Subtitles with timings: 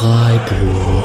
[0.00, 1.04] Freiburg.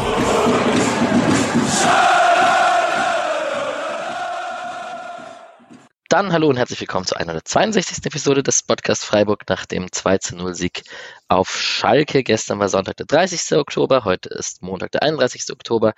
[6.08, 8.06] Dann hallo und herzlich willkommen zur 162.
[8.06, 10.84] Episode des Podcast Freiburg nach dem 2 zu 0 Sieg
[11.28, 12.24] auf Schalke.
[12.24, 13.58] Gestern war Sonntag der 30.
[13.58, 15.52] Oktober, heute ist Montag der 31.
[15.52, 15.94] Oktober.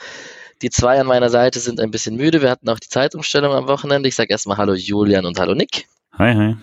[0.64, 2.42] Die zwei an meiner Seite sind ein bisschen müde.
[2.42, 4.10] Wir hatten auch die Zeitumstellung am Wochenende.
[4.10, 5.86] Ich sage erstmal Hallo Julian und Hallo Nick.
[6.18, 6.56] Hi, hi.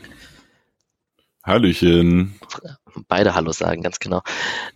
[1.44, 2.40] Hallöchen.
[3.08, 4.22] Beide Hallo sagen, ganz genau.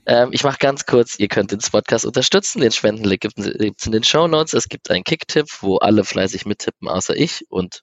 [0.04, 2.60] Ähm, ich mache ganz kurz, ihr könnt den Podcast unterstützen.
[2.60, 4.52] Den Spendenlink gibt es in den Show Notes.
[4.52, 7.82] Es gibt einen Kick-Tipp, wo alle fleißig mittippen, außer ich und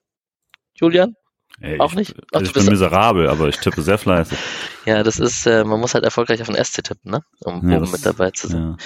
[0.74, 1.14] Julian?
[1.60, 2.14] Ey, auch ich, nicht?
[2.32, 4.38] Ach, ich bin miserabel, aber ich tippe sehr fleißig.
[4.84, 7.22] ja, das ist, äh, man muss halt erfolgreich auf den SC tippen, ne?
[7.40, 8.76] Um ja, oben mit dabei zu sein.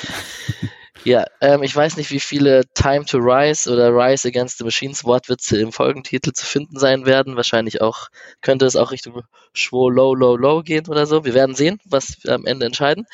[0.62, 0.68] Ja,
[1.04, 5.04] ja ähm, ich weiß nicht, wie viele Time to Rise oder Rise Against the Machines
[5.04, 7.37] Wortwitze im Folgentitel zu finden sein werden.
[7.37, 8.09] Wahrscheinlich auch,
[8.40, 11.24] könnte es auch Richtung Schwo Low, Low, Low gehen oder so.
[11.24, 13.07] Wir werden sehen, was wir am Ende entscheiden.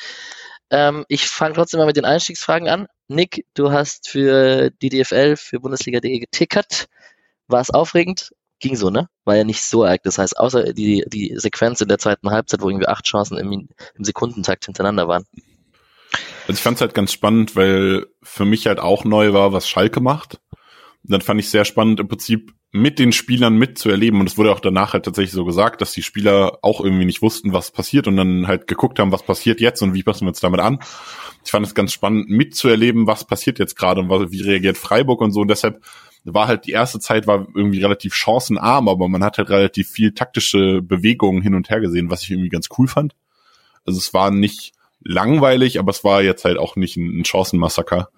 [0.69, 2.87] Ähm, ich fange trotzdem mal mit den Einstiegsfragen an.
[3.07, 6.87] Nick, du hast für die DFL, für Bundesliga.de getickert.
[7.47, 8.31] War es aufregend?
[8.59, 9.09] ging so, ne?
[9.23, 10.03] War ja nicht so arg.
[10.03, 13.69] Das heißt, außer die, die Sequenz in der zweiten Halbzeit, wo irgendwie acht Chancen im,
[13.95, 15.25] im Sekundentakt hintereinander waren.
[16.47, 19.67] Also ich fand es halt ganz spannend, weil für mich halt auch neu war, was
[19.67, 20.39] Schalke macht.
[21.03, 24.19] Und dann fand ich sehr spannend, im Prinzip mit den Spielern mitzuerleben.
[24.19, 27.21] Und es wurde auch danach halt tatsächlich so gesagt, dass die Spieler auch irgendwie nicht
[27.21, 30.29] wussten, was passiert und dann halt geguckt haben, was passiert jetzt und wie passen wir
[30.29, 30.79] uns damit an.
[31.43, 35.31] Ich fand es ganz spannend, mitzuerleben, was passiert jetzt gerade und wie reagiert Freiburg und
[35.31, 35.41] so.
[35.41, 35.83] Und deshalb
[36.23, 40.13] war halt die erste Zeit war irgendwie relativ chancenarm, aber man hat halt relativ viel
[40.13, 43.15] taktische Bewegungen hin und her gesehen, was ich irgendwie ganz cool fand.
[43.85, 44.73] Also es war nicht
[45.07, 48.09] langweilig, aber es war jetzt halt auch nicht ein, Chancenmassaker.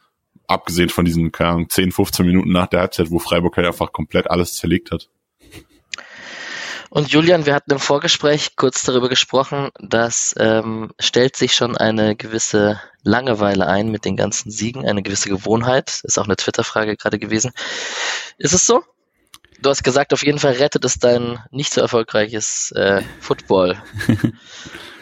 [0.47, 3.91] Abgesehen von diesen, keine Ahnung, 10, 15 Minuten nach der Halbzeit, wo Freiburg halt einfach
[3.91, 5.09] komplett alles zerlegt hat.
[6.89, 12.15] Und Julian, wir hatten im Vorgespräch kurz darüber gesprochen, dass ähm, stellt sich schon eine
[12.15, 16.01] gewisse Langeweile ein mit den ganzen Siegen, eine gewisse Gewohnheit.
[16.03, 17.51] Ist auch eine Twitter-Frage gerade gewesen.
[18.39, 18.81] Ist es so?
[19.61, 23.77] Du hast gesagt, auf jeden Fall rettet es dein nicht so erfolgreiches äh, Football.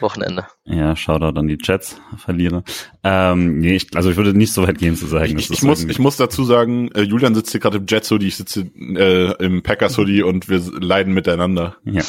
[0.01, 0.45] Wochenende.
[0.66, 2.63] Ja, Shoutout an die Chats, Verlierer.
[3.03, 5.38] Ähm, nee, ich, also ich würde nicht so weit gehen zu sagen.
[5.38, 8.28] Ich, ich muss, ich muss dazu sagen, äh, Julian sitzt hier gerade im Jets Hoodie,
[8.28, 11.78] ich sitze äh, im Packers Hoodie und wir leiden miteinander.
[11.84, 12.03] Ja,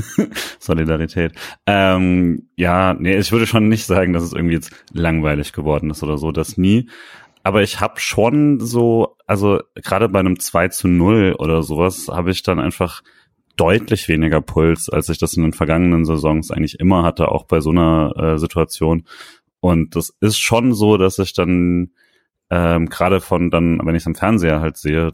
[0.58, 1.32] Solidarität.
[1.66, 6.02] Ähm, ja, nee, ich würde schon nicht sagen, dass es irgendwie jetzt langweilig geworden ist
[6.02, 6.88] oder so, das nie.
[7.44, 12.30] Aber ich habe schon so, also gerade bei einem 2 zu 0 oder sowas, habe
[12.30, 13.02] ich dann einfach
[13.56, 17.60] deutlich weniger Puls, als ich das in den vergangenen Saisons eigentlich immer hatte, auch bei
[17.60, 19.04] so einer äh, Situation.
[19.60, 21.92] Und das ist schon so, dass ich dann
[22.50, 25.12] ähm, gerade von dann, wenn ich es am Fernseher halt sehe,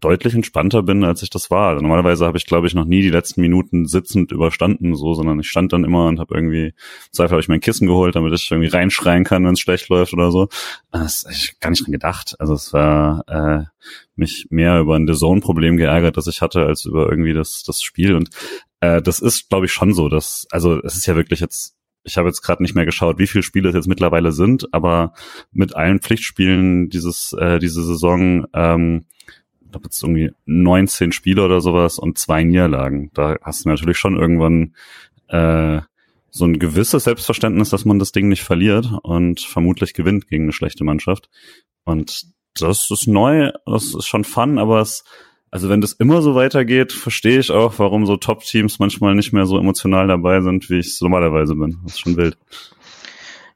[0.00, 1.68] deutlich entspannter bin, als ich das war.
[1.68, 5.40] Also normalerweise habe ich, glaube ich, noch nie die letzten Minuten sitzend überstanden, so, sondern
[5.40, 6.74] ich stand dann immer und habe irgendwie,
[7.12, 10.12] Zweifel habe ich mein Kissen geholt, damit ich irgendwie reinschreien kann, wenn es schlecht läuft
[10.12, 10.48] oder so.
[10.90, 12.36] Das habe ich gar nicht dran gedacht.
[12.38, 13.64] Also es war äh,
[14.16, 17.82] mich mehr über ein The Zone-Problem geärgert, das ich hatte, als über irgendwie das, das
[17.82, 18.14] Spiel.
[18.14, 18.30] Und
[18.80, 22.16] äh, das ist, glaube ich, schon so, dass, also es ist ja wirklich jetzt ich
[22.16, 25.12] habe jetzt gerade nicht mehr geschaut, wie viele Spiele es jetzt mittlerweile sind, aber
[25.52, 29.04] mit allen Pflichtspielen dieses äh, diese Saison ähm,
[29.68, 33.10] ich glaube jetzt irgendwie 19 Spiele oder sowas und zwei Niederlagen.
[33.12, 34.74] Da hast du natürlich schon irgendwann
[35.28, 35.82] äh,
[36.30, 40.52] so ein gewisses Selbstverständnis, dass man das Ding nicht verliert und vermutlich gewinnt gegen eine
[40.54, 41.28] schlechte Mannschaft.
[41.84, 45.04] Und das ist neu, das ist schon fun, aber es,
[45.50, 49.44] also wenn das immer so weitergeht, verstehe ich auch, warum so Top-Teams manchmal nicht mehr
[49.44, 51.78] so emotional dabei sind, wie ich es normalerweise bin.
[51.84, 52.38] Das ist schon wild.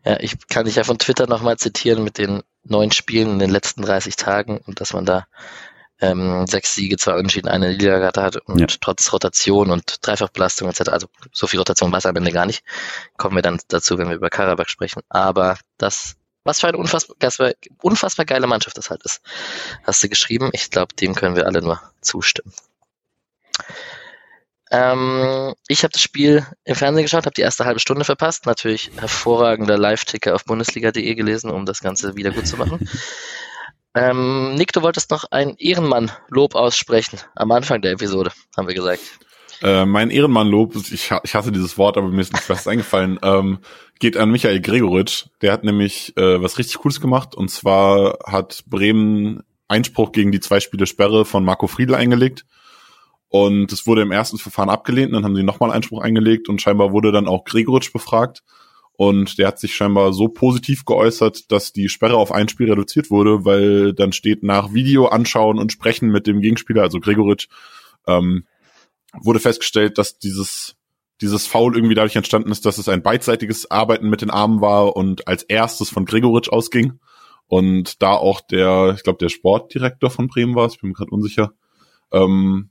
[0.05, 3.51] Ja, ich kann dich ja von Twitter nochmal zitieren mit den neun Spielen in den
[3.51, 5.27] letzten 30 Tagen und dass man da
[6.03, 8.67] ähm, sechs Siege, zwei Unentschieden, eine Niederlage hat und ja.
[8.81, 10.89] trotz Rotation und Dreifachbelastung etc.
[10.89, 12.65] Also so viel Rotation war es am Ende gar nicht.
[13.17, 15.03] Kommen wir dann dazu, wenn wir über Karabakh sprechen.
[15.09, 19.23] Aber das, was für eine unfassbar, unfassbar geile Mannschaft das halt ist,
[19.85, 20.51] hast du geschrieben.
[20.53, 22.53] Ich glaube, dem können wir alle nur zustimmen.
[24.73, 28.47] Ähm, ich habe das Spiel im Fernsehen geschaut, habe die erste halbe Stunde verpasst.
[28.47, 32.89] Natürlich hervorragender Live-Ticker auf bundesliga.de gelesen, um das Ganze wieder gut zu machen.
[33.95, 39.03] Ähm, Nick, du wolltest noch ein Ehrenmann-Lob aussprechen am Anfang der Episode, haben wir gesagt.
[39.63, 43.59] Äh, mein Ehrenmann-Lob, ich, ich hasse dieses Wort, aber mir ist nicht was eingefallen, ähm,
[44.01, 45.27] geht an Michael Gregoritsch.
[45.41, 50.41] Der hat nämlich äh, was richtig Cooles gemacht und zwar hat Bremen Einspruch gegen die
[50.41, 52.45] zwei Spiele Sperre von Marco Friedl eingelegt.
[53.29, 56.93] Und es wurde im ersten Verfahren abgelehnt, dann haben sie nochmal Einspruch eingelegt und scheinbar
[56.93, 58.43] wurde dann auch Gregoritsch befragt.
[58.95, 63.11] Und der hat sich scheinbar so positiv geäußert, dass die Sperre auf ein Spiel reduziert
[63.11, 67.49] wurde, weil dann steht nach Video anschauen und sprechen mit dem Gegenspieler, also Gregoritsch,
[68.07, 68.47] ähm,
[69.21, 70.77] wurde festgestellt, dass dieses
[71.23, 74.97] dieses Foul irgendwie dadurch entstanden ist, dass es ein beidseitiges Arbeiten mit den Armen war
[74.97, 76.99] und als erstes von Gregoritsch ausging.
[77.47, 81.11] Und da auch der, ich glaube, der Sportdirektor von Bremen war, ich bin mir gerade
[81.11, 81.53] unsicher,
[82.11, 82.71] ähm,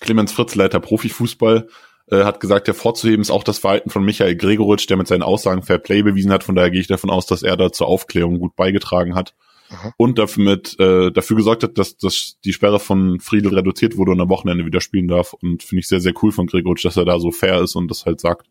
[0.00, 1.68] Clemens Fritz, Leiter Profifußball,
[2.10, 5.62] äh, hat gesagt, hervorzuheben ist auch das Verhalten von Michael Gregoritsch, der mit seinen Aussagen
[5.62, 6.44] Fair Play bewiesen hat.
[6.44, 9.34] Von daher gehe ich davon aus, dass er da zur Aufklärung gut beigetragen hat.
[9.70, 9.92] Mhm.
[9.96, 14.12] Und dafür mit äh, dafür gesorgt hat, dass, dass die Sperre von Friedel reduziert wurde
[14.12, 15.34] und am Wochenende wieder spielen darf.
[15.34, 17.88] Und finde ich sehr, sehr cool von Gregoritsch, dass er da so fair ist und
[17.88, 18.46] das halt sagt.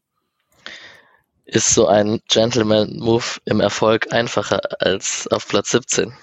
[1.46, 6.14] Ist so ein Gentleman-Move im Erfolg einfacher als auf Platz 17?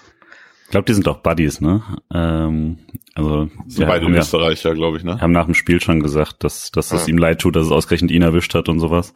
[0.75, 1.83] Ich glaube, die sind doch Buddies, ne?
[2.13, 2.79] Ähm,
[3.13, 5.21] also sind beide Österreicher, ja, glaube ich, ne?
[5.21, 8.11] Haben nach dem Spiel schon gesagt, dass, dass es ihm leid tut, dass es ausgerechnet
[8.11, 9.13] ihn erwischt hat und sowas.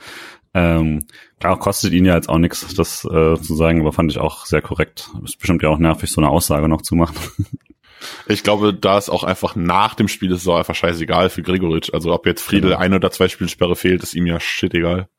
[0.54, 1.06] Ähm,
[1.38, 4.46] klar, kostet ihn ja jetzt auch nichts, das äh, zu sagen, aber fand ich auch
[4.46, 5.10] sehr korrekt.
[5.26, 7.18] Ist bestimmt ja auch nervig, so eine Aussage noch zu machen.
[8.30, 11.42] Ich glaube, da ist auch einfach nach dem Spiel ist es auch einfach scheißegal für
[11.42, 11.94] Gregoritsch.
[11.94, 12.80] Also ob jetzt Friedel genau.
[12.80, 15.10] ein oder zwei Spielsperre fehlt, ist ihm ja shit egal.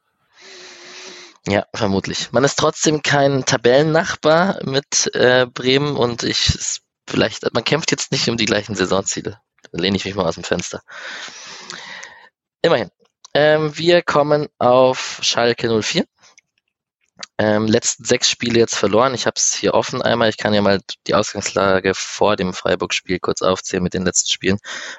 [1.46, 2.32] Ja, vermutlich.
[2.32, 8.28] Man ist trotzdem kein Tabellennachbar mit äh, Bremen und ich vielleicht, man kämpft jetzt nicht
[8.28, 9.40] um die gleichen Saisonziele.
[9.72, 10.82] Da lehne ich mich mal aus dem Fenster.
[12.62, 12.90] Immerhin.
[13.32, 16.04] Ähm, wir kommen auf Schalke 04.
[17.38, 19.14] Ähm, letzten sechs Spiele jetzt verloren.
[19.14, 20.28] Ich habe es hier offen einmal.
[20.28, 24.58] Ich kann ja mal die Ausgangslage vor dem Freiburg-Spiel kurz aufzählen mit den letzten Spielen.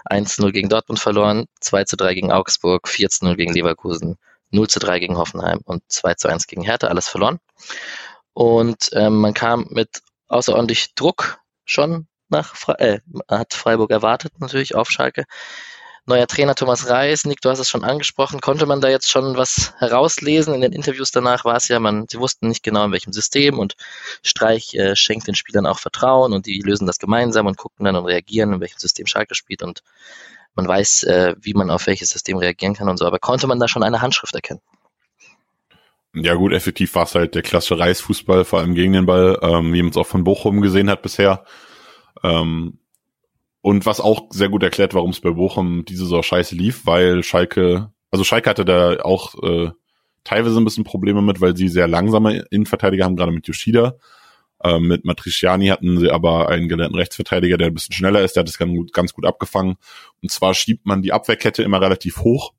[0.09, 4.17] 1-0 gegen Dortmund verloren, 2-3 gegen Augsburg, 4-0 gegen Leverkusen,
[4.51, 7.39] 0 zu 3 gegen Hoffenheim und 2 zu 1 gegen Hertha, alles verloren.
[8.33, 14.75] Und ähm, man kam mit außerordentlich Druck schon nach Fre äh, hat Freiburg erwartet, natürlich
[14.75, 15.25] auf Schalke.
[16.07, 18.41] Neuer Trainer Thomas Reis, Nick, du hast es schon angesprochen.
[18.41, 20.55] Konnte man da jetzt schon was herauslesen?
[20.55, 23.59] In den Interviews danach war es ja, man, sie wussten nicht genau in welchem System
[23.59, 23.75] und
[24.23, 27.95] Streich äh, schenkt den Spielern auch Vertrauen und die lösen das gemeinsam und gucken dann
[27.95, 29.83] und reagieren, in welchem System Schalke spielt und
[30.55, 33.05] man weiß, äh, wie man auf welches System reagieren kann und so.
[33.05, 34.61] Aber konnte man da schon eine Handschrift erkennen?
[36.13, 39.73] Ja gut, effektiv war es halt der klassische Reisfußball, vor allem gegen den Ball, ähm,
[39.73, 41.45] wie man es auch von Bochum gesehen hat bisher.
[42.21, 42.79] Ähm,
[43.61, 47.23] und was auch sehr gut erklärt, warum es bei Bochum diese Saison scheiße lief, weil
[47.23, 49.71] Schalke, also Schalke hatte da auch äh,
[50.23, 53.95] teilweise ein bisschen Probleme mit, weil sie sehr langsame Innenverteidiger haben, gerade mit Yoshida.
[54.63, 58.41] Ähm, mit Matriciani hatten sie aber einen gelernten Rechtsverteidiger, der ein bisschen schneller ist, der
[58.41, 59.77] hat das ganz gut, ganz gut abgefangen.
[60.21, 62.53] Und zwar schiebt man die Abwehrkette immer relativ hoch,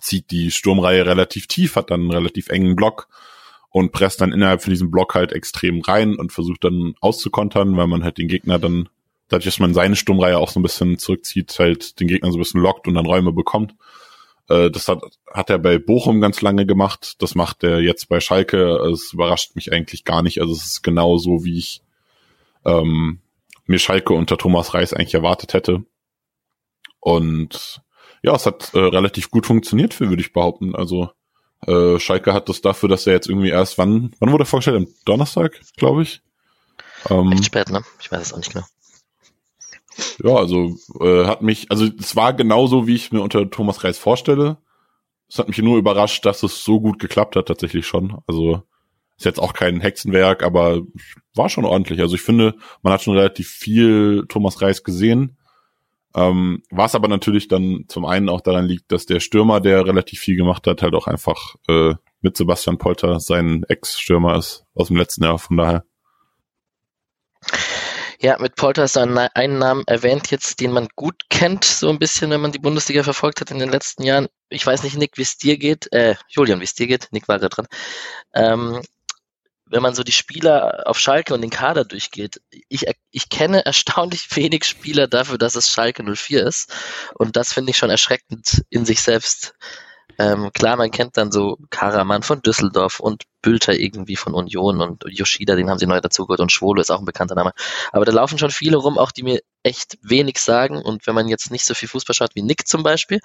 [0.00, 3.08] zieht die Sturmreihe relativ tief, hat dann einen relativ engen Block
[3.70, 7.86] und presst dann innerhalb von diesem Block halt extrem rein und versucht dann auszukontern, weil
[7.86, 8.88] man halt den Gegner dann,
[9.28, 12.42] dadurch, dass man seine Sturmreihe auch so ein bisschen zurückzieht, halt den Gegner so ein
[12.42, 13.74] bisschen lockt und dann Räume bekommt.
[14.48, 15.02] Äh, das hat,
[15.32, 17.22] hat er bei Bochum ganz lange gemacht.
[17.22, 18.76] Das macht er jetzt bei Schalke.
[18.92, 20.40] Es überrascht mich eigentlich gar nicht.
[20.40, 21.82] Also es ist genau so, wie ich
[22.64, 23.20] ähm,
[23.66, 25.84] mir Schalke unter Thomas Reis eigentlich erwartet hätte.
[27.00, 27.82] Und
[28.22, 30.76] ja, es hat äh, relativ gut funktioniert, für würde ich behaupten.
[30.76, 31.10] Also
[31.66, 34.76] äh, Schalke hat das dafür, dass er jetzt irgendwie erst wann, wann wurde er vorgestellt?
[34.76, 36.22] Am Donnerstag, glaube ich.
[37.10, 37.82] Ähm, Echt spät, ne?
[38.00, 38.66] Ich weiß es auch nicht mehr.
[40.22, 43.98] Ja, also äh, hat mich, also es war genauso, wie ich mir unter Thomas Reis
[43.98, 44.58] vorstelle.
[45.28, 48.18] Es hat mich nur überrascht, dass es so gut geklappt hat, tatsächlich schon.
[48.26, 48.62] Also
[49.16, 50.82] ist jetzt auch kein Hexenwerk, aber
[51.34, 52.00] war schon ordentlich.
[52.00, 55.36] Also ich finde, man hat schon relativ viel Thomas Reis gesehen.
[56.14, 60.20] Ähm, was aber natürlich dann zum einen auch daran liegt, dass der Stürmer, der relativ
[60.20, 64.96] viel gemacht hat, halt auch einfach äh, mit Sebastian Polter sein Ex-Stürmer ist aus dem
[64.96, 65.38] letzten Jahr.
[65.38, 65.84] Von daher.
[68.22, 71.98] Ja, mit Polter ist ein, einen Namen erwähnt jetzt, den man gut kennt, so ein
[71.98, 74.28] bisschen, wenn man die Bundesliga verfolgt hat in den letzten Jahren.
[74.48, 77.26] Ich weiß nicht, Nick, wie es dir geht, äh, Julian, wie es dir geht, Nick
[77.26, 77.66] war da dran.
[78.32, 78.80] Ähm,
[79.66, 84.28] wenn man so die Spieler auf Schalke und den Kader durchgeht, ich, ich kenne erstaunlich
[84.36, 86.72] wenig Spieler dafür, dass es Schalke 04 ist.
[87.14, 89.54] Und das finde ich schon erschreckend in sich selbst.
[90.22, 95.02] Ähm, klar, man kennt dann so Karaman von Düsseldorf und Bülter irgendwie von Union und
[95.08, 97.52] Yoshida, den haben sie neu dazugeholt und Schwolo ist auch ein bekannter Name.
[97.90, 101.26] Aber da laufen schon viele rum, auch die mir echt wenig sagen und wenn man
[101.26, 103.18] jetzt nicht so viel Fußball schaut wie Nick zum Beispiel,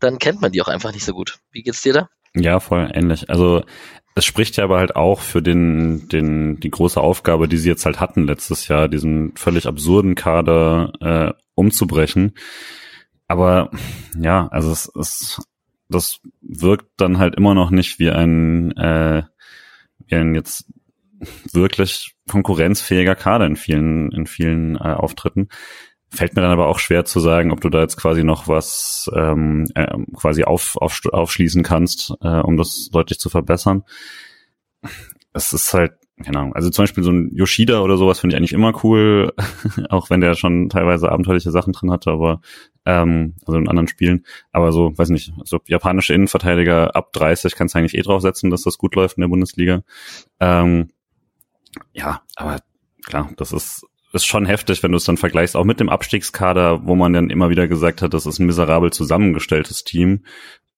[0.00, 1.38] dann kennt man die auch einfach nicht so gut.
[1.50, 2.08] Wie geht's dir da?
[2.34, 3.28] Ja, voll ähnlich.
[3.28, 3.62] Also
[4.14, 7.84] es spricht ja aber halt auch für den, den, die große Aufgabe, die sie jetzt
[7.84, 12.32] halt hatten letztes Jahr, diesen völlig absurden Kader äh, umzubrechen.
[13.26, 13.70] Aber
[14.18, 15.40] ja, also es, es
[15.88, 19.22] das wirkt dann halt immer noch nicht wie ein, äh,
[20.06, 20.70] wie ein jetzt
[21.52, 25.48] wirklich konkurrenzfähiger Kader in vielen, in vielen äh, Auftritten.
[26.10, 29.10] Fällt mir dann aber auch schwer zu sagen, ob du da jetzt quasi noch was
[29.14, 33.84] ähm, äh, quasi auf, auf, aufschließen kannst, äh, um das deutlich zu verbessern.
[35.34, 35.92] Es ist halt
[36.24, 39.32] keine Ahnung, also zum Beispiel so ein Yoshida oder sowas finde ich eigentlich immer cool,
[39.88, 42.40] auch wenn der schon teilweise abenteuerliche Sachen drin hatte, aber
[42.84, 44.24] ähm, also in anderen Spielen.
[44.52, 48.62] Aber so, weiß nicht, so japanische Innenverteidiger ab 30 kannst du eigentlich eh draufsetzen, dass
[48.62, 49.82] das gut läuft in der Bundesliga.
[50.40, 50.88] Ähm,
[51.92, 52.60] ja, aber
[53.06, 56.86] klar, das ist ist schon heftig, wenn du es dann vergleichst, auch mit dem Abstiegskader,
[56.86, 60.24] wo man dann immer wieder gesagt hat, das ist ein miserabel zusammengestelltes Team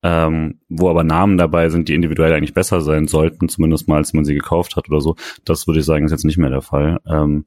[0.02, 4.12] ähm, wo aber Namen dabei sind, die individuell eigentlich besser sein sollten, zumindest mal, als
[4.12, 5.16] man sie gekauft hat oder so.
[5.44, 6.98] Das würde ich sagen, ist jetzt nicht mehr der Fall.
[7.06, 7.44] Ähm,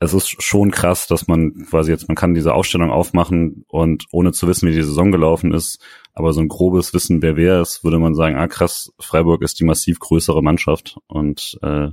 [0.00, 4.32] es ist schon krass, dass man quasi jetzt, man kann diese Ausstellung aufmachen und ohne
[4.32, 7.82] zu wissen, wie die Saison gelaufen ist, aber so ein grobes Wissen, wer wer ist,
[7.82, 11.88] würde man sagen, ah krass, Freiburg ist die massiv größere Mannschaft und äh,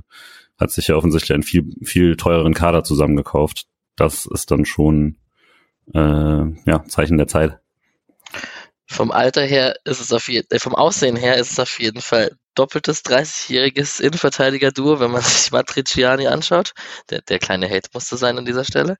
[0.58, 3.66] hat sich ja offensichtlich einen viel, viel teureren Kader zusammengekauft.
[3.96, 5.16] Das ist dann schon
[5.92, 7.58] äh, ja, Zeichen der Zeit.
[8.86, 12.00] Vom Alter her ist es auf jeden, äh, vom Aussehen her ist es auf jeden
[12.00, 16.72] Fall doppeltes 30-jähriges Innenverteidiger-Duo, wenn man sich Matriciani anschaut.
[17.10, 18.96] Der, der kleine Hate musste sein an dieser Stelle.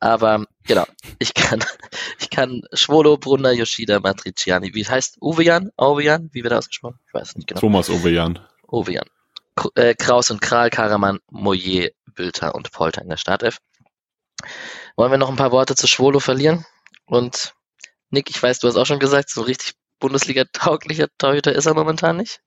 [0.00, 0.86] Aber genau,
[1.18, 1.64] ich kann,
[2.20, 4.74] ich kann Schwolo, Brunner, Yoshida, Matriciani.
[4.74, 5.70] Wie heißt Uwejan?
[5.76, 6.30] Uwejan?
[6.32, 7.00] Wie wird er ausgesprochen?
[7.08, 7.60] Ich weiß nicht genau.
[7.60, 8.38] Thomas Uwejan.
[8.70, 9.06] Uwejan.
[9.74, 13.58] Äh, Kraus und Kral, Karaman, Moyer, Bülter und Polter in der Startelf.
[14.96, 16.64] Wollen wir noch ein paar Worte zu Schwolo verlieren?
[17.06, 17.54] Und
[18.10, 22.16] Nick, ich weiß, du hast auch schon gesagt, so richtig Bundesliga-tauglicher Torhüter ist er momentan
[22.16, 22.40] nicht.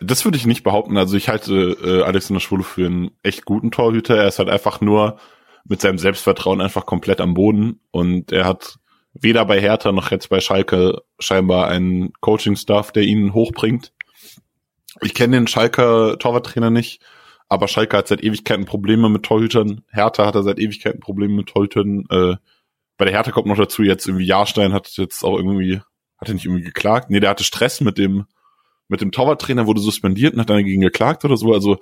[0.00, 0.96] Das würde ich nicht behaupten.
[0.96, 4.16] Also ich halte äh, Alexander Schwule für einen echt guten Torhüter.
[4.16, 5.18] Er ist halt einfach nur
[5.64, 8.78] mit seinem Selbstvertrauen einfach komplett am Boden und er hat
[9.14, 13.92] weder bei Hertha noch jetzt bei Schalke scheinbar einen Coaching-Staff, der ihn hochbringt.
[15.02, 17.02] Ich kenne den Schalker Torwarttrainer nicht,
[17.48, 19.82] aber Schalke hat seit Ewigkeiten Probleme mit Torhütern.
[19.90, 22.06] Hertha hat er seit Ewigkeiten Probleme mit Torhütern.
[22.10, 22.36] Äh,
[23.02, 25.80] bei der Hertha kommt noch dazu, jetzt irgendwie Jahrstein hat jetzt auch irgendwie,
[26.18, 27.10] hat er nicht irgendwie geklagt?
[27.10, 28.26] Nee, der hatte Stress mit dem,
[28.86, 31.52] mit dem Torwarttrainer, wurde suspendiert und hat dann dagegen geklagt oder so.
[31.52, 31.78] Also,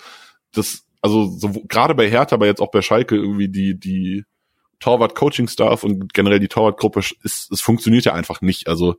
[0.55, 4.25] das, also, so, gerade bei Hertha, aber jetzt auch bei Schalke irgendwie die, die
[4.79, 8.67] Torwart-Coaching-Staff und generell die Torwartgruppe, ist, es funktioniert ja einfach nicht.
[8.67, 8.95] Also,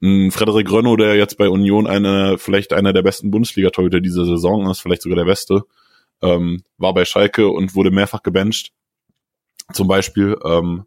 [0.00, 4.70] ein Frederik Rönno, der jetzt bei Union eine, vielleicht einer der besten Bundesliga-Torhüter dieser Saison
[4.70, 5.64] ist, vielleicht sogar der beste,
[6.22, 8.70] ähm, war bei Schalke und wurde mehrfach gebencht.
[9.72, 10.86] Zum Beispiel, ähm,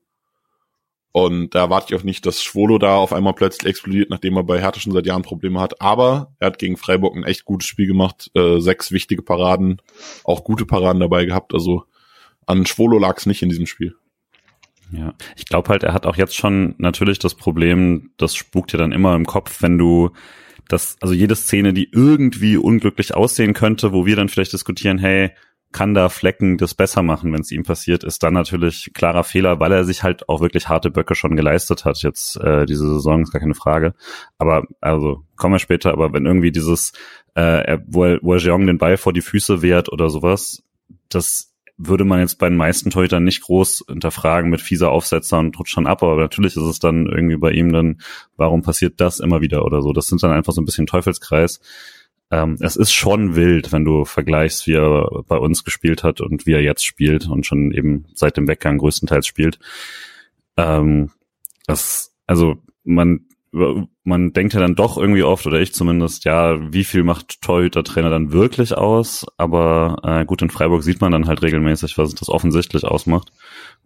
[1.11, 4.43] und da erwarte ich auch nicht, dass Schwolo da auf einmal plötzlich explodiert, nachdem er
[4.43, 5.81] bei Hertha schon seit Jahren Probleme hat.
[5.81, 9.81] Aber er hat gegen Freiburg ein echt gutes Spiel gemacht, äh, sechs wichtige Paraden,
[10.23, 11.53] auch gute Paraden dabei gehabt.
[11.53, 11.85] Also
[12.45, 13.95] an Schwolo lag es nicht in diesem Spiel.
[14.91, 18.79] Ja, ich glaube halt, er hat auch jetzt schon natürlich das Problem, das spukt ja
[18.79, 20.11] dann immer im Kopf, wenn du
[20.69, 25.31] das, also jede Szene, die irgendwie unglücklich aussehen könnte, wo wir dann vielleicht diskutieren, hey,
[25.71, 29.59] kann da Flecken das besser machen, wenn es ihm passiert, ist dann natürlich klarer Fehler,
[29.59, 33.21] weil er sich halt auch wirklich harte Böcke schon geleistet hat jetzt äh, diese Saison,
[33.21, 33.93] ist gar keine Frage.
[34.37, 36.93] Aber also kommen wir später, aber wenn irgendwie dieses,
[37.35, 40.63] äh, wo er, wo er Jeong den Ball vor die Füße wehrt oder sowas,
[41.09, 45.59] das würde man jetzt bei den meisten Torhütern nicht groß hinterfragen mit fieser Aufsetzer und
[45.59, 48.01] rutscht schon ab, aber natürlich ist es dann irgendwie bei ihm dann,
[48.35, 49.93] warum passiert das immer wieder oder so.
[49.93, 51.59] Das sind dann einfach so ein bisschen Teufelskreis
[52.29, 56.45] ähm, es ist schon wild, wenn du vergleichst, wie er bei uns gespielt hat und
[56.45, 59.59] wie er jetzt spielt und schon eben seit dem Weggang größtenteils spielt.
[60.57, 61.11] Ähm,
[61.65, 66.83] das, also man man denkt ja dann doch irgendwie oft, oder ich zumindest, ja, wie
[66.83, 69.25] viel macht Torhüter-Trainer dann wirklich aus?
[69.37, 73.31] Aber äh, gut, in Freiburg sieht man dann halt regelmäßig, was das offensichtlich ausmacht.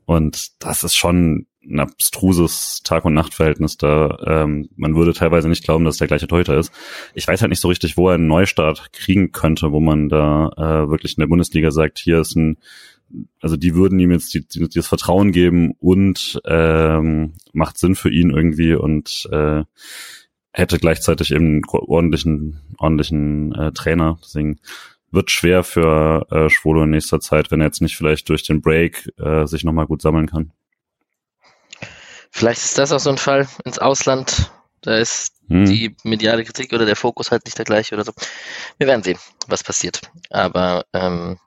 [0.06, 4.18] Und das ist schon ein abstruses Tag- und Nachtverhältnis da.
[4.26, 6.72] Ähm, man würde teilweise nicht glauben, dass der gleiche Torhüter ist.
[7.14, 10.50] Ich weiß halt nicht so richtig, wo er einen Neustart kriegen könnte, wo man da
[10.58, 12.58] äh, wirklich in der Bundesliga sagt, hier ist ein,
[13.42, 18.12] also die würden ihm jetzt die, die, das Vertrauen geben und ähm, macht Sinn für
[18.12, 19.64] ihn irgendwie und äh,
[20.54, 24.18] hätte gleichzeitig eben einen ordentlichen, ordentlichen äh, Trainer.
[24.24, 24.60] Deswegen
[25.12, 28.62] wird schwer für äh, Schwolo in nächster Zeit, wenn er jetzt nicht vielleicht durch den
[28.62, 30.52] Break äh, sich nochmal gut sammeln kann.
[32.32, 34.52] Vielleicht ist das auch so ein Fall ins Ausland.
[34.82, 35.66] Da ist hm.
[35.66, 38.14] die mediale Kritik oder der Fokus halt nicht der gleiche oder so.
[38.78, 40.02] Wir werden sehen, was passiert.
[40.30, 41.38] Aber ähm,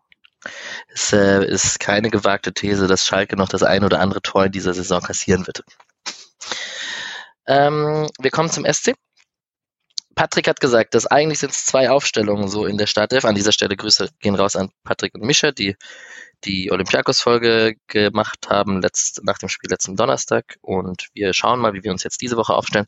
[0.88, 4.52] es äh, ist keine gewagte These, dass Schalke noch das ein oder andere Tor in
[4.52, 5.62] dieser Saison kassieren wird.
[7.46, 8.94] Ähm, wir kommen zum SC.
[10.14, 13.24] Patrick hat gesagt, dass eigentlich sind es zwei Aufstellungen so in der Startelf.
[13.24, 15.76] An dieser Stelle Grüße gehen raus an Patrick und Mischa, die
[16.44, 20.56] die Olympiakos-Folge gemacht haben letzt, nach dem Spiel letzten Donnerstag.
[20.60, 22.86] Und wir schauen mal, wie wir uns jetzt diese Woche aufstellen.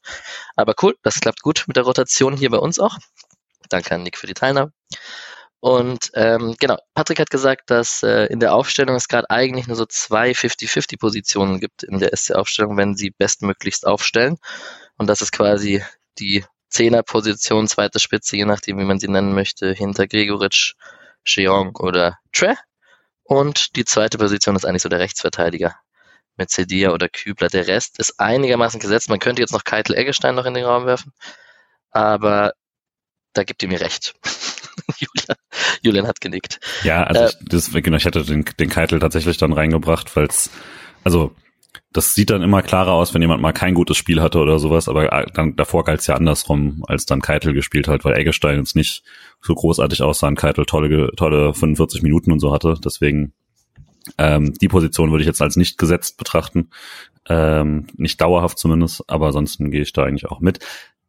[0.54, 2.96] Aber cool, das klappt gut mit der Rotation hier bei uns auch.
[3.68, 4.72] Danke an Nick für die Teilnahme.
[5.66, 9.75] Und ähm, genau, Patrick hat gesagt, dass äh, in der Aufstellung es gerade eigentlich nur
[9.75, 14.38] so zwei 50-50-Positionen gibt in der SC-Aufstellung, wenn sie bestmöglichst aufstellen.
[14.96, 15.82] Und das ist quasi
[16.20, 20.75] die Zehner-Position, zweite Spitze, je nachdem, wie man sie nennen möchte, hinter Gregoritsch,
[21.25, 22.54] Jeong oder Tre.
[23.25, 25.75] Und die zweite Position ist eigentlich so der Rechtsverteidiger
[26.37, 27.49] mit Cedia oder Kübler.
[27.49, 29.08] Der Rest ist einigermaßen gesetzt.
[29.08, 31.12] Man könnte jetzt noch Keitel Eggestein noch in den Raum werfen,
[31.90, 32.52] aber
[33.32, 34.14] da gibt ihr mir recht.
[34.99, 35.37] Julian,
[35.83, 36.61] Julian hat genickt.
[36.85, 40.26] Ja, also äh, ich, das, genau, ich hätte den, den Keitel tatsächlich dann reingebracht, weil
[40.26, 40.50] es,
[41.04, 41.35] also
[41.92, 44.88] das sieht dann immer klarer aus, wenn jemand mal kein gutes Spiel hatte oder sowas,
[44.88, 48.59] aber äh, dann davor galt es ja andersrum, als dann Keitel gespielt hat, weil Eggestein
[48.59, 49.02] jetzt nicht
[49.40, 52.75] so großartig aussah und Keitel tolle, tolle 45 Minuten und so hatte.
[52.85, 53.33] Deswegen
[54.18, 56.71] ähm, die Position würde ich jetzt als nicht gesetzt betrachten.
[57.28, 60.61] Ähm, nicht dauerhaft zumindest, aber ansonsten gehe ich da eigentlich auch mit.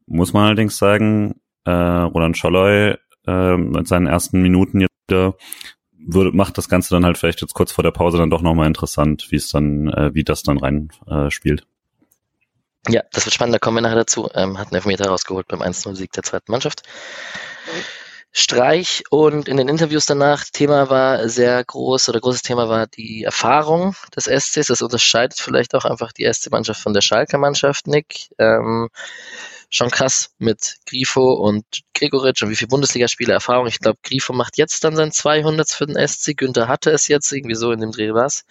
[0.07, 2.95] Muss man allerdings sagen, äh, Roland Scholloy
[3.27, 5.35] äh, mit seinen ersten Minuten jetzt wieder
[6.07, 8.67] würde, macht das Ganze dann halt vielleicht jetzt kurz vor der Pause dann doch nochmal
[8.67, 11.65] interessant, wie es dann, äh, wie das dann rein äh, spielt.
[12.87, 14.29] Ja, das wird spannend, da kommen wir nachher dazu.
[14.33, 16.83] Ähm, hat einen Elfmeter rausgeholt beim 1-0-Sieg der zweiten Mannschaft.
[18.31, 23.23] Streich und in den Interviews danach, Thema war sehr groß oder großes Thema war die
[23.23, 24.67] Erfahrung des SCs.
[24.67, 28.29] Das unterscheidet vielleicht auch einfach die SC-Mannschaft von der Schalker Mannschaft, Nick.
[28.37, 28.89] Ähm,
[29.69, 33.67] schon krass mit Grifo und Gregoritsch und wie viel Bundesligaspiele Erfahrung.
[33.67, 36.37] Ich glaube, Grifo macht jetzt dann sein 200 für den SC.
[36.37, 38.45] Günther hatte es jetzt, irgendwie so in dem Dreh war es.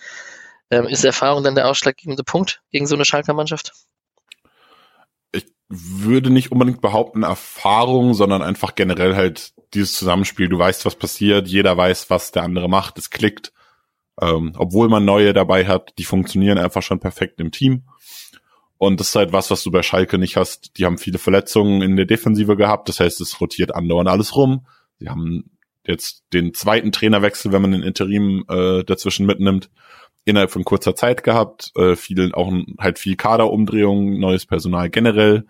[0.70, 3.72] Ähm, ist Erfahrung dann der ausschlaggebende Punkt gegen so eine Schalker Mannschaft?
[5.32, 10.48] Ich würde nicht unbedingt behaupten Erfahrung, sondern einfach generell halt dieses Zusammenspiel.
[10.48, 13.52] Du weißt, was passiert, jeder weiß, was der andere macht, es klickt.
[14.20, 17.84] Ähm, obwohl man neue dabei hat, die funktionieren einfach schon perfekt im Team.
[18.78, 20.76] Und das ist halt was, was du bei Schalke nicht hast.
[20.76, 22.88] Die haben viele Verletzungen in der Defensive gehabt.
[22.88, 24.66] Das heißt, es rotiert andauernd alles rum.
[24.98, 25.50] Sie haben
[25.84, 29.70] jetzt den zweiten Trainerwechsel, wenn man den Interim äh, dazwischen mitnimmt,
[30.24, 31.72] innerhalb von kurzer Zeit gehabt.
[31.76, 35.46] Äh, viel, auch halt viel Kaderumdrehung, neues Personal generell.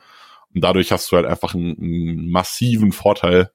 [0.54, 3.50] Und dadurch hast du halt einfach einen, einen massiven Vorteil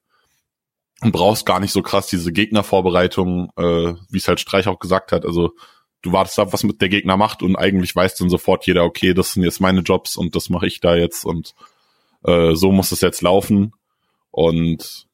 [1.01, 5.11] und brauchst gar nicht so krass diese Gegnervorbereitung, äh, wie es halt Streich auch gesagt
[5.11, 5.25] hat.
[5.25, 5.53] Also
[6.01, 9.13] du wartest ab, was mit der Gegner macht und eigentlich weiß dann sofort jeder, okay,
[9.13, 11.53] das sind jetzt meine Jobs und das mache ich da jetzt und
[12.23, 13.73] äh, so muss es jetzt laufen.
[14.31, 15.07] Und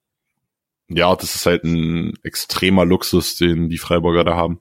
[0.87, 4.59] ja, das ist halt ein extremer Luxus, den die Freiburger da haben.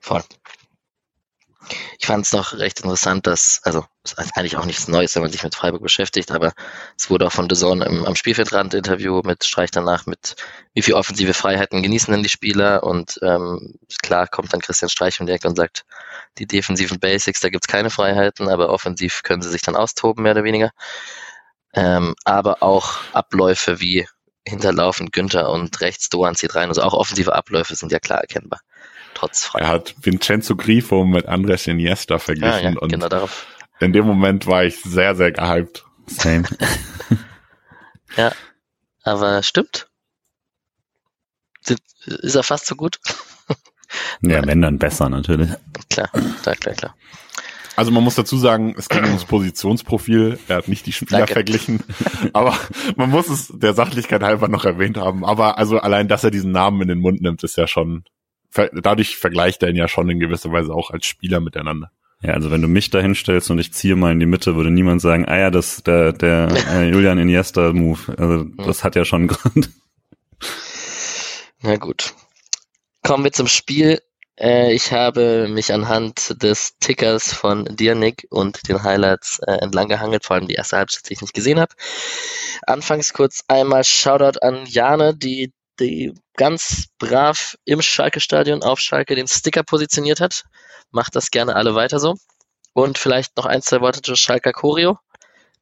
[0.00, 0.22] Voll.
[1.98, 5.32] Ich fand es noch recht interessant, dass, also ist eigentlich auch nichts Neues, wenn man
[5.32, 6.52] sich mit Freiburg beschäftigt, aber
[6.96, 10.36] es wurde auch von The im, am Spielfeldrand Interview mit Streich danach mit,
[10.74, 15.18] wie viel offensive Freiheiten genießen denn die Spieler und ähm, klar kommt dann Christian Streich
[15.18, 15.84] die Ecke und sagt,
[16.38, 20.32] die defensiven Basics, da gibt's keine Freiheiten, aber offensiv können sie sich dann austoben, mehr
[20.32, 20.70] oder weniger.
[21.74, 24.06] Ähm, aber auch Abläufe wie
[24.46, 28.60] hinterlaufen Günther und rechts Doan zieht rein, also auch offensive Abläufe sind ja klar erkennbar
[29.16, 29.66] trotz Freiheit.
[29.66, 33.46] Er hat Vincenzo Grifo mit Andres Iniesta verglichen ja, ja, und genau darauf.
[33.80, 35.84] in dem Moment war ich sehr, sehr gehypt.
[36.06, 36.44] Same.
[38.16, 38.32] ja,
[39.02, 39.88] aber stimmt.
[42.06, 43.00] Ist er fast so gut?
[44.22, 45.50] ja, wenn dann besser natürlich.
[45.90, 46.08] Klar,
[46.42, 46.94] klar, klar, klar.
[47.74, 50.38] Also man muss dazu sagen, es ging ums Positionsprofil.
[50.48, 51.34] Er hat nicht die Spieler Danke.
[51.34, 51.82] verglichen,
[52.32, 52.56] aber
[52.96, 55.24] man muss es der Sachlichkeit halber noch erwähnt haben.
[55.24, 58.04] Aber also allein, dass er diesen Namen in den Mund nimmt, ist ja schon
[58.52, 61.90] dadurch vergleicht er ihn ja schon in gewisser Weise auch als Spieler miteinander.
[62.22, 64.70] Ja, also wenn du mich da hinstellst und ich ziehe mal in die Mitte, würde
[64.70, 68.16] niemand sagen, ah ja, das der der äh, Julian Iniesta Move.
[68.16, 69.70] Also das hat ja schon einen Grund.
[71.60, 72.14] Na gut.
[73.02, 74.00] Kommen wir zum Spiel.
[74.38, 80.24] Äh, ich habe mich anhand des Tickers von Dirnik und den Highlights äh, entlang gehangelt,
[80.24, 81.74] vor allem die erste Halbzeit, die ich nicht gesehen habe.
[82.66, 89.28] Anfangs kurz einmal Shoutout an Jane, die die ganz brav im Schalke-Stadion auf Schalke den
[89.28, 90.44] Sticker positioniert hat.
[90.90, 92.14] Macht das gerne alle weiter so.
[92.72, 94.98] Und vielleicht noch ein, zwei Worte zur Schalker Choreo,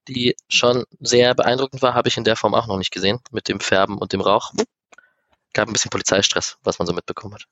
[0.08, 3.48] die schon sehr beeindruckend war, habe ich in der Form auch noch nicht gesehen, mit
[3.48, 4.52] dem Färben und dem Rauch.
[5.52, 7.46] Gab ein bisschen Polizeistress, was man so mitbekommen hat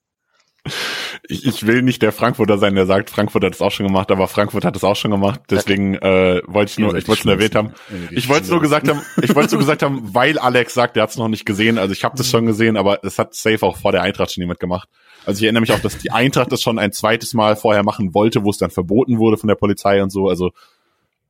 [1.28, 4.10] ich, ich will nicht der Frankfurter sein, der sagt, Frankfurt hat es auch schon gemacht,
[4.10, 5.40] aber Frankfurt hat es auch schon gemacht.
[5.50, 7.72] Deswegen äh, wollte ich nur, ich wollte es nur erwähnt haben.
[8.10, 10.96] Ich wollte es nur gesagt haben, ich wollte es nur gesagt haben, weil Alex sagt,
[10.96, 11.78] er hat es noch nicht gesehen.
[11.78, 14.42] Also ich habe das schon gesehen, aber es hat safe auch vor der Eintracht schon
[14.42, 14.88] jemand gemacht.
[15.24, 18.14] Also ich erinnere mich auch, dass die Eintracht das schon ein zweites Mal vorher machen
[18.14, 20.28] wollte, wo es dann verboten wurde von der Polizei und so.
[20.28, 20.52] Also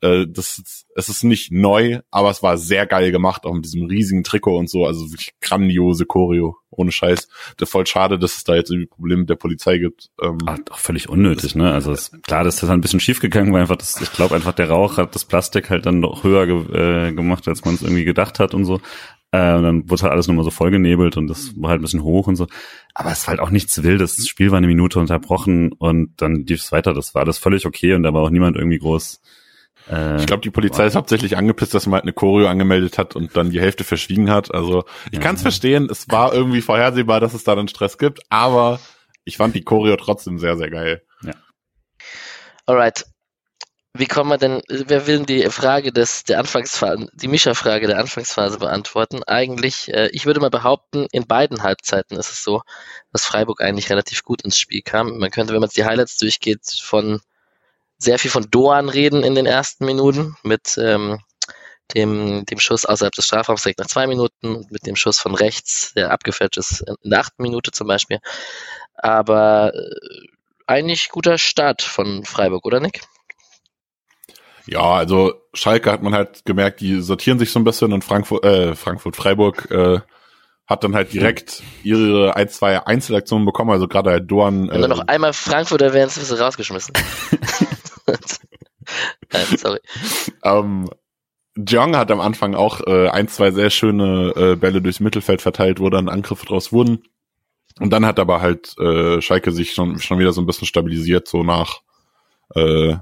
[0.03, 3.87] äh, das, es ist nicht neu, aber es war sehr geil gemacht, auch mit diesem
[3.87, 7.29] riesigen Trikot und so, also wirklich grandiose Choreo, ohne Scheiß.
[7.57, 10.11] Das voll schade, dass es da jetzt irgendwie Probleme mit der Polizei gibt.
[10.21, 11.73] Ähm, Ach, doch völlig unnötig, ne?
[11.73, 14.53] Also es, klar, das ist ein bisschen schief gegangen, weil einfach das, ich glaube einfach
[14.53, 17.83] der Rauch hat das Plastik halt dann noch höher ge äh, gemacht, als man es
[17.83, 18.81] irgendwie gedacht hat und so.
[19.31, 22.03] Äh, und dann wurde halt alles nochmal so vollgenebelt und das war halt ein bisschen
[22.03, 22.49] hoch und so.
[22.93, 24.17] Aber es war halt auch nichts Wildes.
[24.17, 26.93] Das Spiel war eine Minute unterbrochen und dann lief es weiter.
[26.93, 29.21] Das war alles völlig okay und da war auch niemand irgendwie groß
[29.90, 33.16] Äh, ich glaube, die Polizei ist hauptsächlich angepisst, dass man halt eine Choreo angemeldet hat
[33.16, 34.53] und dann die Hälfte verschwiegen hat.
[34.55, 35.21] Also ich ja.
[35.21, 38.81] kann es verstehen, es war irgendwie vorhersehbar, dass es da dann Stress gibt, aber
[39.25, 41.03] ich fand die Choreo trotzdem sehr, sehr geil.
[41.23, 41.33] Ja.
[42.66, 43.05] Alright.
[43.95, 48.59] Wie kommen wir denn, wer will die Frage des, der Anfangsphase, die Mischerfrage der Anfangsphase
[48.59, 49.23] beantworten?
[49.25, 52.62] Eigentlich, äh, ich würde mal behaupten, in beiden Halbzeiten ist es so,
[53.12, 55.18] dass Freiburg eigentlich relativ gut ins Spiel kam.
[55.18, 57.21] Man könnte, wenn man jetzt die Highlights durchgeht, von
[58.03, 61.21] sehr viel von Doan reden in den ersten Minuten mit ähm,
[61.95, 65.35] dem, dem Schuss außerhalb des Strafraums direkt nach zwei Minuten und mit dem Schuss von
[65.35, 68.19] rechts, der abgefälscht ist in der achten Minute zum Beispiel.
[68.95, 70.27] Aber äh,
[70.67, 73.03] eigentlich guter Start von Freiburg, oder Nick?
[74.67, 78.45] Ja, also Schalke hat man halt gemerkt, die sortieren sich so ein bisschen und Frankfurt,
[78.45, 80.01] äh, Frankfurt, Freiburg äh,
[80.67, 84.69] hat dann halt direkt ihre ein, zwei Einzelaktionen bekommen, also gerade halt Dorn.
[84.71, 86.95] Wenn äh, du noch einmal Frankfurt erwähnst, wirst du rausgeschmissen.
[89.33, 89.81] Nein, sorry.
[90.45, 90.90] Ähm,
[91.57, 95.81] Jong hat am Anfang auch äh, ein, zwei sehr schöne äh, Bälle durchs Mittelfeld verteilt,
[95.81, 97.03] wo dann Angriffe draus wurden.
[97.81, 101.29] Und dann hat aber halt äh, Schalke sich schon, schon wieder so ein bisschen stabilisiert,
[101.29, 101.81] so nach
[102.55, 102.97] äh,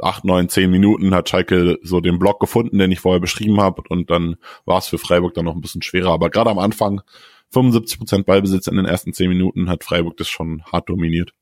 [0.00, 3.82] acht, neun, zehn Minuten hat Schalke so den Block gefunden, den ich vorher beschrieben habe.
[3.88, 6.12] Und dann war es für Freiburg dann noch ein bisschen schwerer.
[6.12, 7.02] Aber gerade am Anfang
[7.50, 11.32] 75 Prozent Ballbesitz in den ersten zehn Minuten hat Freiburg das schon hart dominiert.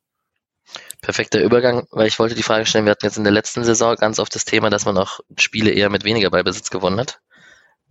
[1.03, 3.97] Perfekter Übergang, weil ich wollte die Frage stellen, wir hatten jetzt in der letzten Saison
[3.97, 7.21] ganz oft das Thema, dass man auch Spiele eher mit weniger Ballbesitz gewonnen hat.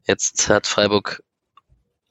[0.05, 1.23] Jetzt hat Freiburg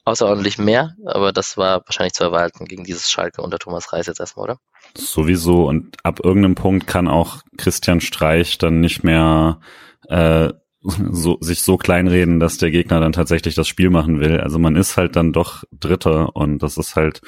[0.03, 4.19] außerordentlich mehr, aber das war wahrscheinlich zu erwarten gegen dieses Schalke unter Thomas Reis jetzt
[4.19, 4.59] erstmal, oder?
[4.95, 9.59] Sowieso und ab irgendeinem Punkt kann auch Christian Streich dann nicht mehr
[10.07, 10.51] äh,
[10.81, 14.39] so, sich so kleinreden, dass der Gegner dann tatsächlich das Spiel machen will.
[14.39, 17.21] Also man ist halt dann doch Dritter und das ist halt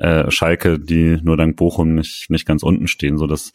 [0.00, 3.18] äh, Schalke, die nur dank Bochum nicht, nicht ganz unten stehen.
[3.18, 3.52] So, das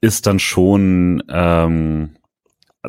[0.00, 2.16] ist dann schon ähm,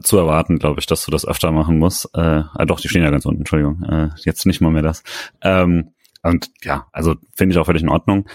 [0.01, 2.09] zu erwarten, glaube ich, dass du das öfter machen musst.
[2.13, 3.83] Äh, ah, doch, die stehen ja ganz unten, Entschuldigung.
[3.83, 5.03] Äh, jetzt nicht mal mehr das.
[5.41, 8.27] Ähm, und ja, also finde ich auch völlig in Ordnung.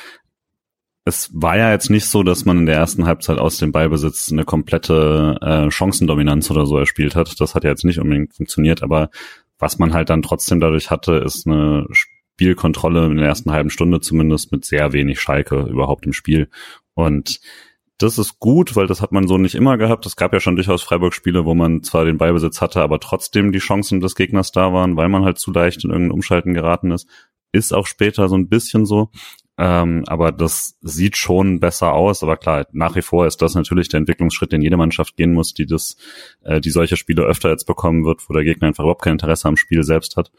[1.05, 4.33] Es war ja jetzt nicht so, dass man in der ersten Halbzeit aus dem Ballbesitz
[4.33, 7.41] eine komplette äh, Chancendominanz oder so erspielt hat.
[7.41, 9.11] Das hat ja jetzt nicht unbedingt funktioniert, aber
[9.59, 11.87] was man halt dann trotzdem dadurch hatte, ist eine
[12.35, 16.49] Spielkontrolle in der ersten halben Stunde zumindest mit sehr wenig Schalke überhaupt im Spiel.
[16.95, 17.41] Und
[17.99, 20.05] das ist gut, weil das hat man so nicht immer gehabt.
[20.05, 23.61] Es gab ja schon durchaus Freiburg-Spiele, wo man zwar den Ballbesitz hatte, aber trotzdem die
[23.61, 27.09] Chancen des Gegners da waren, weil man halt zu leicht in irgendein Umschalten geraten ist.
[27.53, 29.11] Ist auch später so ein bisschen so.
[29.57, 32.25] Ähm, aber das sieht schon besser aus.
[32.25, 35.55] Aber klar, nach wie vor ist das natürlich der Entwicklungsschritt, den jede Mannschaft gehen muss,
[35.55, 35.97] die das,
[36.43, 39.47] äh, die solche Spiele öfter jetzt bekommen wird, wo der Gegner einfach überhaupt kein Interesse
[39.47, 40.33] am Spiel selbst hat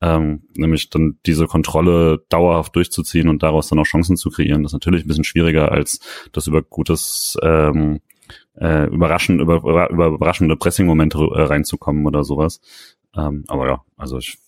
[0.00, 4.62] ähm, nämlich dann diese Kontrolle dauerhaft durchzuziehen und daraus dann auch Chancen zu kreieren.
[4.62, 6.00] Das ist natürlich ein bisschen schwieriger, als
[6.32, 8.00] das über gutes ähm,
[8.58, 12.60] äh, überraschend, über, über überraschende Pressing-Momente äh, reinzukommen oder sowas.
[13.14, 14.38] Ähm, aber ja, also ich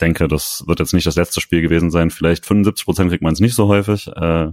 [0.00, 2.10] denke, das wird jetzt nicht das letzte Spiel gewesen sein.
[2.10, 4.52] Vielleicht 75 Prozent kriegt man es nicht so häufig, äh,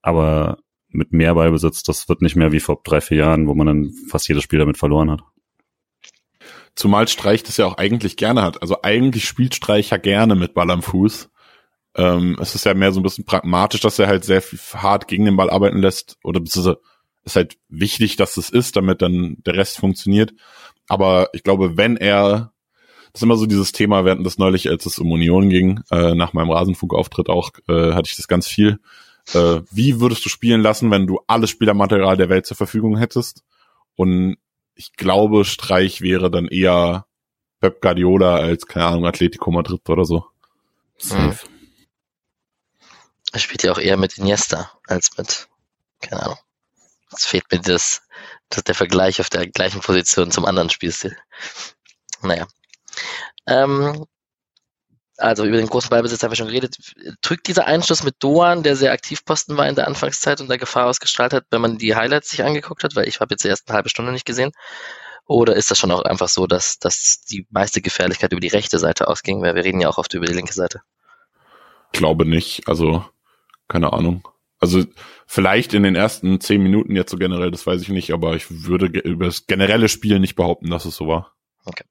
[0.00, 3.66] aber mit mehr Ballbesitz, das wird nicht mehr wie vor drei, vier Jahren, wo man
[3.66, 5.22] dann fast jedes Spiel damit verloren hat.
[6.74, 8.62] Zumal Streich das ja auch eigentlich gerne hat.
[8.62, 11.30] Also eigentlich spielt Streich ja gerne mit Ball am Fuß.
[11.94, 14.42] Ähm, es ist ja mehr so ein bisschen pragmatisch, dass er halt sehr
[14.74, 16.16] hart gegen den Ball arbeiten lässt.
[16.22, 16.80] Oder beziehungsweise
[17.24, 20.32] ist halt wichtig, dass es ist, damit dann der Rest funktioniert.
[20.88, 22.52] Aber ich glaube, wenn er,
[23.12, 25.80] das ist immer so dieses Thema, wir hatten das neulich, als es um Union ging,
[25.90, 28.80] äh, nach meinem Rasenfunkauftritt auch, äh, hatte ich das ganz viel.
[29.34, 33.44] Äh, wie würdest du spielen lassen, wenn du alles Spielermaterial der Welt zur Verfügung hättest?
[33.94, 34.36] Und
[34.74, 37.06] ich glaube, Streich wäre dann eher
[37.60, 40.26] Pep Guardiola als, keine Ahnung, Atletico Madrid oder so.
[40.98, 41.38] Safe.
[43.32, 45.48] Er spielt ja auch eher mit Iniesta als mit,
[46.00, 46.38] keine Ahnung.
[47.10, 48.02] Es fehlt mir das,
[48.48, 51.16] das der Vergleich auf der gleichen Position zum anderen Spielstil.
[52.22, 52.46] Naja.
[53.46, 54.06] Ähm,
[55.18, 56.76] also über den großen Ballbesitz haben wir schon geredet.
[57.20, 60.58] Drückt dieser Einschluss mit Doan, der sehr aktiv Posten war in der Anfangszeit und der
[60.58, 63.48] Gefahr ausgestrahlt hat, wenn man die Highlights sich angeguckt hat, weil ich habe jetzt die
[63.48, 64.52] erste halbe Stunde nicht gesehen.
[65.26, 68.78] Oder ist das schon auch einfach so, dass, dass die meiste Gefährlichkeit über die rechte
[68.78, 69.40] Seite ausging?
[69.42, 70.80] Weil wir reden ja auch oft über die linke Seite.
[71.92, 72.66] Glaube nicht.
[72.66, 73.04] Also,
[73.68, 74.26] keine Ahnung.
[74.58, 74.84] Also,
[75.26, 78.64] vielleicht in den ersten zehn Minuten jetzt so generell, das weiß ich nicht, aber ich
[78.64, 81.34] würde über das generelle Spiel nicht behaupten, dass es so war.
[81.64, 81.84] Okay.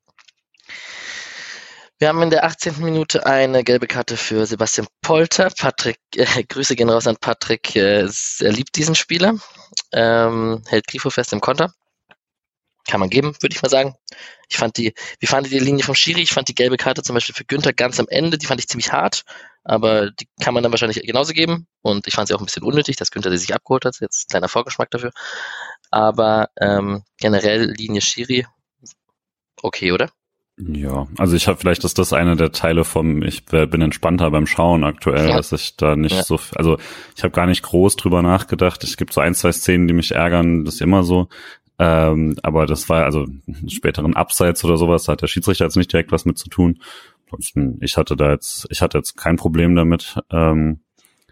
[2.02, 2.84] Wir haben in der 18.
[2.84, 5.52] Minute eine gelbe Karte für Sebastian Polter.
[5.56, 8.08] Patrick, äh, Grüße gehen raus an Patrick, äh,
[8.40, 9.36] er liebt diesen Spieler,
[9.94, 11.76] ähm, hält Grifo fest im Konter.
[12.88, 13.94] kann man geben, würde ich mal sagen.
[14.50, 16.22] Ich fand die, wie fand die Linie vom Schiri?
[16.22, 18.68] Ich fand die gelbe Karte zum Beispiel für Günther ganz am Ende, die fand ich
[18.68, 19.22] ziemlich hart,
[19.64, 21.68] aber die kann man dann wahrscheinlich genauso geben.
[21.84, 24.00] Und ich fand sie auch ein bisschen unnötig, dass Günther die sich abgeholt hat.
[24.00, 25.12] Jetzt kleiner Vorgeschmack dafür.
[25.92, 28.48] Aber ähm, generell Linie Schiri,
[29.62, 30.10] okay, oder?
[30.68, 34.46] Ja, also ich habe vielleicht ist das eine der Teile vom, ich bin entspannter beim
[34.46, 35.38] Schauen aktuell, ja.
[35.38, 36.24] dass ich da nicht ja.
[36.24, 36.78] so, also
[37.16, 38.84] ich habe gar nicht groß drüber nachgedacht.
[38.84, 41.30] Es gibt so ein, zwei Szenen, die mich ärgern, das ist immer so.
[41.80, 43.26] Ähm, aber das war also
[43.68, 46.80] späteren Abseits oder sowas, da hat der Schiedsrichter jetzt nicht direkt was mit zu tun.
[47.80, 50.20] Ich hatte da jetzt, ich hatte jetzt kein Problem damit.
[50.30, 50.82] Ähm,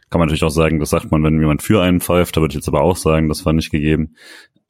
[0.10, 2.54] kann man natürlich auch sagen, das sagt man, wenn jemand für einen pfeift, da würde
[2.54, 4.16] ich jetzt aber auch sagen, das war nicht gegeben.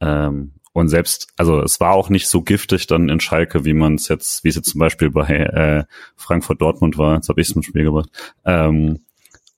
[0.00, 3.96] Ähm, und selbst, also es war auch nicht so giftig dann in Schalke, wie man
[3.96, 5.84] es jetzt, wie es jetzt zum Beispiel bei äh,
[6.16, 7.16] Frankfurt Dortmund war.
[7.16, 8.10] Jetzt habe ich es im Spiel gebracht.
[8.44, 9.00] Ähm,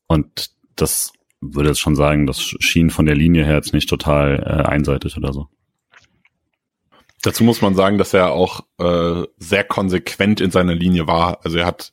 [0.07, 4.38] und das würde jetzt schon sagen, das schien von der Linie her jetzt nicht total
[4.38, 5.48] äh, einseitig oder so.
[7.22, 11.44] Dazu muss man sagen, dass er auch äh, sehr konsequent in seiner Linie war.
[11.44, 11.92] Also er hat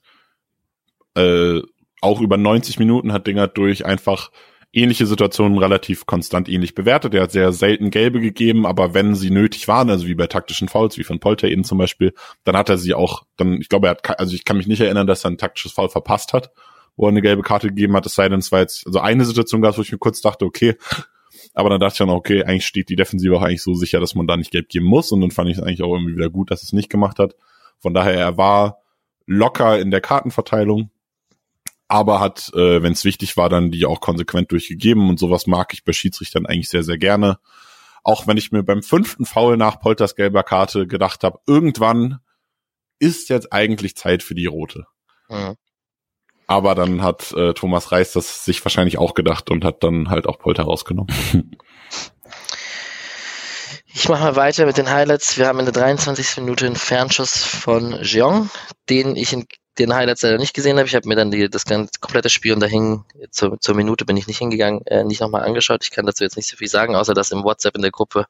[1.15, 1.61] äh,
[2.01, 4.31] auch über 90 Minuten hat Dinger durch einfach
[4.71, 7.13] ähnliche Situationen relativ konstant ähnlich bewertet.
[7.15, 10.67] Er hat sehr selten gelbe gegeben, aber wenn sie nötig waren, also wie bei taktischen
[10.67, 13.87] Fouls, wie von Polter eben zum Beispiel, dann hat er sie auch, dann, ich glaube,
[13.87, 16.51] er hat, also ich kann mich nicht erinnern, dass er ein taktisches Foul verpasst hat,
[16.95, 19.25] wo er eine gelbe Karte gegeben hat, es sei denn, es war jetzt, also eine
[19.25, 20.75] Situation gab wo ich mir kurz dachte, okay,
[21.53, 24.13] aber dann dachte ich dann, okay, eigentlich steht die Defensive auch eigentlich so sicher, dass
[24.13, 26.29] man da nicht gelb geben muss und dann fand ich es eigentlich auch irgendwie wieder
[26.29, 27.35] gut, dass es nicht gemacht hat.
[27.79, 28.79] Von daher, er war
[29.25, 30.91] locker in der Kartenverteilung
[31.89, 35.73] aber hat, äh, wenn es wichtig war, dann die auch konsequent durchgegeben und sowas mag
[35.73, 37.39] ich bei Schiedsrichtern eigentlich sehr, sehr gerne.
[38.03, 42.19] Auch wenn ich mir beim fünften Foul nach Polters gelber Karte gedacht habe, irgendwann
[42.99, 44.85] ist jetzt eigentlich Zeit für die rote.
[45.29, 45.55] Mhm.
[46.45, 50.27] Aber dann hat äh, Thomas Reis das sich wahrscheinlich auch gedacht und hat dann halt
[50.27, 51.11] auch Polter rausgenommen.
[53.91, 55.37] Ich mache mal weiter mit den Highlights.
[55.37, 56.37] Wir haben in der 23.
[56.37, 58.49] Minute einen Fernschuss von Jeong,
[58.87, 59.47] den ich in
[59.79, 60.87] den Highlights leider nicht gesehen habe.
[60.87, 64.17] Ich habe mir dann die, das ganze komplette Spiel und dahin zur, zur Minute bin
[64.17, 65.83] ich nicht hingegangen, äh, nicht nochmal angeschaut.
[65.83, 68.25] Ich kann dazu jetzt nicht so viel sagen, außer dass im WhatsApp in der Gruppe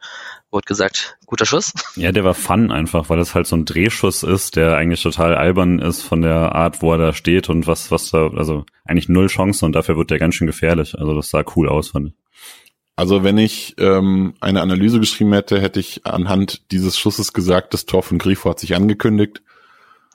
[0.51, 1.73] wurde gesagt, guter Schuss.
[1.95, 5.35] Ja, der war fun einfach, weil es halt so ein Drehschuss ist, der eigentlich total
[5.35, 9.09] albern ist von der Art, wo er da steht und was, was da, also eigentlich
[9.09, 10.97] null Chancen und dafür wird der ganz schön gefährlich.
[10.97, 12.13] Also das sah cool aus, fand ich.
[12.95, 17.85] Also wenn ich ähm, eine Analyse geschrieben hätte, hätte ich anhand dieses Schusses gesagt, das
[17.85, 19.41] Tor von Grifo hat sich angekündigt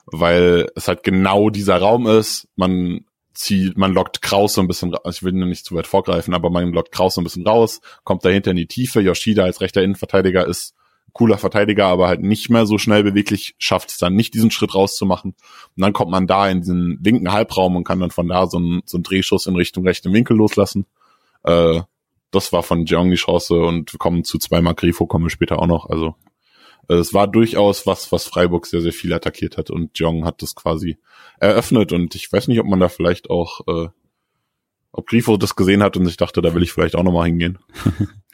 [0.05, 2.47] weil es halt genau dieser Raum ist.
[2.55, 6.49] Man zieht, man lockt Kraus so ein bisschen, ich will nicht zu weit vorgreifen, aber
[6.49, 9.01] man lockt Kraus so ein bisschen raus, kommt dahinter in die Tiefe.
[9.01, 10.73] Yoshida als rechter Innenverteidiger ist
[11.15, 14.75] cooler Verteidiger, aber halt nicht mehr so schnell beweglich, schafft es dann nicht, diesen Schritt
[14.75, 15.31] rauszumachen.
[15.31, 18.57] Und dann kommt man da in diesen linken Halbraum und kann dann von da so
[18.57, 20.85] einen, so einen Drehschuss in Richtung rechten Winkel loslassen.
[21.43, 21.81] Äh,
[22.31, 25.59] das war von Jeong die Chance und wir kommen zu zweimal Grifo, kommen wir später
[25.59, 25.89] auch noch.
[25.89, 26.15] Also
[26.87, 30.55] es war durchaus was, was Freiburg sehr, sehr viel attackiert hat und Jong hat das
[30.55, 30.97] quasi
[31.39, 33.89] eröffnet und ich weiß nicht, ob man da vielleicht auch, äh,
[34.91, 37.59] ob Grifo das gesehen hat und sich dachte, da will ich vielleicht auch nochmal hingehen.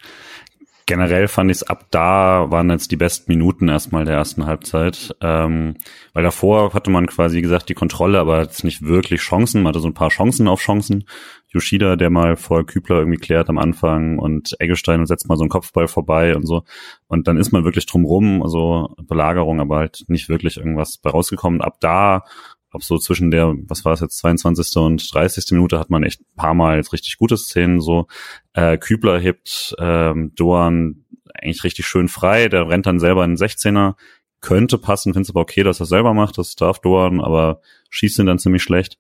[0.91, 5.15] generell fand ich es ab da waren jetzt die besten Minuten erstmal der ersten Halbzeit,
[5.21, 5.75] ähm,
[6.11, 9.79] weil davor hatte man quasi gesagt die Kontrolle, aber jetzt nicht wirklich Chancen, man hatte
[9.79, 11.05] so ein paar Chancen auf Chancen.
[11.53, 15.43] Yoshida, der mal vor Kübler irgendwie klärt am Anfang und Eggestein und setzt mal so
[15.43, 16.63] einen Kopfball vorbei und so.
[17.07, 21.61] Und dann ist man wirklich drumrum, also Belagerung, aber halt nicht wirklich irgendwas bei rausgekommen.
[21.61, 22.23] Ab da
[22.71, 24.77] glaube so zwischen der, was war es jetzt, 22.
[24.77, 25.51] und 30.
[25.51, 27.81] Minute hat man echt ein paar Mal jetzt richtig gute Szenen.
[27.81, 28.07] So
[28.53, 33.37] äh, Kübler hebt ähm, Doan eigentlich richtig schön frei, der rennt dann selber in den
[33.37, 33.95] 16er,
[34.41, 38.19] könnte passen, finde es aber okay, dass er selber macht, das darf Doan, aber schießt
[38.19, 38.97] ihn dann ziemlich schlecht.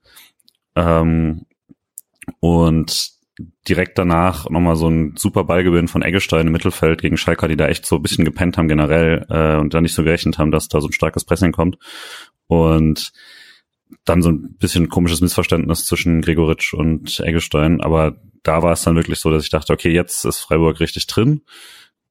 [0.75, 1.45] Ähm,
[2.39, 3.11] und
[3.67, 7.67] direkt danach nochmal so ein super Ballgewinn von Eggestein im Mittelfeld gegen Schalker, die da
[7.67, 10.67] echt so ein bisschen gepennt haben generell äh, und da nicht so gerechnet haben, dass
[10.67, 11.77] da so ein starkes Pressing kommt.
[12.47, 13.11] Und
[14.05, 18.95] dann so ein bisschen komisches Missverständnis zwischen Gregoritsch und Eggestein, aber da war es dann
[18.95, 21.41] wirklich so, dass ich dachte, okay, jetzt ist Freiburg richtig drin.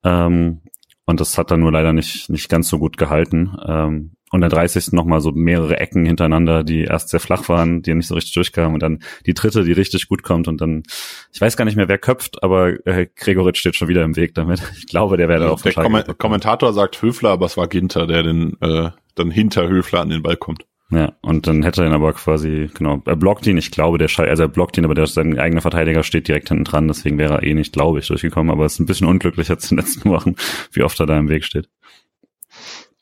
[0.05, 0.63] Ähm,
[1.11, 3.57] und das hat dann nur leider nicht, nicht ganz so gut gehalten.
[3.67, 4.93] Ähm, und der 30.
[4.93, 8.75] nochmal so mehrere Ecken hintereinander, die erst sehr flach waren, die nicht so richtig durchkamen.
[8.75, 10.47] Und dann die dritte, die richtig gut kommt.
[10.47, 10.85] Und dann,
[11.33, 14.35] ich weiß gar nicht mehr, wer köpft, aber äh, Gregoritsch steht schon wieder im Weg
[14.35, 14.63] damit.
[14.79, 18.07] Ich glaube, der wäre da auf Der Kom Kommentator sagt Höfler, aber es war Ginter,
[18.07, 20.65] der den äh, dann hinter Höfler an den Ball kommt.
[20.91, 24.09] Ja, und dann hätte er ihn aber quasi, genau, er blockt ihn, ich glaube, der
[24.09, 27.17] Schei also er blockt ihn, aber der, sein eigener Verteidiger steht direkt hinten dran, deswegen
[27.17, 29.77] wäre er eh nicht, glaube ich, durchgekommen, aber es ist ein bisschen unglücklich jetzt in
[29.77, 30.35] den letzten Wochen,
[30.73, 31.69] wie oft er da im Weg steht.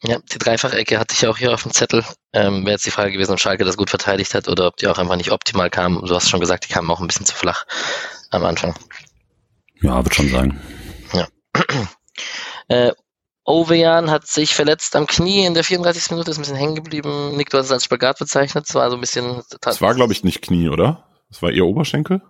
[0.05, 2.05] Ja, die Dreifachecke hatte ich auch hier auf dem Zettel.
[2.33, 4.87] Ähm, Wäre jetzt die Frage gewesen, ob Schalke das gut verteidigt hat oder ob die
[4.87, 6.01] auch einfach nicht optimal kam.
[6.07, 7.65] Du hast schon gesagt, die kamen auch ein bisschen zu flach
[8.31, 8.75] am Anfang.
[9.81, 10.61] Ja, wird schon sagen.
[11.13, 11.27] Ja.
[12.71, 12.93] Äh,
[13.49, 16.11] Ovejan hat sich verletzt am Knie in der 34.
[16.11, 17.35] Minute, ist ein bisschen hängen geblieben.
[17.35, 18.67] Nick, du hast es als Spagat bezeichnet.
[18.69, 19.43] Es war so ein bisschen.
[19.63, 21.05] Das war, glaube ich, nicht Knie, oder?
[21.31, 22.21] Das war eher Oberschenkel?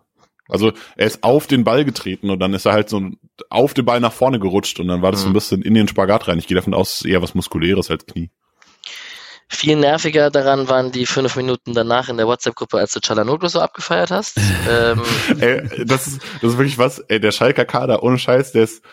[0.48, 3.02] Also er ist auf den Ball getreten und dann ist er halt so
[3.50, 5.34] auf den Ball nach vorne gerutscht und dann war das so ein mhm.
[5.34, 6.38] bisschen in den Spagat rein.
[6.38, 8.30] Ich gehe davon aus, es ist eher was Muskuläres als Knie.
[9.50, 13.60] Viel nerviger daran waren die fünf Minuten danach in der WhatsApp-Gruppe, als du Chalanoglu so
[13.60, 14.38] abgefeiert hast.
[14.70, 15.02] ähm.
[15.40, 18.84] ey, das, ist, das ist wirklich was, ey, der Schalker Kader, ohne Scheiß, der ist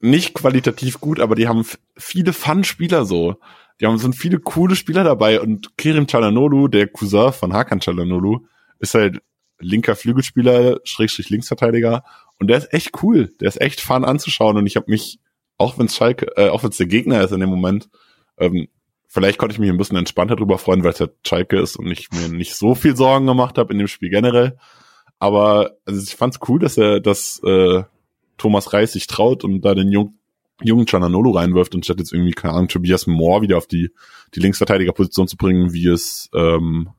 [0.00, 3.36] nicht qualitativ gut, aber die haben viele Fun-Spieler so.
[3.80, 8.40] Die haben, sind viele coole Spieler dabei und Kerim Chalanoglu, der Cousin von Hakan Chalanoglu,
[8.80, 9.20] ist halt
[9.60, 12.04] linker Flügelspieler, Schrägstrich Linksverteidiger
[12.38, 13.30] und der ist echt cool.
[13.40, 15.20] Der ist echt fun anzuschauen und ich habe mich,
[15.58, 17.88] auch wenn es Schalke, äh, auch wenn es der Gegner ist in dem Moment,
[18.38, 18.68] ähm,
[19.08, 21.88] vielleicht konnte ich mich ein bisschen entspannter drüber freuen, weil es halt Schalke ist und
[21.88, 24.58] ich mir nicht so viel Sorgen gemacht habe in dem Spiel generell.
[25.18, 27.82] Aber also ich fand's cool, dass er, dass äh,
[28.38, 30.18] Thomas Reis sich traut und da den jungen
[30.62, 33.90] jungen Chananolo reinwirft und statt jetzt irgendwie, keine Ahnung, Tobias Moore wieder auf die,
[34.34, 36.90] die Linksverteidigerposition zu bringen, wie es ähm,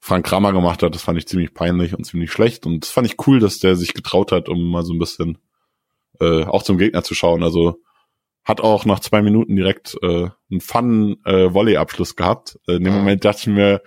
[0.00, 0.94] Frank Kramer gemacht hat.
[0.94, 2.66] Das fand ich ziemlich peinlich und ziemlich schlecht.
[2.66, 5.38] Und das fand ich cool, dass der sich getraut hat, um mal so ein bisschen
[6.20, 7.42] äh, auch zum Gegner zu schauen.
[7.42, 7.80] Also
[8.44, 12.58] hat auch nach zwei Minuten direkt äh, einen fun äh, Volley-Abschluss gehabt.
[12.68, 13.82] Äh, in dem Moment dachte ich mir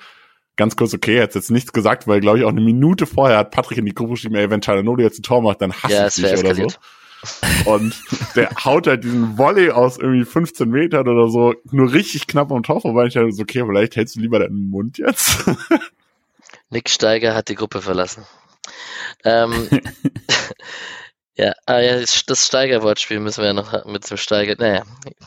[0.60, 3.38] ganz kurz, okay, er hat jetzt nichts gesagt, weil glaube ich auch eine Minute vorher
[3.38, 5.94] hat Patrick in die Gruppe geschrieben, ey, wenn Chalanolo jetzt ein Tor macht, dann hasse
[5.94, 6.68] ja, ich dich oder so.
[7.66, 8.02] Und
[8.36, 12.64] der haut halt diesen Volley aus irgendwie 15 Metern oder so nur richtig knapp am
[12.64, 13.08] Tor vorbei.
[13.08, 15.46] Ich dachte so, okay, vielleicht hältst du lieber deinen Mund jetzt.
[16.70, 18.26] Nick Steiger hat die Gruppe verlassen.
[19.26, 19.70] Ähm,
[21.40, 24.56] Ja, ah, ja das Steiger-Wortspiel müssen wir ja noch mit dem Steiger.
[24.58, 24.84] Naja,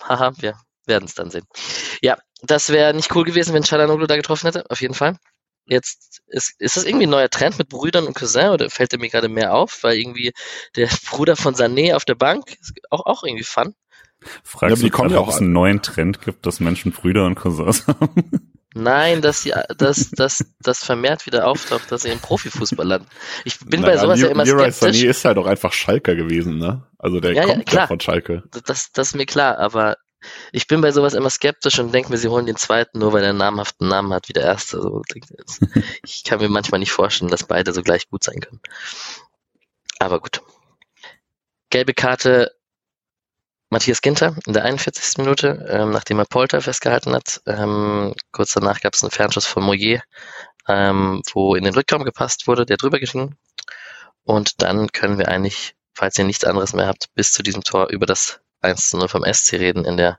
[0.06, 1.46] haha, wir werden es dann sehen.
[2.00, 5.16] Ja, das wäre nicht cool gewesen, wenn Chalanoglu da getroffen hätte, auf jeden Fall.
[5.64, 8.98] Jetzt ist, ist das irgendwie ein neuer Trend mit Brüdern und Cousin oder fällt der
[8.98, 10.32] mir gerade mehr auf, weil irgendwie
[10.74, 13.74] der Bruder von Sané auf der Bank ist auch, auch irgendwie fun.
[14.44, 17.86] Fragst ja, du gerade, ob es einen neuen Trend gibt, dass Menschen Brüder und Cousins
[17.86, 18.52] haben?
[18.74, 23.06] Nein, dass sie, dass, dass, das vermehrt wieder auftaucht, dass sie im Profifußball landen.
[23.44, 25.00] Ich bin naja, bei sowas ja immer skeptisch.
[25.00, 26.86] Sané ist halt auch einfach Schalker gewesen, ne?
[26.98, 28.44] Also der ja, kommt ja, ja von Schalke.
[28.64, 29.96] Das, das ist mir klar, aber
[30.52, 33.22] ich bin bei sowas immer skeptisch und denke mir, sie holen den zweiten nur, weil
[33.22, 34.78] er einen namhaften Namen hat wie der erste.
[34.78, 35.02] Also,
[36.04, 38.61] ich kann mir manchmal nicht vorstellen, dass beide so gleich gut sein können.
[39.98, 40.42] Aber gut.
[41.70, 42.52] Gelbe Karte
[43.72, 45.16] Matthias Ginter in der 41.
[45.16, 47.40] Minute, ähm, nachdem er Polter festgehalten hat.
[47.46, 50.02] Ähm, kurz danach gab es einen Fernschuss von Moyer,
[50.68, 53.35] ähm, wo in den Rückraum gepasst wurde, der drüber ging.
[54.24, 57.88] Und dann können wir eigentlich, falls ihr nichts anderes mehr habt, bis zu diesem Tor
[57.88, 60.18] über das 1 zu 0 vom SC reden in der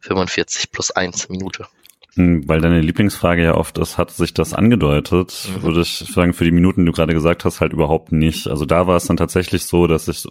[0.00, 1.66] 45 plus 1 Minute.
[2.14, 5.48] Hm, weil deine Lieblingsfrage ja oft ist, hat sich das angedeutet?
[5.48, 5.62] Mhm.
[5.62, 8.48] Würde ich sagen, für die Minuten, die du gerade gesagt hast, halt überhaupt nicht.
[8.48, 10.26] Also da war es dann tatsächlich so, dass ich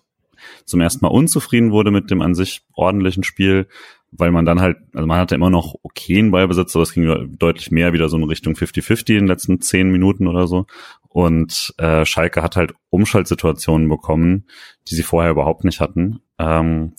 [0.66, 3.68] zum ersten Mal unzufrieden wurde mit dem an sich ordentlichen Spiel,
[4.12, 7.72] weil man dann halt, also man hatte immer noch okayen Ballbesitz, aber es ging deutlich
[7.72, 10.66] mehr wieder so in Richtung 50-50 in den letzten zehn Minuten oder so.
[11.08, 14.46] Und äh, Schalke hat halt Umschaltsituationen bekommen,
[14.88, 16.22] die sie vorher überhaupt nicht hatten.
[16.38, 16.94] Ähm,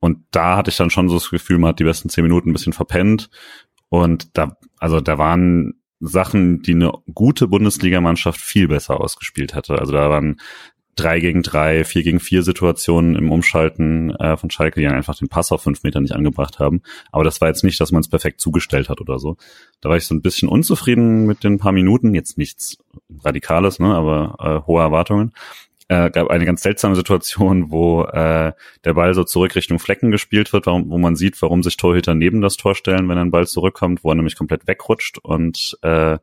[0.00, 2.50] und da hatte ich dann schon so das Gefühl, man hat die besten zehn Minuten
[2.50, 3.30] ein bisschen verpennt.
[3.88, 9.78] Und da, also da waren Sachen, die eine gute Bundesligamannschaft viel besser ausgespielt hätte.
[9.78, 10.40] Also da waren
[10.94, 15.28] drei gegen drei, vier gegen vier Situationen im Umschalten äh, von Schalke, die einfach den
[15.28, 16.82] Pass auf fünf Meter nicht angebracht haben.
[17.12, 19.36] Aber das war jetzt nicht, dass man es perfekt zugestellt hat oder so.
[19.80, 22.14] Da war ich so ein bisschen unzufrieden mit den paar Minuten.
[22.14, 22.78] Jetzt nichts
[23.24, 25.32] Radikales, ne, aber äh, hohe Erwartungen.
[25.90, 28.52] Äh, gab eine ganz seltsame Situation, wo äh,
[28.84, 32.14] der Ball so zurück Richtung Flecken gespielt wird, warum, wo man sieht, warum sich Torhüter
[32.14, 36.18] neben das Tor stellen, wenn ein Ball zurückkommt, wo er nämlich komplett wegrutscht und äh,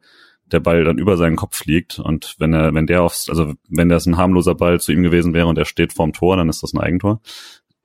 [0.52, 3.90] der Ball dann über seinen Kopf fliegt und wenn er, wenn der aufs, also wenn
[3.90, 6.62] das ein harmloser Ball zu ihm gewesen wäre und er steht vorm Tor, dann ist
[6.62, 7.22] das ein Eigentor.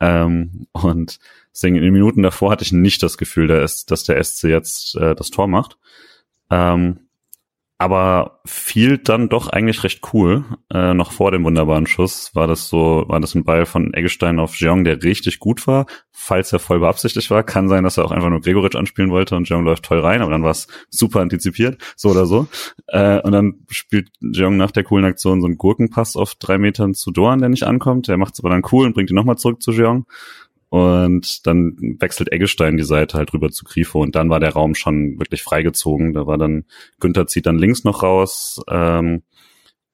[0.01, 1.19] Ähm, und
[1.53, 5.15] deswegen in den Minuten davor hatte ich nicht das Gefühl, dass der SC jetzt äh,
[5.15, 5.79] das Tor macht.
[6.51, 7.10] Ähm,
[7.81, 10.45] aber fiel dann doch eigentlich recht cool.
[10.71, 14.39] Äh, noch vor dem wunderbaren Schuss war das so, war das ein Ball von Eggestein
[14.39, 15.87] auf Jeong, der richtig gut war.
[16.11, 19.35] Falls er voll beabsichtigt war, kann sein, dass er auch einfach nur Gregoritsch anspielen wollte
[19.35, 22.49] und Jeong läuft toll rein, aber dann war es super antizipiert, so oder so.
[22.89, 26.93] Äh, und dann spielt Jeong nach der coolen Aktion so einen Gurkenpass auf drei Metern
[26.93, 28.09] zu Doan, der nicht ankommt.
[28.09, 30.05] Der macht es aber dann cool und bringt ihn nochmal zurück zu Jeong.
[30.71, 34.77] Und dann wechselt Eggestein die Seite halt rüber zu Grifo und dann war der Raum
[34.77, 36.15] schon wirklich freigezogen.
[36.15, 36.65] Da war dann,
[37.01, 39.23] Günther zieht dann links noch raus ähm,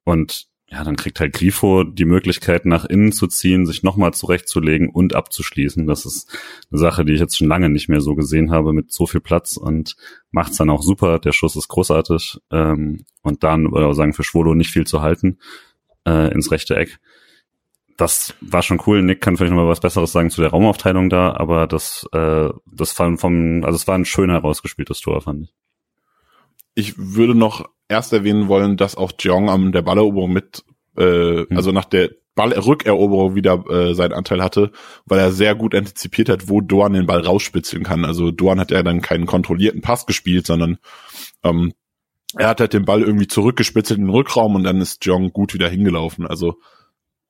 [0.05, 4.91] und ja, dann kriegt halt Grifo die Möglichkeit, nach innen zu ziehen, sich nochmal zurechtzulegen
[4.91, 5.87] und abzuschließen.
[5.87, 6.37] Das ist
[6.71, 9.21] eine Sache, die ich jetzt schon lange nicht mehr so gesehen habe mit so viel
[9.21, 9.97] Platz und
[10.31, 11.21] macht's dann auch super.
[11.21, 15.01] Der Schuss ist großartig ähm, und dann, würde ich sagen, für Schwolo nicht viel zu
[15.01, 15.39] halten
[16.05, 16.99] äh, ins rechte Eck
[17.97, 19.03] das war schon cool.
[19.03, 22.51] Nick kann vielleicht noch mal was Besseres sagen zu der Raumaufteilung da, aber das, äh,
[22.67, 25.55] das war vom, also es war ein schön herausgespieltes Tor, fand ich.
[26.75, 30.65] Ich würde noch erst erwähnen wollen, dass auch Jeong am der Balleroberung mit,
[30.97, 31.57] äh, hm.
[31.57, 34.71] also nach der Ballrückeroberung wieder äh, seinen Anteil hatte,
[35.07, 38.05] weil er sehr gut antizipiert hat, wo Doan den Ball rausspitzeln kann.
[38.05, 40.77] Also Doan hat ja dann keinen kontrollierten Pass gespielt, sondern
[41.43, 41.73] ähm,
[42.37, 45.55] er hat halt den Ball irgendwie zurückgespitzelt in den Rückraum und dann ist Jong gut
[45.55, 46.27] wieder hingelaufen.
[46.27, 46.57] Also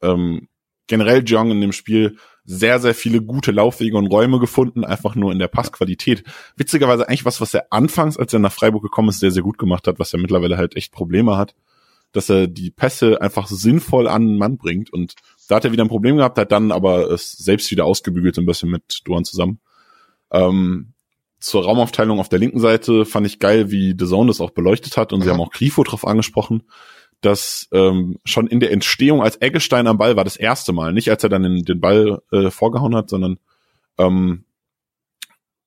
[0.02, 0.48] ähm,
[0.86, 5.32] generell Jong in dem Spiel sehr, sehr viele gute Laufwege und Räume gefunden, einfach nur
[5.32, 6.22] in der Passqualität.
[6.56, 9.58] Witzigerweise eigentlich was, was er anfangs, als er nach Freiburg gekommen ist, sehr, sehr gut
[9.58, 11.54] gemacht hat, was er mittlerweile halt echt Probleme hat,
[12.12, 15.14] dass er die Pässe einfach sinnvoll an den Mann bringt und
[15.48, 18.46] da hat er wieder ein Problem gehabt, hat dann aber es selbst wieder ausgebügelt ein
[18.46, 19.60] bisschen mit Duan zusammen.
[20.30, 20.92] Ähm,
[21.38, 24.96] zur Raumaufteilung auf der linken Seite fand ich geil, wie The Zone das auch beleuchtet
[24.96, 25.24] hat und mhm.
[25.24, 26.62] sie haben auch Grifo drauf angesprochen,
[27.20, 31.10] dass ähm, schon in der Entstehung als Eggestein am Ball war das erste Mal, nicht
[31.10, 33.38] als er dann den, den Ball äh, vorgehauen hat, sondern
[33.98, 34.44] ähm,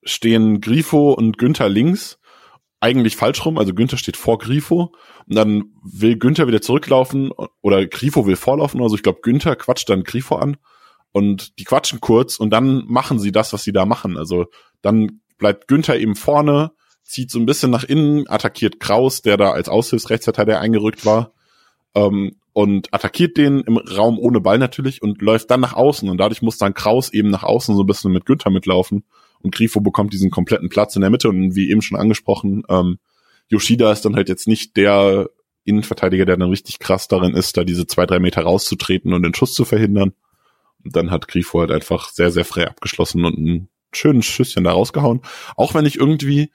[0.03, 2.19] stehen Grifo und Günther links,
[2.79, 4.93] eigentlich falsch rum, also Günther steht vor Grifo
[5.27, 7.31] und dann will Günther wieder zurücklaufen
[7.61, 10.57] oder Grifo will vorlaufen, also ich glaube Günther quatscht dann Grifo an
[11.11, 14.17] und die quatschen kurz und dann machen sie das, was sie da machen.
[14.17, 14.45] Also
[14.81, 16.71] dann bleibt Günther eben vorne,
[17.03, 21.33] zieht so ein bisschen nach innen, attackiert Kraus, der da als Aushilfsrechtsverteidiger eingerückt war,
[21.95, 26.09] ähm, und attackiert den im Raum ohne Ball natürlich und läuft dann nach außen.
[26.09, 29.05] Und dadurch muss dann Kraus eben nach außen so ein bisschen mit Günther mitlaufen.
[29.41, 31.29] Und Grifo bekommt diesen kompletten Platz in der Mitte.
[31.29, 32.97] Und wie eben schon angesprochen, ähm,
[33.47, 35.29] Yoshida ist dann halt jetzt nicht der
[35.63, 39.33] Innenverteidiger, der dann richtig krass darin ist, da diese zwei, drei Meter rauszutreten und den
[39.33, 40.13] Schuss zu verhindern.
[40.83, 44.71] Und dann hat Grifo halt einfach sehr, sehr frei abgeschlossen und ein schönen Schüsschen da
[44.71, 45.21] rausgehauen.
[45.55, 46.51] Auch wenn ich irgendwie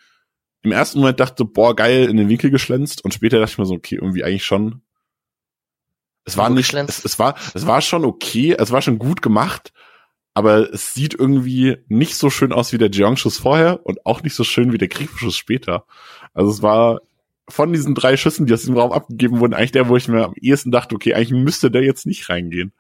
[0.63, 3.67] im ersten Moment dachte, boah, geil, in den Winkel geschlänzt und später dachte ich mir
[3.67, 4.81] so, okay, irgendwie eigentlich schon.
[6.25, 9.73] Es war nicht, es, es, war, es war schon okay, es war schon gut gemacht,
[10.33, 14.35] aber es sieht irgendwie nicht so schön aus wie der Jeong-Schuss vorher und auch nicht
[14.35, 15.85] so schön wie der Kriegsschuss später.
[16.33, 17.01] Also es war
[17.49, 20.25] von diesen drei Schüssen, die aus dem Raum abgegeben wurden, eigentlich der, wo ich mir
[20.25, 22.73] am ehesten dachte, okay, eigentlich müsste der jetzt nicht reingehen.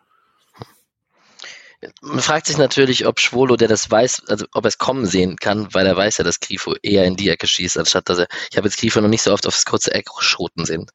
[2.00, 5.36] Man fragt sich natürlich, ob Schwolo, der das weiß, also ob er es kommen sehen
[5.36, 8.26] kann, weil er weiß ja, dass Grifo eher in die Ecke schießt, anstatt dass er,
[8.50, 10.86] ich habe jetzt Grifo noch nicht so oft aufs kurze Eck schoten sehen.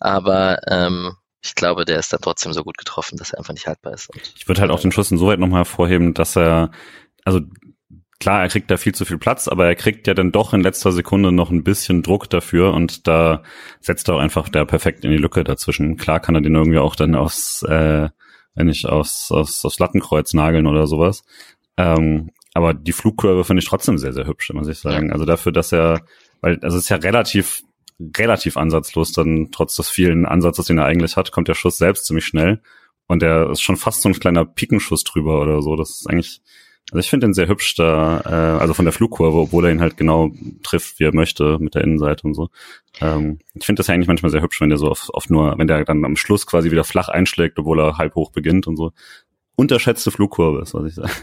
[0.00, 3.66] Aber ähm, ich glaube, der ist dann trotzdem so gut getroffen, dass er einfach nicht
[3.66, 4.10] haltbar ist.
[4.10, 6.70] Und ich würde halt auch den Schuss insoweit nochmal hervorheben, dass er,
[7.24, 7.40] also
[8.18, 10.62] klar, er kriegt da viel zu viel Platz, aber er kriegt ja dann doch in
[10.62, 13.42] letzter Sekunde noch ein bisschen Druck dafür und da
[13.80, 15.96] setzt er auch einfach der perfekt in die Lücke dazwischen.
[15.96, 18.08] Klar kann er den irgendwie auch dann aus äh,
[18.58, 21.22] wenn ich aus, aus, aus Lattenkreuz nageln oder sowas.
[21.76, 25.12] Ähm, aber die Flugkurve finde ich trotzdem sehr, sehr hübsch, muss ich sagen.
[25.12, 26.00] Also dafür, dass er,
[26.40, 27.62] weil also es ist ja relativ,
[28.00, 32.06] relativ ansatzlos, dann trotz des vielen Ansatzes, den er eigentlich hat, kommt der Schuss selbst
[32.06, 32.60] ziemlich schnell.
[33.06, 35.76] Und der ist schon fast so ein kleiner Pikenschuss drüber oder so.
[35.76, 36.42] Das ist eigentlich,
[36.90, 39.80] also ich finde den sehr hübsch da, äh, also von der Flugkurve, obwohl er ihn
[39.80, 40.30] halt genau
[40.62, 42.50] trifft, wie er möchte, mit der Innenseite und so.
[43.00, 45.58] Ähm, ich finde das ja eigentlich manchmal sehr hübsch, wenn der so oft, oft nur,
[45.58, 48.76] wenn der dann am Schluss quasi wieder flach einschlägt, obwohl er halb hoch beginnt und
[48.76, 48.92] so.
[49.56, 51.10] Unterschätzte Flugkurve ist, was ich sage.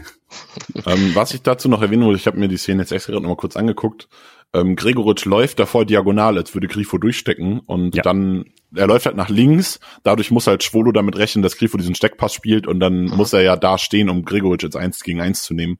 [0.84, 3.22] Ähm, was ich dazu noch erwähnen wollte, ich habe mir die Szene jetzt extra gerade
[3.22, 4.08] nochmal kurz angeguckt.
[4.56, 8.02] Ähm, Gregoritsch läuft davor diagonal, als würde Grifo durchstecken und ja.
[8.02, 11.94] dann er läuft halt nach links, dadurch muss halt Schwolo damit rechnen, dass Grifo diesen
[11.94, 13.16] Steckpass spielt und dann mhm.
[13.16, 15.78] muss er ja da stehen, um Gregoritsch jetzt eins gegen eins zu nehmen.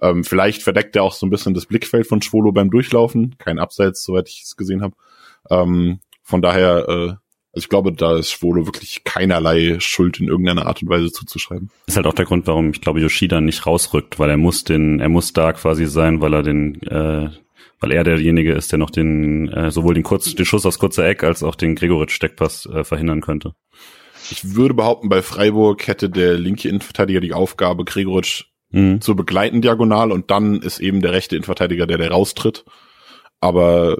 [0.00, 3.58] Ähm, vielleicht verdeckt er auch so ein bisschen das Blickfeld von Schwolo beim Durchlaufen, kein
[3.58, 4.96] Abseits, soweit ich es gesehen habe.
[5.50, 6.92] Ähm, von daher, äh,
[7.52, 11.70] also ich glaube, da ist Schwolo wirklich keinerlei Schuld in irgendeiner Art und Weise zuzuschreiben.
[11.86, 14.64] Das ist halt auch der Grund, warum ich glaube, Yoshida nicht rausrückt, weil er muss
[14.64, 17.30] den, er muss da quasi sein, weil er den äh,
[17.80, 21.06] weil er derjenige ist, der noch den äh, sowohl den, kurz, den Schuss aufs kurze
[21.06, 23.54] Eck als auch den Gregoritsch-Steckpass äh, verhindern könnte.
[24.30, 29.00] Ich würde behaupten, bei Freiburg hätte der linke Innenverteidiger die Aufgabe, Gregoritsch mhm.
[29.00, 32.64] zu begleiten diagonal und dann ist eben der rechte Innenverteidiger, der der raustritt.
[33.38, 33.98] Aber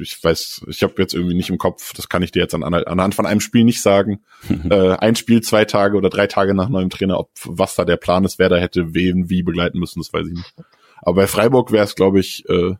[0.00, 2.62] ich weiß, ich habe jetzt irgendwie nicht im Kopf, das kann ich dir jetzt an,
[2.62, 4.24] anhand von einem Spiel nicht sagen.
[4.70, 7.98] äh, ein Spiel, zwei Tage oder drei Tage nach neuem Trainer, ob was da der
[7.98, 10.54] Plan ist, wer da hätte wen wie begleiten müssen, das weiß ich nicht.
[11.02, 12.74] Aber bei Freiburg wäre es, glaube ich, äh,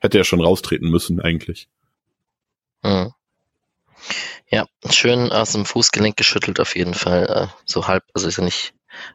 [0.00, 1.68] hätte er schon raustreten müssen eigentlich.
[2.82, 3.12] Mhm.
[4.50, 7.26] Ja, schön aus dem Fußgelenk geschüttelt auf jeden Fall.
[7.28, 8.74] Äh, so halb, also ist ja nicht,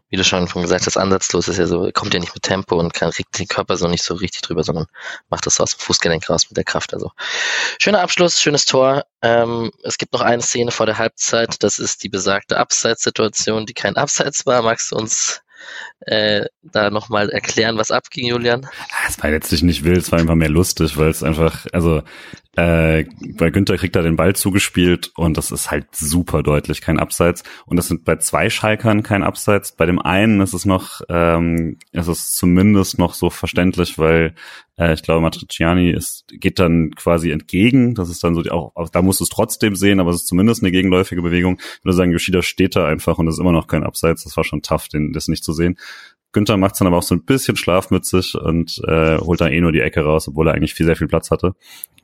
[0.10, 2.80] wie du schon von gesagt hast, ansatzlos ist ja so, kommt ja nicht mit Tempo
[2.80, 4.86] und kann, regt den Körper so nicht so richtig drüber, sondern
[5.30, 6.94] macht das so aus dem Fußgelenk raus mit der Kraft.
[6.94, 7.12] Also
[7.80, 9.06] schöner Abschluss, schönes Tor.
[9.22, 13.74] Ähm, es gibt noch eine Szene vor der Halbzeit, das ist die besagte Abseitssituation, die
[13.74, 14.62] kein Abseits war.
[14.62, 15.42] Magst du uns
[16.02, 18.68] äh, da nochmal erklären, was abging, Julian?
[19.08, 22.04] Es war letztlich nicht wild, es war einfach mehr lustig, weil es einfach, also
[22.56, 23.06] Äh,
[23.38, 27.44] bei Günther kriegt er den Ball zugespielt und das ist halt super deutlich kein Abseits.
[27.66, 29.74] Und das sind bei zwei Schalkern kein Abseits.
[29.74, 34.36] Bei dem einen ist es noch, ähm, ist es zumindest noch so verständlich, weil
[34.78, 37.94] äh, ich glaube, Matriciani ist, geht dann quasi entgegen.
[37.94, 40.18] Das ist dann so, die, auch, auch da musst du es trotzdem sehen, aber es
[40.18, 41.58] ist zumindest eine gegenläufige Bewegung.
[41.60, 44.24] Ich würde sagen, Yoshida steht da einfach und es ist immer noch kein Abseits.
[44.24, 45.78] Das war schon tough, den, das nicht zu sehen.
[46.36, 49.62] Günther macht es dann aber auch so ein bisschen schlafmützig und äh, holt dann eh
[49.62, 51.56] nur die Ecke raus, obwohl er eigentlich viel, sehr viel Platz hatte.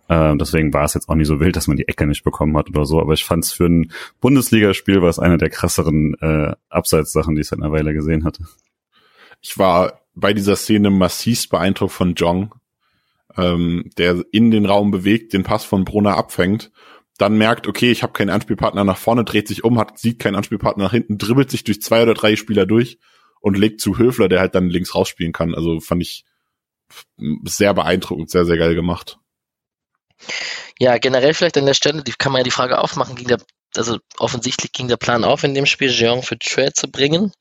[0.08, 2.58] Äh, deswegen war es jetzt auch nicht so wild, dass man die Ecke nicht bekommen
[2.58, 3.00] hat oder so.
[3.00, 7.42] Aber ich fand es für ein Bundesligaspiel war es eine der krasseren äh, Abseitssachen, die
[7.42, 8.46] ich seit einer Weile gesehen hatte.
[9.42, 12.54] Ich war bei dieser Szene massiv beeindruckt von Jong,
[13.38, 16.72] ähm, der in den Raum bewegt, den Pass von Brunner abfängt
[17.22, 20.36] dann merkt, okay, ich habe keinen Anspielpartner nach vorne, dreht sich um, hat, sieht keinen
[20.36, 22.98] Anspielpartner nach hinten, dribbelt sich durch zwei oder drei Spieler durch
[23.42, 25.54] und legt zu Höfler, der halt dann links rausspielen kann.
[25.54, 26.26] Also fand ich
[27.44, 29.20] sehr beeindruckend, sehr, sehr geil gemacht.
[30.80, 33.40] Ja, generell vielleicht an der Stelle, die kann man ja die Frage aufmachen, ging der,
[33.76, 37.32] also offensichtlich ging der Plan auf, in dem Spiel Jean für Trade zu bringen.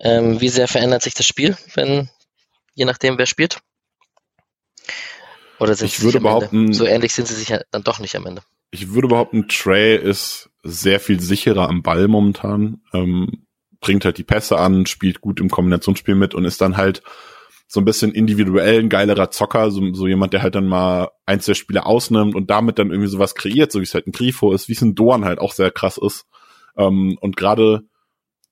[0.00, 2.10] Ähm, wie sehr verändert sich das Spiel, wenn,
[2.74, 3.60] je nachdem, wer spielt?
[5.58, 8.16] Oder sind ich sie würde behaupten, so ähnlich sind sie sich ja dann doch nicht
[8.16, 8.42] am Ende.
[8.70, 12.80] Ich würde behaupten, Trey ist sehr viel sicherer am Ball momentan.
[12.92, 13.46] Ähm,
[13.80, 17.02] bringt halt die Pässe an, spielt gut im Kombinationsspiel mit und ist dann halt
[17.72, 21.46] so ein bisschen individuell ein geilerer Zocker, so, so jemand, der halt dann mal eins
[21.46, 24.52] der Spiele ausnimmt und damit dann irgendwie sowas kreiert, so wie es halt ein Grifo
[24.52, 26.26] ist, wie es ein Dorn halt auch sehr krass ist.
[26.76, 27.82] Ähm, und gerade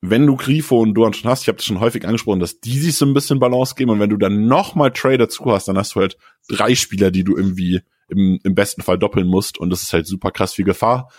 [0.00, 2.78] wenn du Grifo und Dorn schon hast, ich habe das schon häufig angesprochen, dass die
[2.78, 5.66] sich so ein bisschen Balance geben und wenn du dann noch mal Trade dazu hast,
[5.66, 6.16] dann hast du halt
[6.48, 10.06] drei Spieler, die du irgendwie im, im besten Fall doppeln musst und das ist halt
[10.06, 11.10] super krass viel Gefahr.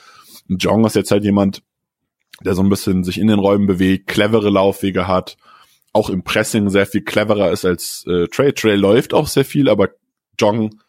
[0.47, 1.63] Und Jong ist jetzt halt jemand,
[2.45, 5.35] der so ein bisschen sich in den Räumen bewegt, clevere Laufwege hat,
[5.93, 8.53] auch im Pressing sehr viel cleverer ist als äh, Trey.
[8.53, 9.89] Trey läuft auch sehr viel, aber
[10.39, 10.79] Jong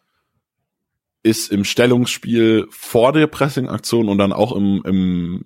[1.23, 5.45] ist im Stellungsspiel vor der Pressing-Aktion und dann auch im, im,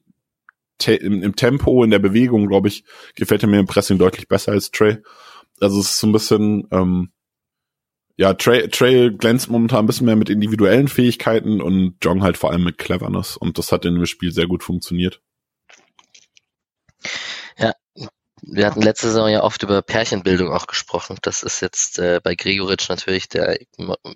[0.87, 2.83] im, im Tempo, in der Bewegung, glaube ich,
[3.15, 4.97] gefällt er mir im Pressing deutlich besser als Trey.
[5.59, 7.11] Also es ist so ein bisschen, ähm,
[8.17, 12.51] ja, Trey, Trey glänzt momentan ein bisschen mehr mit individuellen Fähigkeiten und Jong halt vor
[12.51, 15.21] allem mit Cleverness und das hat in dem Spiel sehr gut funktioniert.
[18.47, 21.17] Wir hatten letzte Saison ja oft über Pärchenbildung auch gesprochen.
[21.21, 23.57] Das ist jetzt äh, bei Gregoritsch natürlich, der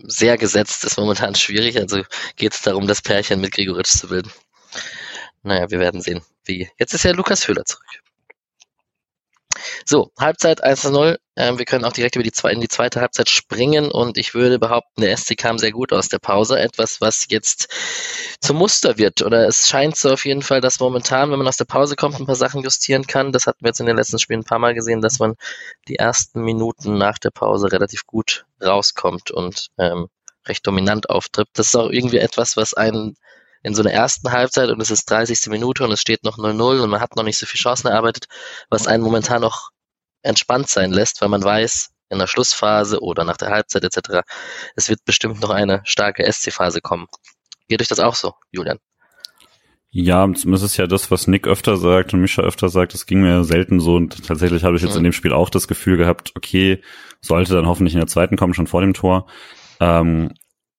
[0.04, 1.78] sehr gesetzt ist, momentan schwierig.
[1.78, 2.04] Also
[2.36, 4.32] geht es darum, das Pärchen mit Gregoritsch zu bilden.
[5.44, 6.70] Naja, wir werden sehen, wie.
[6.78, 7.86] Jetzt ist ja Lukas Höhler zurück.
[9.86, 11.18] So, Halbzeit 1-0.
[11.36, 14.34] Ähm, wir können auch direkt über die zwei, in die zweite Halbzeit springen und ich
[14.34, 16.60] würde behaupten, der SC kam sehr gut aus der Pause.
[16.60, 17.70] Etwas, was jetzt
[18.42, 19.22] zum Muster wird.
[19.22, 22.20] Oder es scheint so auf jeden Fall, dass momentan, wenn man aus der Pause kommt,
[22.20, 23.32] ein paar Sachen justieren kann.
[23.32, 25.36] Das hatten wir jetzt in den letzten Spielen ein paar Mal gesehen, dass man
[25.88, 30.08] die ersten Minuten nach der Pause relativ gut rauskommt und ähm,
[30.46, 31.48] recht dominant auftritt.
[31.54, 33.16] Das ist auch irgendwie etwas, was einen
[33.64, 35.48] in so einer ersten Halbzeit und es ist 30.
[35.48, 38.28] Minute und es steht noch 0-0 und man hat noch nicht so viele Chancen erarbeitet,
[38.70, 39.70] was einen momentan noch
[40.22, 44.22] entspannt sein lässt, weil man weiß, in der Schlussphase oder nach der Halbzeit etc.,
[44.76, 47.08] es wird bestimmt noch eine starke SC-Phase kommen.
[47.68, 48.80] Geht euch das auch so, Julian?
[49.92, 52.94] Ja, das ist ja das, was Nick öfter sagt und Mischa öfter sagt.
[52.94, 55.00] Das ging mir selten so und tatsächlich habe ich jetzt mhm.
[55.00, 56.84] in dem Spiel auch das Gefühl gehabt, okay,
[57.22, 59.28] sollte dann hoffentlich in der zweiten kommen, schon vor dem Tor.
[59.80, 60.32] Ähm,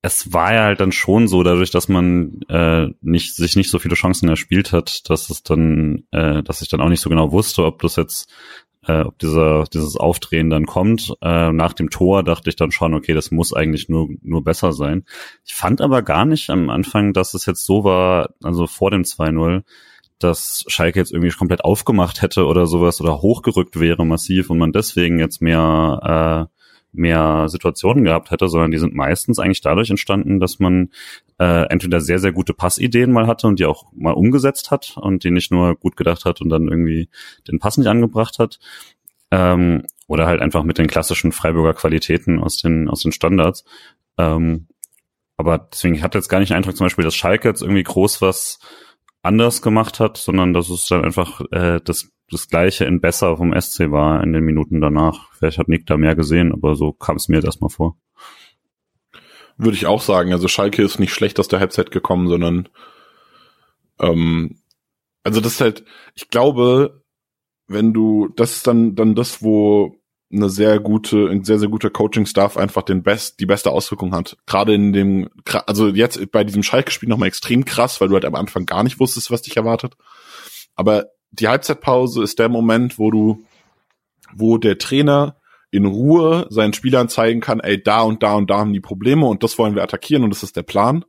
[0.03, 3.78] es war ja halt dann schon so, dadurch, dass man äh, nicht sich nicht so
[3.78, 7.32] viele Chancen erspielt hat, dass es dann, äh, dass ich dann auch nicht so genau
[7.32, 8.32] wusste, ob das jetzt,
[8.86, 11.12] äh, ob dieser dieses Aufdrehen dann kommt.
[11.20, 14.72] Äh, nach dem Tor dachte ich dann schon, okay, das muss eigentlich nur nur besser
[14.72, 15.05] sein.
[15.44, 19.03] Ich fand aber gar nicht am Anfang, dass es jetzt so war, also vor dem
[19.03, 19.64] 2-0,
[20.18, 24.72] dass Schalke jetzt irgendwie komplett aufgemacht hätte oder sowas oder hochgerückt wäre massiv und man
[24.72, 26.59] deswegen jetzt mehr äh,
[26.93, 30.91] mehr Situationen gehabt hätte, sondern die sind meistens eigentlich dadurch entstanden, dass man
[31.38, 35.24] äh, entweder sehr, sehr gute Passideen mal hatte und die auch mal umgesetzt hat und
[35.24, 37.09] die nicht nur gut gedacht hat und dann irgendwie
[37.49, 38.59] den Pass nicht angebracht hat,
[39.30, 43.64] ähm, oder halt einfach mit den klassischen Freiburger Qualitäten aus den, aus den Standards.
[44.18, 44.66] Ähm,
[45.36, 47.82] aber deswegen, ich hatte jetzt gar nicht den Eindruck zum Beispiel, dass Schalke jetzt irgendwie
[47.82, 48.59] groß was
[49.22, 53.58] anders gemacht hat, sondern dass es dann einfach äh, das das gleiche in besser vom
[53.58, 55.32] SC war in den Minuten danach.
[55.32, 57.96] Vielleicht hat Nick da mehr gesehen, aber so kam es mir jetzt erstmal vor.
[59.56, 60.32] Würde ich auch sagen.
[60.32, 62.68] Also Schalke ist nicht schlecht aus der Halbzeit gekommen, sondern
[64.00, 64.60] ähm,
[65.22, 67.02] also das ist halt, ich glaube,
[67.66, 69.96] wenn du, das ist dann, dann das, wo
[70.32, 74.36] eine sehr gute, ein sehr, sehr guter Coaching-Staff einfach den best, die beste Auswirkung hat.
[74.46, 75.28] Gerade in dem,
[75.66, 79.00] also jetzt bei diesem Schalke-Spiel nochmal extrem krass, weil du halt am Anfang gar nicht
[79.00, 79.96] wusstest, was dich erwartet.
[80.74, 83.44] Aber die Halbzeitpause ist der Moment, wo du,
[84.34, 85.36] wo der Trainer
[85.70, 89.26] in Ruhe seinen Spielern zeigen kann, ey, da und da und da haben die Probleme
[89.26, 91.04] und das wollen wir attackieren und das ist der Plan.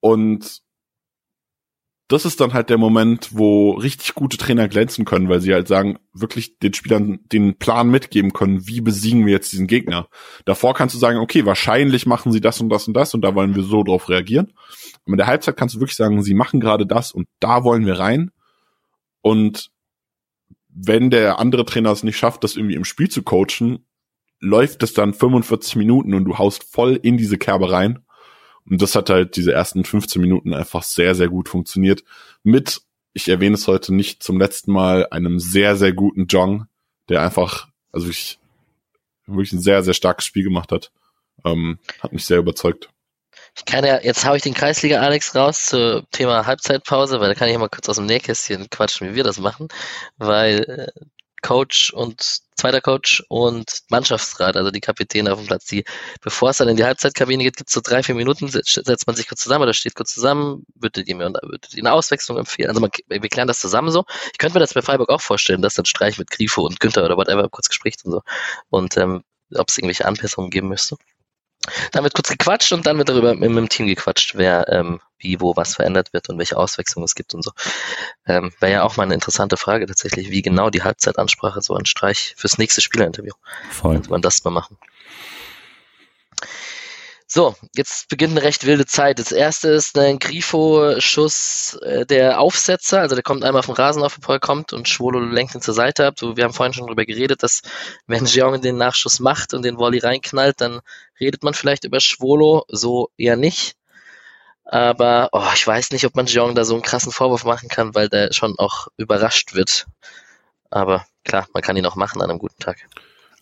[0.00, 0.62] Und
[2.08, 5.66] das ist dann halt der Moment, wo richtig gute Trainer glänzen können, weil sie halt
[5.66, 10.08] sagen, wirklich den Spielern den Plan mitgeben können, wie besiegen wir jetzt diesen Gegner.
[10.44, 13.34] Davor kannst du sagen, okay, wahrscheinlich machen sie das und das und das und da
[13.34, 14.52] wollen wir so drauf reagieren.
[15.04, 17.86] Aber in der Halbzeit kannst du wirklich sagen, sie machen gerade das und da wollen
[17.86, 18.30] wir rein.
[19.22, 19.70] Und
[20.68, 23.86] wenn der andere Trainer es nicht schafft, das irgendwie im Spiel zu coachen,
[24.40, 28.06] läuft es dann 45 Minuten und du haust voll in diese Kerbe rein
[28.68, 32.02] und das hat halt diese ersten 15 Minuten einfach sehr, sehr gut funktioniert.
[32.42, 36.66] Mit, ich erwähne es heute nicht zum letzten Mal, einem sehr, sehr guten Jong,
[37.08, 38.38] der einfach, also wirklich,
[39.26, 40.90] wirklich ein sehr, sehr starkes Spiel gemacht hat.
[41.44, 42.90] Ähm, hat mich sehr überzeugt.
[43.56, 47.34] Ich kann ja, jetzt habe ich den Kreisliga Alex raus zum Thema Halbzeitpause, weil da
[47.34, 49.68] kann ich mal kurz aus dem Nähkästchen quatschen, wie wir das machen,
[50.18, 51.06] weil äh,
[51.42, 52.20] Coach und
[52.56, 55.84] zweiter Coach und Mannschaftsrat, also die Kapitäne auf dem Platz, die,
[56.22, 59.16] bevor es dann in die Halbzeitkabine geht, gibt es so drei, vier Minuten, setzt man
[59.16, 62.68] sich kurz zusammen oder steht kurz zusammen, würdet ihr mir würdet ihr eine Auswechslung empfehlen.
[62.68, 64.04] Also man, wir klären das zusammen so.
[64.32, 67.04] Ich könnte mir das bei Freiburg auch vorstellen, dass dann Streich mit Grifo und Günther
[67.04, 68.22] oder whatever kurz gespricht und so.
[68.70, 69.22] Und ähm,
[69.54, 70.96] ob es irgendwelche Anpassungen geben müsste.
[71.92, 75.00] Dann wird kurz gequatscht und dann wird darüber mit, mit dem Team gequatscht, wer ähm,
[75.18, 77.52] wie, wo was verändert wird und welche Auswechslungen es gibt und so.
[78.26, 81.86] Ähm, Wäre ja auch mal eine interessante Frage tatsächlich, wie genau die Halbzeitansprache so ein
[81.86, 83.34] Streich fürs nächste Spielerinterview.
[83.70, 83.94] Voll.
[83.94, 84.78] Könnte man das mal machen.
[87.28, 89.18] So, jetzt beginnt eine recht wilde Zeit.
[89.18, 94.14] Das erste ist ein Grifo-Schuss äh, der Aufsetzer, also der kommt einmal den Rasen auf,
[94.16, 96.20] bevor er kommt und Schwolo lenkt ihn zur Seite ab.
[96.20, 97.62] So, wir haben vorhin schon darüber geredet, dass
[98.06, 100.80] wenn Jeong den Nachschuss macht und den Volley reinknallt, dann
[101.18, 103.76] redet man vielleicht über Schwolo, so eher nicht.
[104.64, 107.94] Aber oh, ich weiß nicht, ob man Jeong da so einen krassen Vorwurf machen kann,
[107.96, 109.86] weil der schon auch überrascht wird.
[110.70, 112.78] Aber klar, man kann ihn auch machen an einem guten Tag.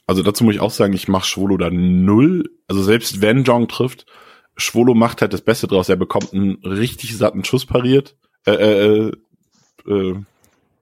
[0.06, 2.50] Also dazu muss ich auch sagen, ich mache Schwolo da null.
[2.68, 4.06] Also selbst wenn Jong trifft,
[4.56, 5.88] Schwolo macht halt das Beste draus.
[5.88, 9.12] Er bekommt einen richtig satten Schuss pariert, äh, äh,
[9.86, 10.14] äh,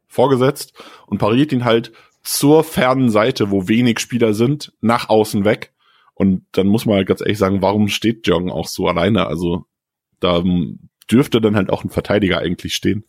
[0.09, 0.75] vorgesetzt
[1.07, 1.93] und pariert ihn halt
[2.23, 5.73] zur fernen Seite, wo wenig Spieler sind, nach außen weg.
[6.15, 9.27] Und dann muss man halt ganz ehrlich sagen, warum steht Jong auch so alleine?
[9.27, 9.65] Also
[10.21, 10.43] da
[11.11, 13.05] dürfte dann halt auch ein Verteidiger eigentlich stehen.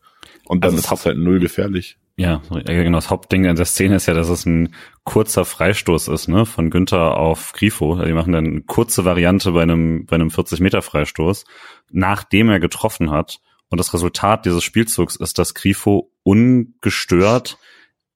[0.46, 1.98] Und dann also ist es halt null gefährlich.
[2.16, 2.98] Ja, genau.
[2.98, 6.70] Das Hauptding in der Szene ist ja, dass es ein kurzer Freistoß ist, ne, von
[6.70, 8.04] Günther auf Grifo.
[8.06, 11.46] Die machen dann eine kurze Variante bei einem, bei einem 40 Meter Freistoß,
[11.92, 13.40] nachdem er getroffen hat.
[13.70, 17.58] Und das Resultat dieses Spielzugs ist, dass Grifo ungestört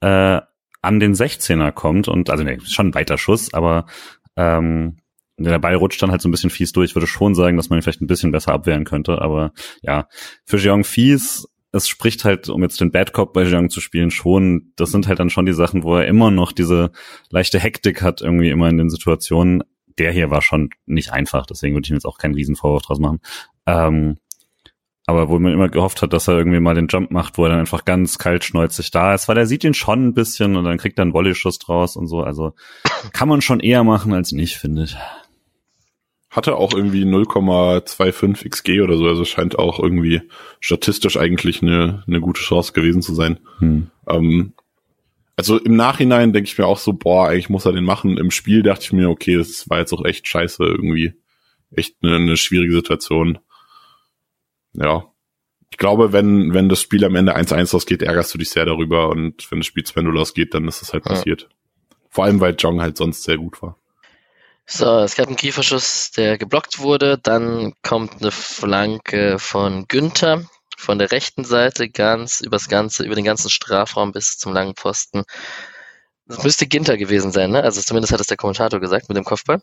[0.01, 0.41] äh,
[0.83, 3.87] an den 16er kommt und also ne, schon ein weiter Schuss, aber
[4.35, 4.97] ähm,
[5.39, 6.91] der Ball rutscht dann halt so ein bisschen fies durch.
[6.91, 10.07] Ich würde schon sagen, dass man ihn vielleicht ein bisschen besser abwehren könnte, aber ja,
[10.45, 14.11] für Jeong fies es spricht halt, um jetzt den Bad Cop bei Jeong zu spielen,
[14.11, 16.91] schon, das sind halt dann schon die Sachen, wo er immer noch diese
[17.29, 19.63] leichte Hektik hat, irgendwie immer in den Situationen.
[19.97, 22.99] Der hier war schon nicht einfach, deswegen würde ich mir jetzt auch keinen Riesenvorwurf draus
[22.99, 23.19] machen.
[23.65, 24.17] Ähm,
[25.07, 27.49] aber wo man immer gehofft hat, dass er irgendwie mal den Jump macht, wo er
[27.49, 30.77] dann einfach ganz kaltschnäuzig da ist, weil er sieht ihn schon ein bisschen und dann
[30.77, 32.21] kriegt er einen Volley-Schuss draus und so.
[32.21, 32.53] Also
[33.13, 34.97] kann man schon eher machen als nicht, finde ich.
[36.37, 40.21] Hatte auch irgendwie 0,25 XG oder so, also scheint auch irgendwie
[40.59, 43.39] statistisch eigentlich eine, eine gute Chance gewesen zu sein.
[43.57, 43.89] Hm.
[44.07, 44.53] Ähm,
[45.35, 48.19] also im Nachhinein denke ich mir auch so, boah, eigentlich muss er den machen.
[48.19, 51.15] Im Spiel dachte ich mir, okay, das war jetzt auch echt scheiße irgendwie.
[51.71, 53.39] Echt eine, eine schwierige Situation.
[54.73, 55.05] Ja.
[55.71, 59.09] Ich glaube, wenn, wenn das Spiel am Ende 1-1 ausgeht, ärgerst du dich sehr darüber
[59.09, 61.13] und wenn das Spiel 2-0 ausgeht, dann ist das halt ja.
[61.13, 61.49] passiert.
[62.09, 63.79] Vor allem, weil Jong halt sonst sehr gut war.
[64.69, 67.17] So, es gab einen Kieferschuss, der geblockt wurde.
[67.17, 70.43] Dann kommt eine Flanke von Günther
[70.77, 75.23] von der rechten Seite ganz übers ganze, über den ganzen Strafraum bis zum langen Pfosten.
[76.27, 77.63] Das müsste Ginter gewesen sein, ne?
[77.63, 79.61] Also zumindest hat es der Kommentator gesagt mit dem Kopfball.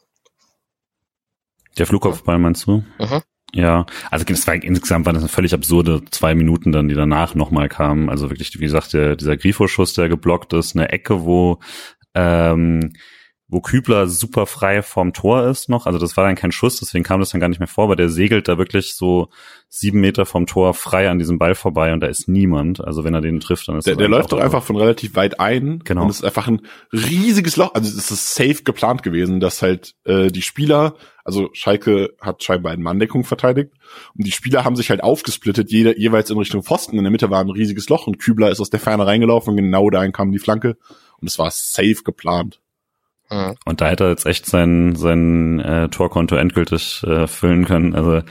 [1.77, 2.83] Der Flugkopfball meinst du?
[2.99, 3.23] Mhm.
[3.53, 7.69] Ja, also war insgesamt waren das eine völlig absurde zwei Minuten dann, die danach nochmal
[7.69, 8.09] kamen.
[8.09, 11.61] Also wirklich, wie gesagt, der, dieser Grifo-Schuss, der geblockt ist, eine Ecke, wo
[12.15, 12.95] ähm,
[13.55, 15.87] wo Kübler super frei vorm Tor ist noch.
[15.87, 17.95] Also das war dann kein Schuss, deswegen kam das dann gar nicht mehr vor, aber
[17.95, 19.29] der segelt da wirklich so
[19.69, 22.85] sieben Meter vom Tor frei an diesem Ball vorbei und da ist niemand.
[22.85, 25.39] Also wenn er den trifft, dann ist Der, der läuft doch einfach von relativ weit
[25.39, 25.79] ein.
[25.85, 26.03] Genau.
[26.03, 27.75] Und es ist einfach ein riesiges Loch.
[27.75, 32.75] Also es ist safe geplant gewesen, dass halt äh, die Spieler, also Schalke hat scheinbar
[32.75, 33.73] in Manndeckung verteidigt
[34.19, 36.99] und die Spieler haben sich halt aufgesplittet, jeder jeweils in Richtung Pfosten.
[36.99, 39.59] In der Mitte war ein riesiges Loch und Kübler ist aus der Ferne reingelaufen und
[39.59, 40.77] genau dahin kam die Flanke
[41.21, 42.61] und es war safe geplant.
[43.35, 43.55] Mhm.
[43.64, 47.95] Und da hätte er jetzt echt sein, sein äh, Torkonto endgültig äh, füllen können.
[47.95, 48.22] Also,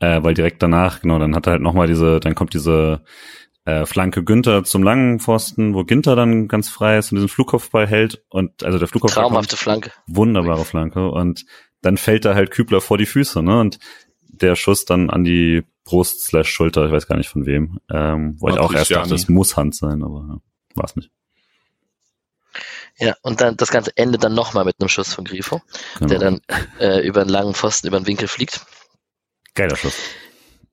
[0.00, 3.02] äh, weil direkt danach, genau, dann hat er halt nochmal diese, dann kommt diese
[3.64, 7.86] äh, Flanke Günther zum langen Pfosten, wo Günther dann ganz frei ist und diesen Flugkopfball
[7.86, 8.22] hält.
[8.28, 9.24] Und also der Flugkopfball.
[9.24, 9.92] Traumhafte Flanke.
[10.06, 11.10] Wunderbare Flanke.
[11.10, 11.44] Und
[11.82, 13.58] dann fällt er halt Kübler vor die Füße, ne?
[13.60, 13.78] Und
[14.28, 17.78] der Schuss dann an die Brust slash Schulter, ich weiß gar nicht von wem.
[17.90, 20.36] Ähm, wo ich auch erst dachte, es muss Hand sein, aber ja,
[20.74, 21.10] war es nicht.
[23.00, 25.62] Ja, und dann das Ganze endet dann nochmal mit einem Schuss von Grifo,
[25.98, 26.08] genau.
[26.08, 26.40] der dann
[26.78, 28.60] äh, über einen langen Pfosten, über den Winkel fliegt.
[29.54, 29.94] Geiler Schuss.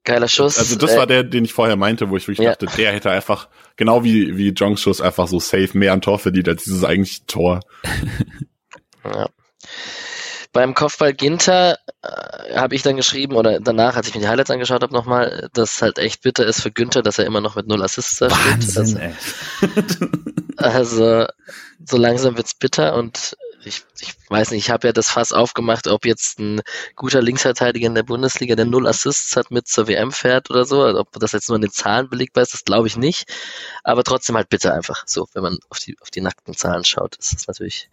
[0.03, 0.57] Geiler Schuss.
[0.57, 2.51] Also das äh, war der, den ich vorher meinte, wo ich wirklich ja.
[2.51, 6.19] dachte, der hätte einfach, genau wie, wie Jongs Schuss, einfach so safe mehr an Tor
[6.19, 7.61] verdient als dieses eigentliche Tor.
[9.05, 9.29] ja.
[10.53, 14.49] Beim Kopfball Ginter äh, habe ich dann geschrieben, oder danach, als ich mir die Highlights
[14.49, 17.67] angeschaut habe, nochmal, dass halt echt bitter ist für Günther, dass er immer noch mit
[17.67, 18.77] null Assists da steht.
[18.77, 18.99] Also,
[20.57, 21.25] also,
[21.87, 25.87] so langsam wird's bitter und ich, ich weiß nicht, ich habe ja das Fass aufgemacht,
[25.87, 26.61] ob jetzt ein
[26.95, 30.83] guter Linksverteidiger in der Bundesliga, der null Assists hat, mit zur WM fährt oder so.
[30.83, 33.25] Also ob das jetzt nur in den Zahlen belegbar ist, das glaube ich nicht.
[33.83, 35.03] Aber trotzdem halt bitter einfach.
[35.05, 37.89] So, wenn man auf die, auf die nackten Zahlen schaut, ist das natürlich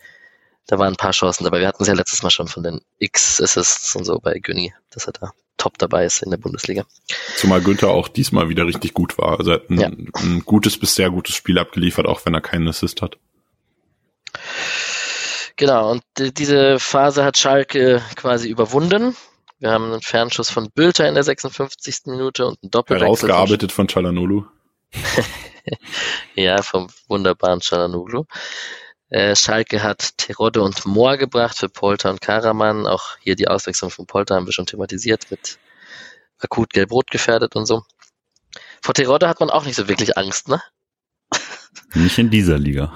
[0.67, 1.61] da waren ein paar Chancen dabei.
[1.61, 5.07] Wir hatten es ja letztes Mal schon von den X-Assists und so bei Günni, dass
[5.07, 6.85] er da top dabei ist in der Bundesliga.
[7.37, 9.39] Zumal Günther auch diesmal wieder richtig gut war.
[9.39, 9.89] Also er hat ein, ja.
[9.89, 13.19] ein gutes bis sehr gutes Spiel abgeliefert, auch wenn er keinen Assist hat.
[15.57, 19.17] Genau, und diese Phase hat Schalke quasi überwunden.
[19.61, 22.07] Wir haben einen Fernschuss von Bülter in der 56.
[22.07, 23.29] Minute und einen Doppelwechsel.
[23.29, 24.45] Herausgearbeitet von Chalanolu.
[26.35, 28.25] ja, vom wunderbaren Chalanolu.
[29.11, 32.87] Äh, Schalke hat Terodde und Mohr gebracht für Polter und Karaman.
[32.87, 35.59] Auch hier die Auswechslung von Polter haben wir schon thematisiert mit
[36.41, 37.83] akut gelb-rot gefährdet und so.
[38.83, 40.61] Vor Terodde hat man auch nicht so wirklich Angst, ne?
[41.95, 42.93] Nicht in dieser Liga.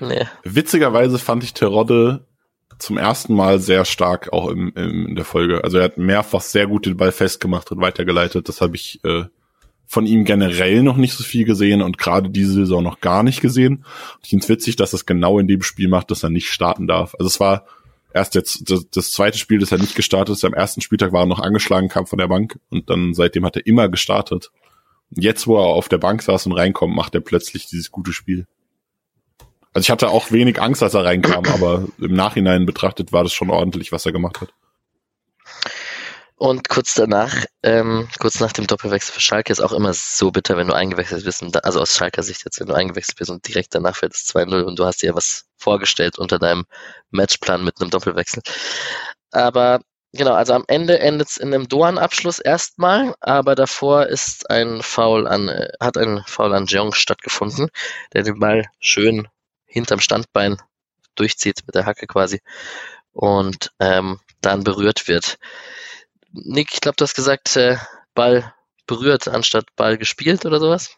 [0.00, 0.26] Nee.
[0.44, 2.26] Witzigerweise fand ich Terodde
[2.78, 5.64] zum ersten Mal sehr stark auch im, im, in der Folge.
[5.64, 8.48] Also er hat mehrfach sehr gut den Ball festgemacht und weitergeleitet.
[8.48, 9.24] Das habe ich äh,
[9.86, 13.40] von ihm generell noch nicht so viel gesehen und gerade diese Saison noch gar nicht
[13.40, 13.84] gesehen.
[14.22, 16.86] ich finde es witzig, dass es genau in dem Spiel macht, dass er nicht starten
[16.86, 17.14] darf.
[17.18, 17.66] Also es war
[18.12, 20.44] erst jetzt das, das zweite Spiel, das er nicht gestartet ist.
[20.44, 23.56] Am ersten Spieltag war er noch angeschlagen, kam von der Bank und dann seitdem hat
[23.56, 24.50] er immer gestartet.
[25.14, 28.12] Und jetzt, wo er auf der Bank saß und reinkommt, macht er plötzlich dieses gute
[28.12, 28.46] Spiel.
[29.76, 33.34] Also ich hatte auch wenig Angst, als er reinkam, aber im Nachhinein betrachtet war das
[33.34, 34.48] schon ordentlich, was er gemacht hat.
[36.36, 40.56] Und kurz danach, ähm, kurz nach dem Doppelwechsel für Schalke ist auch immer so bitter,
[40.56, 43.30] wenn du eingewechselt bist, und da, also aus Schalker Sicht jetzt, wenn du eingewechselt bist
[43.30, 46.64] und direkt danach fällt es 2-0 und du hast dir was vorgestellt unter deinem
[47.10, 48.42] Matchplan mit einem Doppelwechsel.
[49.30, 49.80] Aber
[50.14, 55.26] genau, also am Ende endet es in einem Doan-Abschluss erstmal, aber davor ist ein Foul
[55.26, 57.68] an, äh, hat ein Foul an Jeong stattgefunden,
[58.14, 59.28] der den Ball schön
[59.76, 60.56] hinterm Standbein
[61.16, 62.40] durchzieht mit der Hacke quasi
[63.12, 65.38] und ähm, dann berührt wird.
[66.32, 67.76] Nick, ich glaube, du hast gesagt, äh,
[68.14, 68.54] Ball
[68.86, 70.96] berührt anstatt Ball gespielt oder sowas?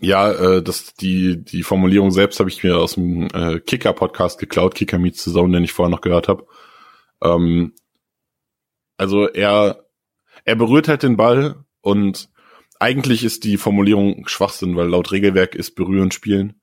[0.00, 4.38] Ja, äh, das die die Formulierung selbst habe ich mir aus dem äh, Kicker Podcast
[4.38, 6.46] geklaut, Kicker Meets the Zone, den ich vorher noch gehört habe.
[7.22, 7.74] Ähm,
[8.96, 9.84] also er
[10.44, 12.28] er berührt halt den Ball und
[12.80, 16.60] eigentlich ist die Formulierung Schwachsinn, weil laut Regelwerk ist berühren spielen.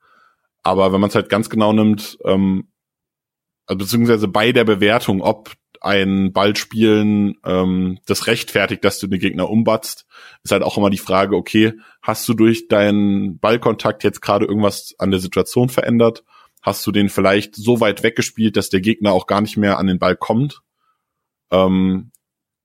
[0.63, 2.71] Aber wenn man es halt ganz genau nimmt, ähm,
[3.65, 5.51] also beziehungsweise bei der Bewertung, ob
[5.81, 10.05] ein Ballspielen ähm, das rechtfertigt, dass du den Gegner umbatzt,
[10.43, 14.93] ist halt auch immer die Frage, okay, hast du durch deinen Ballkontakt jetzt gerade irgendwas
[14.99, 16.23] an der Situation verändert?
[16.61, 19.87] Hast du den vielleicht so weit weggespielt, dass der Gegner auch gar nicht mehr an
[19.87, 20.61] den Ball kommt
[21.49, 22.11] ähm,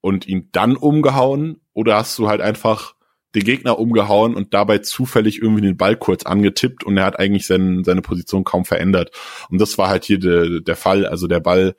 [0.03, 1.62] und ihn dann umgehauen?
[1.72, 2.95] Oder hast du halt einfach
[3.37, 7.47] den Gegner umgehauen und dabei zufällig irgendwie den Ball kurz angetippt und er hat eigentlich
[7.47, 9.11] sein, seine Position kaum verändert.
[9.51, 11.07] Und das war halt hier de, der Fall.
[11.07, 11.76] Also der Ball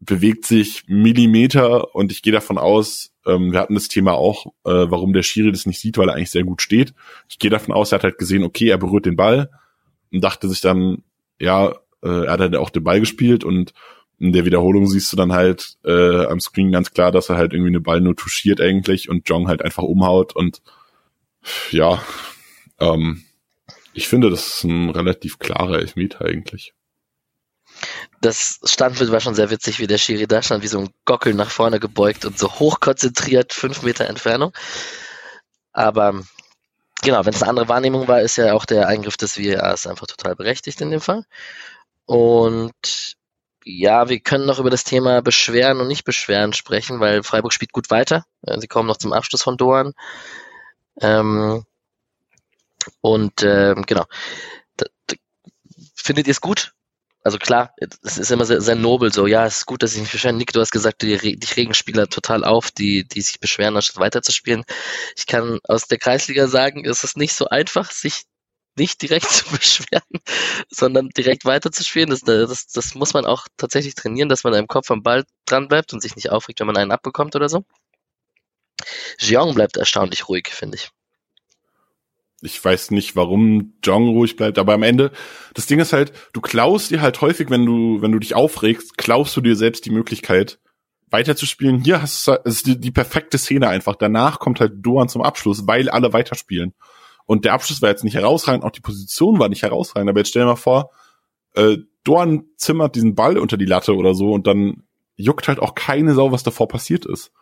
[0.00, 4.90] bewegt sich Millimeter und ich gehe davon aus, ähm, wir hatten das Thema auch, äh,
[4.90, 6.94] warum der Schiri das nicht sieht, weil er eigentlich sehr gut steht.
[7.28, 9.50] Ich gehe davon aus, er hat halt gesehen, okay, er berührt den Ball
[10.12, 11.04] und dachte sich dann,
[11.38, 11.68] ja,
[12.02, 13.72] äh, er hat halt auch den Ball gespielt und
[14.20, 17.52] in der Wiederholung siehst du dann halt äh, am Screen ganz klar, dass er halt
[17.52, 20.62] irgendwie eine Ball nur touchiert eigentlich und Jong halt einfach umhaut und
[21.70, 22.02] ja,
[22.78, 23.24] ähm,
[23.94, 26.74] ich finde, das ist ein relativ klarer Elfmeter eigentlich
[28.20, 31.34] das Standbild war schon sehr witzig, wie der Schiri da stand, wie so ein Gockel
[31.34, 34.52] nach vorne gebeugt und so hoch konzentriert, fünf Meter Entfernung.
[35.72, 36.22] Aber
[37.02, 40.06] genau, wenn es eine andere Wahrnehmung war, ist ja auch der Eingriff des VARs einfach
[40.06, 41.24] total berechtigt in dem Fall.
[42.04, 43.16] Und
[43.64, 47.72] ja, wir können noch über das Thema Beschweren und nicht Beschweren sprechen, weil Freiburg spielt
[47.72, 48.24] gut weiter.
[48.58, 49.92] Sie kommen noch zum Abschluss von Doan.
[51.00, 51.64] Ähm,
[53.00, 54.04] und ähm, genau.
[55.94, 56.72] Findet ihr es gut,
[57.22, 60.00] also klar, es ist immer sehr, sehr nobel so, ja, es ist gut, dass ich
[60.00, 60.32] mich beschwere.
[60.32, 63.98] Nick, du hast gesagt, die, dich regen Spieler total auf, die, die sich beschweren, anstatt
[63.98, 64.64] weiterzuspielen.
[65.16, 68.22] Ich kann aus der Kreisliga sagen, es ist nicht so einfach, sich
[68.80, 70.20] nicht direkt zu beschweren,
[70.68, 72.10] sondern direkt weiterzuspielen.
[72.10, 75.68] Das, das, das muss man auch tatsächlich trainieren, dass man im Kopf am Ball dran
[75.68, 77.64] bleibt und sich nicht aufregt, wenn man einen abbekommt oder so.
[79.18, 80.90] Jeong bleibt erstaunlich ruhig, finde ich.
[82.42, 85.12] Ich weiß nicht, warum Jong ruhig bleibt, aber am Ende,
[85.52, 88.96] das Ding ist halt, du klaust dir halt häufig, wenn du, wenn du dich aufregst,
[88.96, 90.58] klaust du dir selbst die Möglichkeit,
[91.10, 91.84] weiterzuspielen.
[91.84, 93.96] Hier hast du ist die, die perfekte Szene einfach.
[93.96, 96.72] Danach kommt halt Doan zum Abschluss, weil alle weiterspielen.
[97.26, 100.10] Und der Abschluss war jetzt nicht herausragend, auch die Position war nicht herausragend.
[100.10, 100.90] Aber jetzt stell dir mal vor,
[101.54, 104.84] äh, Doan zimmert diesen Ball unter die Latte oder so und dann
[105.16, 107.32] juckt halt auch keine Sau, was davor passiert ist.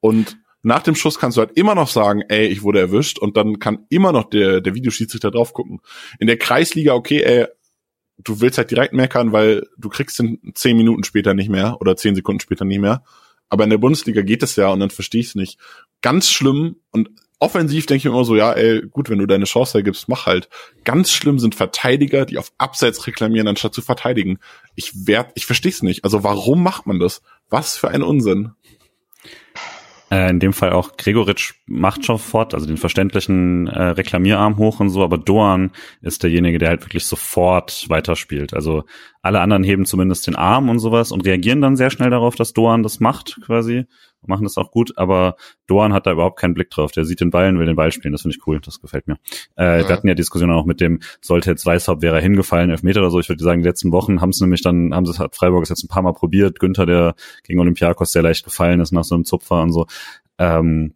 [0.00, 3.36] Und nach dem Schuss kannst du halt immer noch sagen, ey, ich wurde erwischt und
[3.36, 5.80] dann kann immer noch der, der Videoschiedsrichter drauf gucken.
[6.18, 7.46] In der Kreisliga, okay, ey,
[8.18, 11.96] du willst halt direkt meckern, weil du kriegst ihn zehn Minuten später nicht mehr oder
[11.96, 13.02] zehn Sekunden später nicht mehr.
[13.48, 15.58] Aber in der Bundesliga geht es ja und dann verstehe ich es nicht.
[16.00, 19.78] Ganz schlimm und offensiv denke ich immer so, ja, ey, gut, wenn du deine Chance
[19.78, 20.48] ergibst, mach halt.
[20.84, 24.38] Ganz schlimm sind Verteidiger, die auf Abseits reklamieren, anstatt zu verteidigen.
[24.74, 26.04] Ich werd, ich verstehe es nicht.
[26.04, 27.22] Also warum macht man das?
[27.50, 28.52] Was für ein Unsinn.
[30.10, 34.78] Äh, in dem Fall auch Gregoritsch macht schon fort, also den verständlichen äh, Reklamierarm hoch
[34.80, 35.72] und so, aber Doan
[36.02, 38.54] ist derjenige, der halt wirklich sofort weiterspielt.
[38.54, 38.84] Also
[39.22, 42.52] alle anderen heben zumindest den Arm und sowas und reagieren dann sehr schnell darauf, dass
[42.52, 43.86] Doan das macht quasi
[44.28, 46.92] machen das auch gut, aber Doan hat da überhaupt keinen Blick drauf.
[46.92, 48.12] Der sieht den Ball und will den Ball spielen.
[48.12, 49.18] Das finde ich cool, das gefällt mir.
[49.56, 49.88] Äh, ja.
[49.88, 53.10] Wir hatten ja Diskussionen auch mit dem, sollte jetzt Weißhaupt, wäre er hingefallen, Elfmeter oder
[53.10, 53.20] so.
[53.20, 55.68] Ich würde sagen, die letzten Wochen haben es nämlich dann, haben sie hat Freiburg es
[55.68, 56.60] jetzt ein paar Mal probiert.
[56.60, 57.14] Günther, der
[57.44, 59.86] gegen Olympiakos sehr leicht gefallen ist nach so einem Zupfer und so.
[60.38, 60.94] Ähm,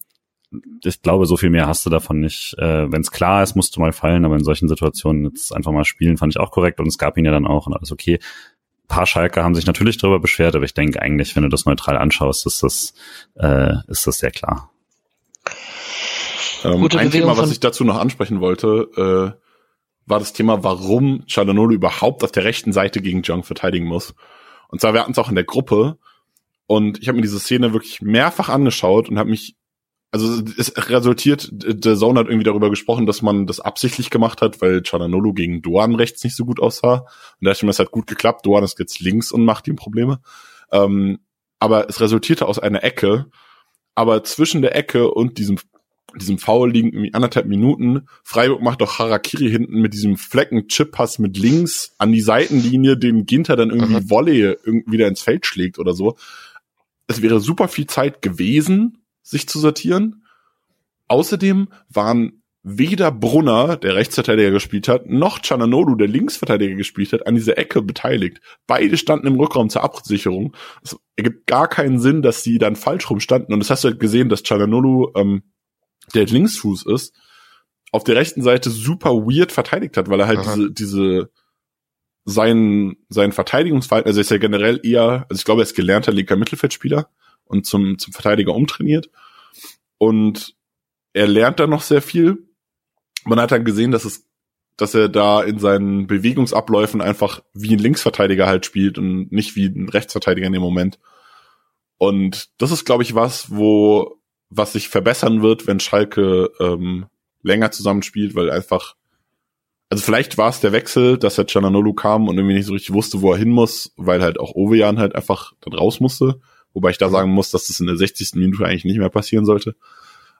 [0.83, 2.55] ich glaube, so viel mehr hast du davon nicht.
[2.59, 5.73] Äh, Wenn es klar ist, musst du mal fallen, aber in solchen Situationen jetzt einfach
[5.73, 7.93] mal spielen, fand ich auch korrekt und es gab ihn ja dann auch und alles
[7.93, 8.19] okay
[8.89, 11.97] paar Schalke haben sich natürlich darüber beschwert, aber ich denke eigentlich, wenn du das neutral
[11.97, 12.95] anschaust, ist das,
[13.37, 14.71] äh, ist das sehr klar.
[16.65, 19.49] Ähm, ein Thema, was ich dazu noch ansprechen wollte, äh,
[20.07, 24.15] war das Thema, warum Chalanolo überhaupt auf der rechten Seite gegen Jong verteidigen muss.
[24.69, 25.99] Und zwar, wir hatten es auch in der Gruppe
[26.67, 29.57] und ich habe mir diese Szene wirklich mehrfach angeschaut und habe mich
[30.11, 34.63] also es resultiert, der Zone hat irgendwie darüber gesprochen, dass man das absichtlich gemacht hat,
[34.63, 37.01] weil Chananolu gegen Doan rechts nicht so gut aussah.
[37.01, 37.07] Und
[37.43, 38.47] da dachte ich mir, es hat gut geklappt.
[38.47, 40.21] Doan ist jetzt links und macht ihm Probleme.
[40.73, 41.19] Ähm,
[41.59, 43.27] aber es resultierte aus einer Ecke.
[43.95, 45.59] Aber zwischen der Ecke und diesem,
[46.17, 48.07] diesem Foul liegen irgendwie anderthalb Minuten.
[48.25, 53.57] Freiburg macht doch Harakiri hinten mit diesem Flecken-Chip-Pass mit links an die Seitenlinie, den Ginter
[53.57, 54.09] dann irgendwie mhm.
[54.09, 56.17] Volley irgendwie wieder ins Feld schlägt oder so.
[57.09, 60.25] Es wäre super viel Zeit gewesen, sich zu sortieren.
[61.07, 67.35] Außerdem waren weder Brunner, der Rechtsverteidiger gespielt hat, noch Chananolu, der Linksverteidiger gespielt hat, an
[67.35, 68.41] dieser Ecke beteiligt.
[68.67, 70.55] Beide standen im Rückraum zur Absicherung.
[70.83, 73.53] Es ergibt gar keinen Sinn, dass sie dann falsch rumstanden.
[73.53, 75.43] Und das hast du halt gesehen, dass Chananolu, ähm,
[76.15, 77.15] der Linksfuß ist,
[77.93, 80.55] auf der rechten Seite super weird verteidigt hat, weil er halt Aha.
[80.55, 81.31] diese, diese
[82.25, 86.13] sein, sein Verteidigungsverhalten, also er ist ja generell eher, also ich glaube, er ist gelernter
[86.13, 87.09] linker Mittelfeldspieler
[87.49, 89.11] und zum, zum Verteidiger umtrainiert.
[89.99, 90.55] Und
[91.13, 92.49] er lernt da noch sehr viel.
[93.25, 94.27] Man hat dann gesehen, dass es,
[94.77, 99.67] dass er da in seinen Bewegungsabläufen einfach wie ein Linksverteidiger halt spielt und nicht wie
[99.67, 100.99] ein Rechtsverteidiger in dem Moment.
[101.99, 104.21] Und das ist, glaube ich, was, wo,
[104.51, 107.07] was sich verbessern wird, wenn Schalke ähm,
[107.43, 108.95] länger zusammenspielt, weil einfach,
[109.91, 112.95] also vielleicht war es der Wechsel, dass der Cananolu kam und irgendwie nicht so richtig
[112.95, 116.41] wusste, wo er hin muss, weil halt auch Ovejan halt einfach dann raus musste.
[116.79, 118.35] Wobei ich da sagen muss, dass das in der 60.
[118.37, 119.75] Minute eigentlich nicht mehr passieren sollte.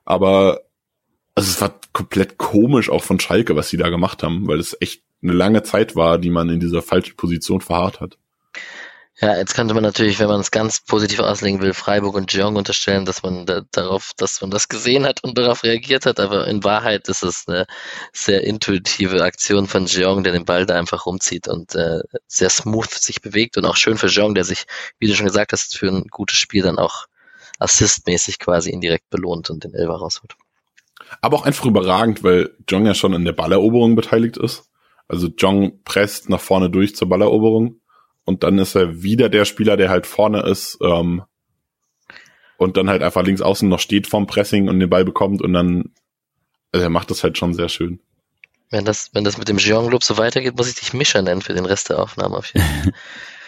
[0.05, 0.61] Aber
[1.35, 4.77] also es war komplett komisch auch von Schalke, was sie da gemacht haben, weil es
[4.79, 8.17] echt eine lange Zeit war, die man in dieser falschen Position verharrt hat.
[9.21, 12.55] Ja, jetzt könnte man natürlich, wenn man es ganz positiv auslegen will, Freiburg und Jeong
[12.55, 16.47] unterstellen, dass man da, darauf, dass man das gesehen hat und darauf reagiert hat, aber
[16.47, 17.67] in Wahrheit ist es eine
[18.13, 22.89] sehr intuitive Aktion von Jeong, der den Ball da einfach rumzieht und äh, sehr smooth
[22.89, 24.63] sich bewegt und auch schön für Jeong, der sich,
[24.99, 27.07] wie du schon gesagt hast, für ein gutes Spiel dann auch
[27.59, 30.35] assistmäßig quasi indirekt belohnt und den Elfer rausholt.
[31.19, 34.69] Aber auch einfach überragend, weil Jong ja schon an der Balleroberung beteiligt ist.
[35.07, 37.81] Also Jong presst nach vorne durch zur Balleroberung
[38.29, 41.23] und dann ist er wieder der Spieler, der halt vorne ist ähm,
[42.57, 45.51] und dann halt einfach links außen noch steht vorm Pressing und den Ball bekommt und
[45.51, 45.95] dann,
[46.71, 47.99] also er macht das halt schon sehr schön.
[48.69, 51.41] Wenn das, wenn das mit dem Jean Lob so weitergeht, muss ich dich Mischer nennen
[51.41, 52.93] für den Rest der Aufnahme auf jeden Fall.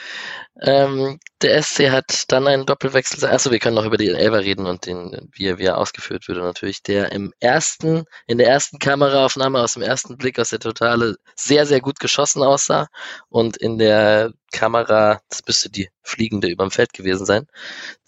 [0.62, 3.28] Ähm, der SC hat dann einen Doppelwechsel.
[3.28, 6.28] Achso, wir können noch über den Elber reden und den, wie er, wie er ausgeführt
[6.28, 6.84] würde natürlich.
[6.84, 11.66] Der im ersten, in der ersten Kameraaufnahme aus dem ersten Blick aus der Totale sehr,
[11.66, 12.88] sehr gut geschossen aussah
[13.30, 17.48] und in der Kamera, das müsste die fliegende überm Feld gewesen sein,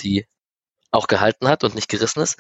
[0.02, 0.28] die
[0.92, 2.38] auch gehalten hat und nicht gerissen ist.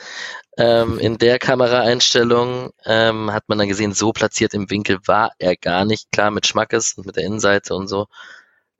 [0.57, 5.55] Ähm, in der Kameraeinstellung ähm, hat man dann gesehen, so platziert im Winkel war er
[5.57, 6.11] gar nicht.
[6.11, 8.07] Klar mit Schmackes und mit der Innenseite und so.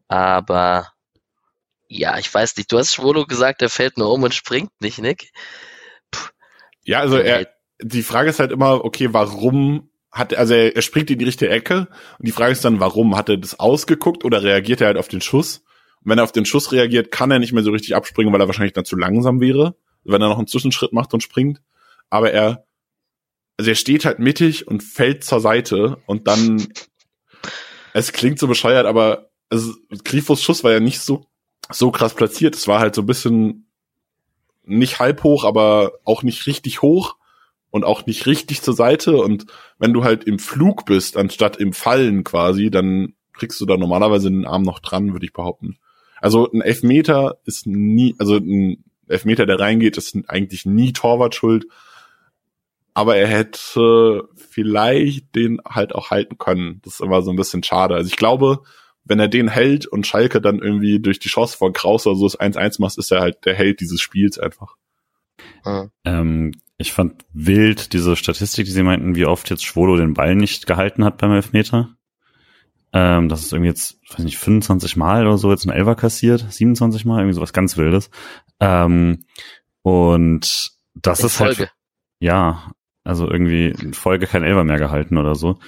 [0.07, 0.93] Aber
[1.93, 2.71] ja, ich weiß nicht.
[2.71, 5.31] Du hast Schwolo gesagt, er fällt nur um und springt nicht, Nick.
[6.11, 6.29] Puh.
[6.83, 7.47] Ja, also er,
[7.81, 11.51] die Frage ist halt immer, okay, warum hat, also er, er springt in die richtige
[11.51, 11.87] Ecke
[12.17, 13.15] und die Frage ist dann, warum?
[13.15, 15.63] Hat er das ausgeguckt oder reagiert er halt auf den Schuss?
[16.01, 18.41] Und wenn er auf den Schuss reagiert, kann er nicht mehr so richtig abspringen, weil
[18.41, 21.61] er wahrscheinlich dann zu langsam wäre, wenn er noch einen Zwischenschritt macht und springt.
[22.09, 22.65] Aber er,
[23.57, 26.67] also er steht halt mittig und fällt zur Seite und dann,
[27.93, 29.73] es klingt so bescheuert, aber also
[30.03, 31.27] Grifos Schuss war ja nicht so,
[31.71, 32.55] so krass platziert.
[32.55, 33.67] Es war halt so ein bisschen
[34.65, 37.15] nicht halb hoch, aber auch nicht richtig hoch
[37.69, 39.17] und auch nicht richtig zur Seite.
[39.17, 39.45] Und
[39.79, 44.29] wenn du halt im Flug bist, anstatt im Fallen quasi, dann kriegst du da normalerweise
[44.29, 45.77] den Arm noch dran, würde ich behaupten.
[46.21, 51.65] Also ein Elfmeter ist nie, also ein Elfmeter, der reingeht, ist eigentlich nie Torwart schuld.
[52.93, 56.79] Aber er hätte vielleicht den halt auch halten können.
[56.83, 57.95] Das ist immer so ein bisschen schade.
[57.95, 58.61] Also ich glaube,
[59.05, 62.25] wenn er den hält und Schalke dann irgendwie durch die Chance von Kraus oder so
[62.25, 64.75] das 1-1 macht, ist er halt der Held dieses Spiels einfach.
[65.65, 65.91] Mhm.
[66.05, 70.35] Ähm, ich fand wild diese Statistik, die sie meinten, wie oft jetzt Schwolo den Ball
[70.35, 71.95] nicht gehalten hat beim Elfmeter.
[72.93, 76.45] Ähm, das ist irgendwie jetzt, weiß nicht, 25 Mal oder so jetzt ein Elfer kassiert,
[76.49, 78.09] 27 Mal, irgendwie sowas ganz Wildes.
[78.59, 79.25] Ähm,
[79.81, 81.69] und das In ist halt Folge.
[81.69, 81.77] halt,
[82.19, 82.71] ja,
[83.03, 85.59] also irgendwie in Folge kein Elfer mehr gehalten oder so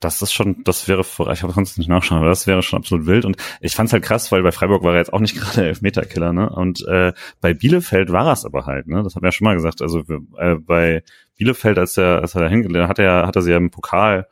[0.00, 3.06] das ist schon, das wäre, ich habe sonst nicht nachschauen, aber das wäre schon absolut
[3.06, 3.24] wild.
[3.24, 6.32] Und ich fand's halt krass, weil bei Freiburg war er jetzt auch nicht gerade Elfmeterkiller,
[6.32, 6.48] ne?
[6.50, 9.02] Und äh, bei Bielefeld war es aber halt, ne?
[9.02, 9.82] Das haben wir ja schon mal gesagt.
[9.82, 10.04] Also
[10.36, 11.02] äh, bei
[11.36, 14.28] Bielefeld, als er, als er da hingelernt hat, er, hat er sie ja im Pokal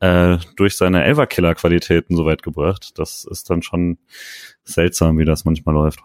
[0.00, 2.98] äh, durch seine Elverkiller-Qualitäten so weit gebracht.
[2.98, 3.98] Das ist dann schon
[4.64, 6.00] seltsam, wie das manchmal läuft.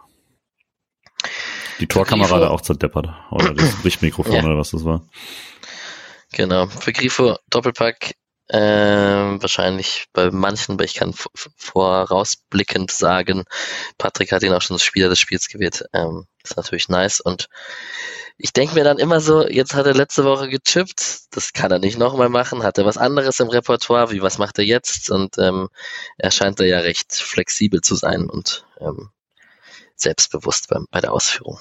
[1.80, 3.10] Die Torkamera da auch zerdeppert.
[3.32, 4.44] Oder das Richtmikrofon ja.
[4.44, 5.08] oder was das war.
[6.34, 6.68] Genau.
[6.68, 8.16] Für Grifo Doppelpack
[8.50, 11.14] ähm, wahrscheinlich bei manchen, aber ich kann
[11.58, 13.44] vorausblickend sagen,
[13.98, 15.84] Patrick hat ihn auch schon Spieler des Spiels gewählt.
[15.94, 17.20] Ähm, ist natürlich nice.
[17.20, 17.50] Und
[18.38, 21.80] ich denke mir dann immer so, jetzt hat er letzte Woche gechippt, das kann er
[21.80, 25.10] nicht nochmal machen, hat er was anderes im Repertoire, wie was macht er jetzt?
[25.10, 25.70] Und ähm,
[26.18, 29.10] er scheint da ja recht flexibel zu sein und ähm,
[29.96, 31.60] selbstbewusst bei, bei der Ausführung.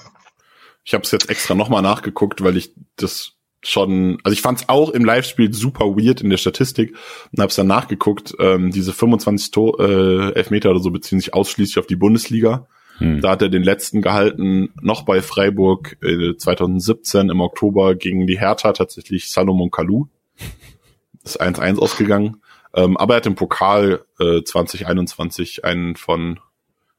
[0.85, 3.33] Ich habe es jetzt extra nochmal nachgeguckt, weil ich das
[3.63, 6.95] schon, also ich fand es auch im Live-Spiel super weird in der Statistik
[7.31, 8.35] und habe es dann nachgeguckt.
[8.39, 12.67] Ähm, diese 25 Tor, äh, Elfmeter oder so beziehen sich ausschließlich auf die Bundesliga.
[12.99, 13.21] Hm.
[13.21, 18.39] Da hat er den letzten gehalten, noch bei Freiburg äh, 2017 im Oktober gegen die
[18.39, 20.07] Hertha tatsächlich Salomon Kalou.
[21.23, 22.41] ist 1-1 ausgegangen.
[22.73, 26.39] Ähm, aber er hat im Pokal äh, 2021 einen von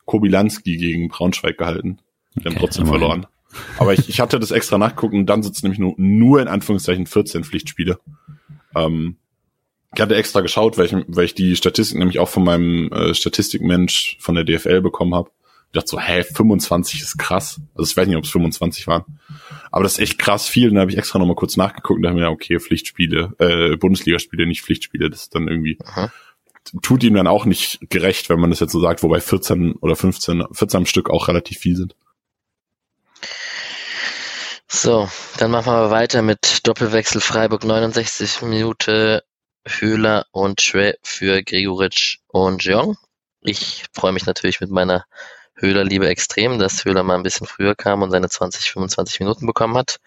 [0.06, 1.98] Kobilanski gegen Braunschweig gehalten.
[2.36, 3.26] Okay, haben trotzdem verloren.
[3.78, 7.06] Aber ich, ich hatte das extra nachgeguckt und dann sitzen nämlich nur, nur in Anführungszeichen
[7.06, 7.98] 14 Pflichtspiele.
[8.74, 9.16] Ähm,
[9.94, 13.14] ich hatte extra geschaut, weil ich, weil ich die Statistik nämlich auch von meinem äh,
[13.14, 15.30] Statistikmensch von der DFL bekommen habe.
[15.70, 17.60] Ich dachte so, hä, 25 ist krass.
[17.74, 19.04] Also ich weiß nicht, ob es 25 waren.
[19.70, 20.68] Aber das ist echt krass viel.
[20.68, 23.76] Und da habe ich extra nochmal kurz nachgeguckt und da haben wir okay, Pflichtspiele, äh,
[23.76, 25.10] Bundesligaspiele, nicht Pflichtspiele.
[25.10, 26.10] Das ist dann irgendwie, Aha.
[26.80, 29.94] tut ihm dann auch nicht gerecht, wenn man das jetzt so sagt, wobei 14 oder
[29.94, 31.94] 15, 14 am Stück auch relativ viel sind.
[34.70, 35.08] So,
[35.38, 39.24] dann machen wir weiter mit Doppelwechsel Freiburg 69 Minute
[39.66, 42.98] Höhler und Schwe für Gregoritsch und Jeong.
[43.40, 45.06] Ich freue mich natürlich mit meiner
[45.54, 49.74] Höhler-Liebe extrem, dass Höhler mal ein bisschen früher kam und seine 20, 25 Minuten bekommen
[49.74, 50.00] hat.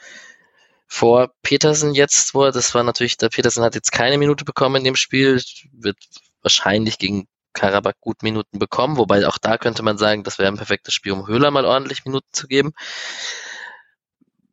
[0.85, 4.75] Vor Petersen jetzt, wo er, das war natürlich, der Petersen hat jetzt keine Minute bekommen
[4.75, 5.41] in dem Spiel,
[5.71, 5.97] wird
[6.43, 10.57] wahrscheinlich gegen Karabakh gut Minuten bekommen, wobei auch da könnte man sagen, das wäre ein
[10.57, 12.73] perfektes Spiel, um Höhler mal ordentlich Minuten zu geben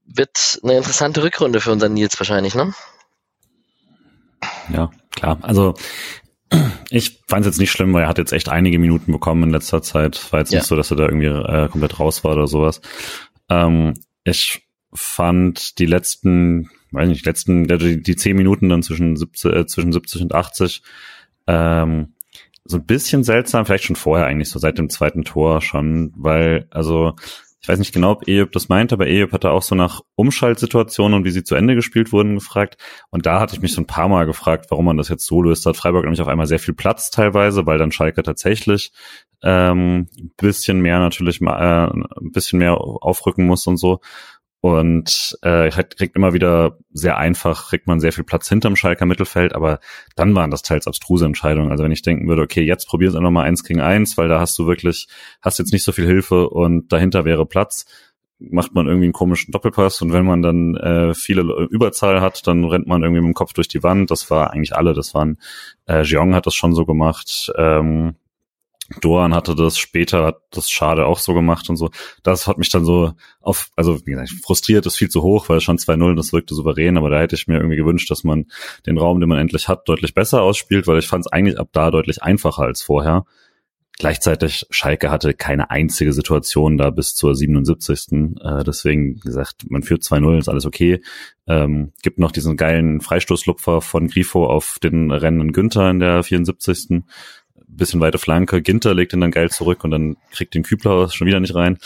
[0.09, 2.73] wird eine interessante Rückrunde für unseren Nils wahrscheinlich, ne?
[4.73, 5.39] Ja, klar.
[5.43, 5.75] Also
[6.91, 9.51] ich fand es jetzt nicht schlimm, weil er hat jetzt echt einige Minuten bekommen in
[9.51, 10.33] letzter Zeit.
[10.33, 10.59] War jetzt ja.
[10.59, 12.81] nicht so, dass er da irgendwie äh, komplett raus war oder sowas.
[13.49, 13.95] Ähm,
[14.25, 19.67] ich fand die letzten, weiß nicht, letzten, die, die zehn Minuten dann zwischen 70, äh,
[19.67, 20.83] zwischen 70 und 80
[21.47, 22.15] ähm,
[22.65, 26.67] so ein bisschen seltsam, vielleicht schon vorher eigentlich, so seit dem zweiten Tor schon, weil,
[26.71, 27.15] also
[27.61, 31.19] ich weiß nicht genau, ob Eyüp das meinte, aber Eyüp hatte auch so nach Umschaltsituationen
[31.19, 32.77] und wie sie zu Ende gespielt wurden gefragt.
[33.11, 35.43] Und da hatte ich mich so ein paar Mal gefragt, warum man das jetzt so
[35.43, 35.67] löst.
[35.67, 38.93] Da hat Freiburg nämlich auf einmal sehr viel Platz teilweise, weil dann Schalke tatsächlich
[39.43, 44.01] ähm, bisschen mehr natürlich äh, ein bisschen mehr aufrücken muss und so.
[44.61, 49.55] Und äh, kriegt immer wieder sehr einfach, kriegt man sehr viel Platz hinterm Schalker Mittelfeld,
[49.55, 49.79] aber
[50.17, 51.71] dann waren das teils abstruse Entscheidungen.
[51.71, 54.41] Also wenn ich denken würde, okay, jetzt probier's einfach mal eins gegen eins, weil da
[54.41, 55.07] hast du wirklich,
[55.43, 57.87] hast jetzt nicht so viel Hilfe und dahinter wäre Platz,
[58.41, 62.65] macht man irgendwie einen komischen Doppelpass und wenn man dann äh, viele Überzahl hat, dann
[62.65, 64.11] rennt man irgendwie mit dem Kopf durch die Wand.
[64.11, 65.39] Das war eigentlich alle, das waren,
[65.87, 68.17] äh, Jeong hat das schon so gemacht, ähm,
[69.01, 71.91] Doan hatte das später, hat das Schade auch so gemacht und so.
[72.22, 75.61] Das hat mich dann so auf, also wie gesagt, frustriert ist viel zu hoch, weil
[75.61, 78.47] schon 2-0, das wirkte souverän, aber da hätte ich mir irgendwie gewünscht, dass man
[78.86, 81.68] den Raum, den man endlich hat, deutlich besser ausspielt, weil ich fand es eigentlich ab
[81.72, 83.24] da deutlich einfacher als vorher.
[83.99, 88.36] Gleichzeitig, Schalke hatte keine einzige Situation da bis zur 77.
[88.41, 91.03] Äh, deswegen gesagt, man führt 2-0, ist alles okay.
[91.49, 97.03] Ähm, gibt noch diesen geilen Freistoßlupfer von Grifo auf den rennenden Günther in der 74
[97.69, 101.27] bisschen weite Flanke, Ginter legt ihn dann geil zurück und dann kriegt den Kübler schon
[101.27, 101.79] wieder nicht rein.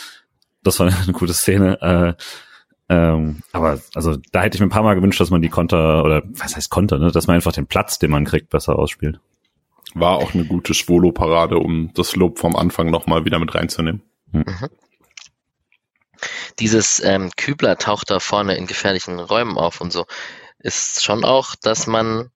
[0.63, 1.81] Das war eine gute Szene.
[1.81, 2.23] Äh,
[2.89, 6.05] ähm, aber also da hätte ich mir ein paar Mal gewünscht, dass man die Konter
[6.05, 7.11] oder was heißt Konter, ne?
[7.11, 9.21] dass man einfach den Platz, den man kriegt, besser ausspielt.
[9.95, 14.03] War auch eine gute Schwolo-Parade, um das Lob vom Anfang nochmal wieder mit reinzunehmen.
[14.33, 14.45] Hm.
[14.47, 14.69] Mhm.
[16.59, 20.07] Dieses ähm, Kübler taucht da vorne in gefährlichen Räumen auf und so.
[20.59, 22.31] Ist schon auch, dass man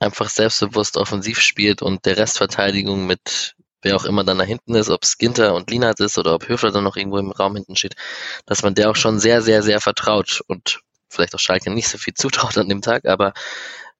[0.00, 4.90] einfach selbstbewusst offensiv spielt und der Restverteidigung mit wer auch immer dann da hinten ist,
[4.90, 7.76] ob es Ginter und Linat ist oder ob Höfler dann noch irgendwo im Raum hinten
[7.76, 7.94] steht,
[8.46, 11.98] dass man der auch schon sehr, sehr, sehr vertraut und vielleicht auch Schalke nicht so
[11.98, 13.32] viel zutraut an dem Tag, aber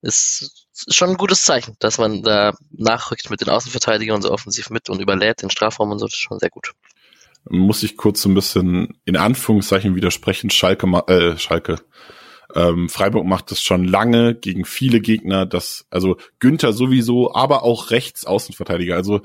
[0.03, 4.89] ist schon ein gutes Zeichen, dass man da nachrückt mit den Außenverteidigern so offensiv mit
[4.89, 6.73] und überlädt den Strafraum und so, das ist schon sehr gut.
[7.49, 11.77] Muss ich kurz so ein bisschen in Anführungszeichen widersprechen, Schalke, äh, Schalke,
[12.55, 17.91] ähm, Freiburg macht das schon lange gegen viele Gegner, das, also Günther sowieso, aber auch
[17.91, 18.95] rechts Außenverteidiger.
[18.95, 19.23] Also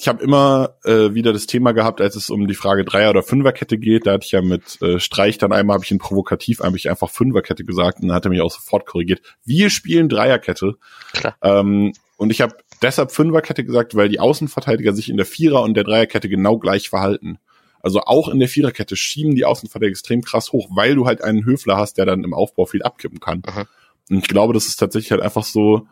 [0.00, 3.22] ich habe immer äh, wieder das Thema gehabt, als es um die Frage Dreier- oder
[3.22, 4.06] Fünferkette geht.
[4.06, 7.10] Da hatte ich ja mit äh, Streich dann einmal, habe ich ihn provokativ eigentlich einfach
[7.10, 9.20] Fünferkette gesagt und dann hat er mich auch sofort korrigiert.
[9.44, 10.76] Wir spielen Dreierkette.
[11.12, 11.36] Klar.
[11.42, 15.74] Ähm, und ich habe deshalb Fünferkette gesagt, weil die Außenverteidiger sich in der Vierer- und
[15.74, 17.38] der Dreierkette genau gleich verhalten.
[17.80, 21.44] Also auch in der Viererkette schieben die Außenverteidiger extrem krass hoch, weil du halt einen
[21.44, 23.42] Höfler hast, der dann im Aufbau viel abkippen kann.
[23.46, 23.66] Aha.
[24.08, 25.86] Und ich glaube, das ist tatsächlich halt einfach so,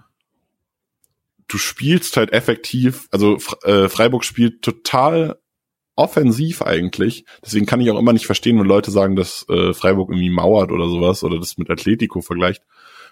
[1.49, 5.39] du spielst halt effektiv, also äh, Freiburg spielt total
[5.97, 7.25] offensiv eigentlich.
[7.45, 10.71] Deswegen kann ich auch immer nicht verstehen, wenn Leute sagen, dass äh, Freiburg irgendwie mauert
[10.71, 12.63] oder sowas oder das mit Atletico vergleicht.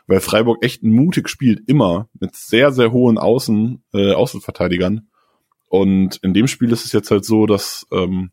[0.06, 5.08] Weil Freiburg echt mutig spielt, immer mit sehr, sehr hohen Außen, äh, Außenverteidigern.
[5.66, 8.30] Und in dem Spiel ist es jetzt halt so, dass ähm,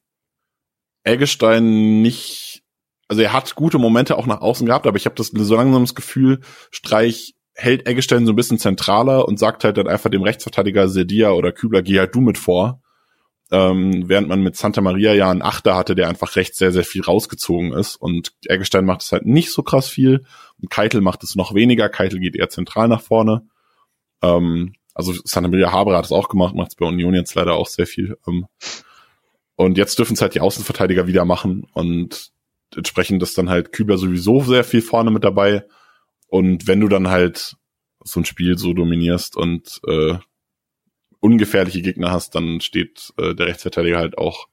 [1.04, 2.64] Eggestein nicht,
[3.08, 5.84] also er hat gute Momente auch nach außen gehabt, aber ich habe das so langsam
[5.84, 6.42] das Gefühl,
[6.72, 11.32] Streich hält Eggestein so ein bisschen zentraler und sagt halt dann einfach dem Rechtsverteidiger Sedia
[11.32, 12.82] oder Kübler, geh halt du mit vor.
[13.52, 16.84] Ähm, während man mit Santa Maria ja einen Achter hatte, der einfach rechts sehr, sehr
[16.84, 17.98] viel rausgezogen ist.
[17.98, 20.26] Und Eggestein macht es halt nicht so krass viel.
[20.60, 21.88] Und Keitel macht es noch weniger.
[21.90, 23.46] Keitel geht eher zentral nach vorne.
[24.24, 27.54] Ähm, also Santa Maria Haber hat es auch gemacht, macht es bei Union jetzt leider
[27.54, 28.18] auch sehr viel.
[28.28, 28.48] Ähm,
[29.56, 32.32] und jetzt dürfen es halt die Außenverteidiger wieder machen und
[32.76, 35.66] entsprechend ist dann halt Kübler sowieso sehr viel vorne mit dabei.
[36.28, 37.56] Und wenn du dann halt
[38.04, 40.18] so ein Spiel so dominierst und äh,
[41.20, 44.48] ungefährliche Gegner hast, dann steht äh, der Rechtsverteidiger halt auch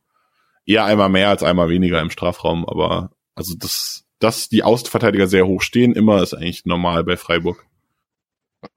[0.66, 2.66] eher einmal mehr als einmal weniger im Strafraum.
[2.66, 7.66] Aber also das, dass die Außenverteidiger sehr hoch stehen, immer ist eigentlich normal bei Freiburg.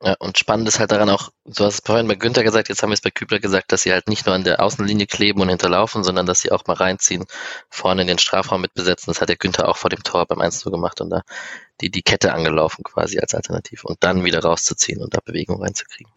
[0.01, 2.81] Ja, und spannend ist halt daran auch, du hast es vorhin bei Günther gesagt, jetzt
[2.81, 5.41] haben wir es bei Kübler gesagt, dass sie halt nicht nur an der Außenlinie kleben
[5.41, 7.25] und hinterlaufen, sondern dass sie auch mal reinziehen,
[7.69, 9.11] vorne in den Strafraum mitbesetzen.
[9.11, 11.23] Das hat der Günther auch vor dem Tor beim 1 gemacht und da
[11.81, 16.11] die, die Kette angelaufen quasi als Alternativ und dann wieder rauszuziehen und da Bewegung reinzukriegen.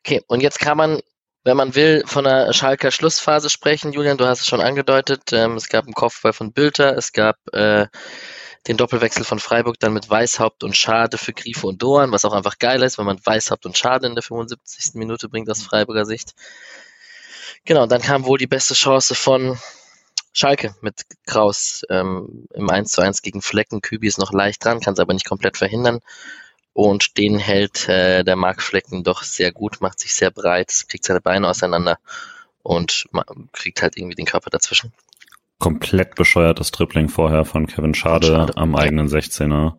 [0.00, 1.00] Okay, und jetzt kann man,
[1.44, 3.92] wenn man will, von einer Schalker Schlussphase sprechen.
[3.92, 5.32] Julian, du hast es schon angedeutet.
[5.32, 7.88] Ähm, es gab einen Kopfball von Bülter, es gab äh,
[8.66, 12.32] den Doppelwechsel von Freiburg dann mit Weißhaupt und Schade für Grifo und Doan, was auch
[12.32, 14.94] einfach geil ist, wenn man Weißhaupt und Schade in der 75.
[14.94, 16.34] Minute bringt aus Freiburger Sicht.
[17.64, 19.58] Genau, dann kam wohl die beste Chance von
[20.32, 23.80] Schalke mit Kraus ähm, im 1 zu 1 gegen Flecken.
[23.80, 26.00] Kübi ist noch leicht dran, kann es aber nicht komplett verhindern.
[26.72, 31.04] Und den hält äh, der Mark Flecken doch sehr gut, macht sich sehr breit, kriegt
[31.04, 31.98] seine Beine auseinander
[32.62, 33.08] und
[33.52, 34.92] kriegt halt irgendwie den Körper dazwischen
[35.58, 38.56] komplett bescheuertes Tripling vorher von Kevin Schade, Schade.
[38.56, 39.74] am eigenen 16er.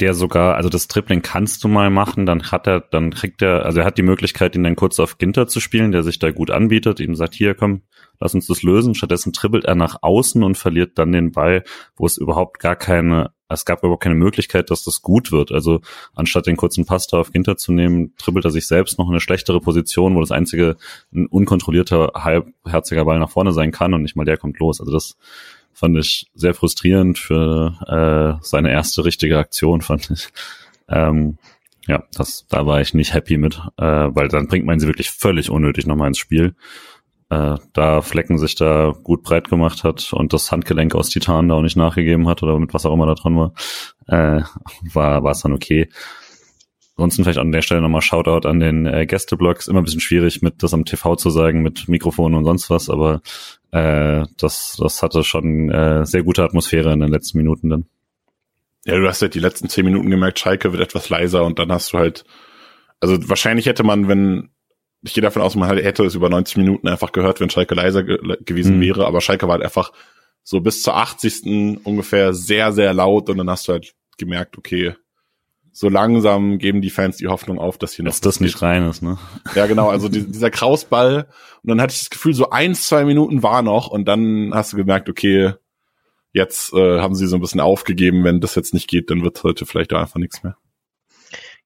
[0.00, 3.66] Der sogar, also das Tripling kannst du mal machen, dann hat er, dann kriegt er,
[3.66, 6.30] also er hat die Möglichkeit, ihn dann kurz auf Ginter zu spielen, der sich da
[6.30, 7.82] gut anbietet, ihm sagt, hier komm,
[8.22, 8.94] lass uns das lösen.
[8.94, 11.64] Stattdessen dribbelt er nach außen und verliert dann den Ball,
[11.96, 15.52] wo es überhaupt gar keine es gab überhaupt keine Möglichkeit, dass das gut wird.
[15.52, 15.80] Also
[16.14, 19.12] anstatt den kurzen Pass da auf Ginter zu nehmen, dribbelt er sich selbst noch in
[19.12, 20.76] eine schlechtere Position, wo das einzige
[21.12, 24.80] ein unkontrollierter, halbherziger Ball nach vorne sein kann und nicht mal der kommt los.
[24.80, 25.16] Also das
[25.72, 30.28] fand ich sehr frustrierend für äh, seine erste richtige Aktion, fand ich.
[30.88, 31.38] Ähm,
[31.88, 35.10] ja, das, da war ich nicht happy mit, äh, weil dann bringt man sie wirklich
[35.10, 36.54] völlig unnötig nochmal ins Spiel
[37.32, 41.54] äh, da Flecken sich da gut breit gemacht hat und das Handgelenk aus Titan da
[41.54, 43.52] auch nicht nachgegeben hat oder mit was auch immer da dran war,
[44.06, 44.42] äh,
[44.92, 45.88] war war es dann okay.
[46.96, 49.68] ansonsten vielleicht an der Stelle nochmal Shoutout an den äh, Gästeblogs.
[49.68, 52.90] Immer ein bisschen schwierig, mit das am TV zu sagen, mit Mikrofon und sonst was,
[52.90, 53.22] aber
[53.70, 57.86] äh, das, das hatte schon äh, sehr gute Atmosphäre in den letzten Minuten dann.
[58.84, 61.72] Ja, du hast halt die letzten zehn Minuten gemerkt, Schalke wird etwas leiser und dann
[61.72, 62.24] hast du halt,
[63.00, 64.50] also wahrscheinlich hätte man, wenn,
[65.02, 68.04] ich gehe davon aus, man hätte es über 90 Minuten einfach gehört, wenn Schalke leiser
[68.04, 68.82] ge gewesen mhm.
[68.82, 69.92] wäre, aber Schalke war halt einfach
[70.44, 71.84] so bis zur 80.
[71.84, 74.94] ungefähr sehr, sehr laut und dann hast du halt gemerkt, okay,
[75.72, 78.12] so langsam geben die Fans die Hoffnung auf, dass hier noch.
[78.12, 79.18] Dass das nicht rein ist, ne?
[79.54, 81.28] Ja, genau, also die, dieser Krausball.
[81.62, 84.74] Und dann hatte ich das Gefühl, so eins, zwei Minuten war noch und dann hast
[84.74, 85.54] du gemerkt, okay,
[86.32, 89.42] jetzt äh, haben sie so ein bisschen aufgegeben, wenn das jetzt nicht geht, dann wird
[89.44, 90.56] heute vielleicht auch einfach nichts mehr.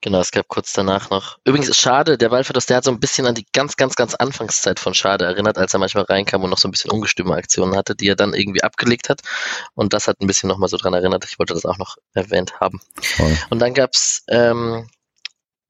[0.03, 1.39] Genau, es gab kurz danach noch.
[1.45, 4.15] Übrigens ist Schade, der Waldverlust, der hat so ein bisschen an die ganz, ganz, ganz
[4.15, 7.75] Anfangszeit von Schade erinnert, als er manchmal reinkam und noch so ein bisschen ungestüme Aktionen
[7.75, 9.23] hatte, die er dann irgendwie abgelegt hat.
[9.75, 11.25] Und das hat ein bisschen nochmal so dran erinnert.
[11.25, 12.81] Ich wollte das auch noch erwähnt haben.
[13.01, 13.37] Voll.
[13.51, 14.89] Und dann gab's ähm,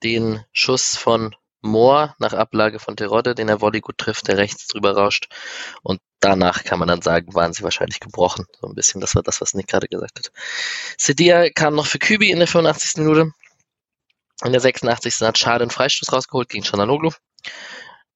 [0.03, 4.67] den Schuss von Moore nach Ablage von Terodde, den er Volley gut trifft, der rechts
[4.67, 5.29] drüber rauscht.
[5.83, 8.47] Und danach kann man dann sagen, waren sie wahrscheinlich gebrochen.
[8.61, 10.33] So ein bisschen, das war das, was Nick gerade gesagt hat.
[10.99, 12.99] Sedia kam noch für Kübi in der 85.
[12.99, 13.33] Minute.
[14.45, 15.21] In der 86.
[15.23, 17.11] hat Schade einen Freistoß rausgeholt gegen Chanaloglu.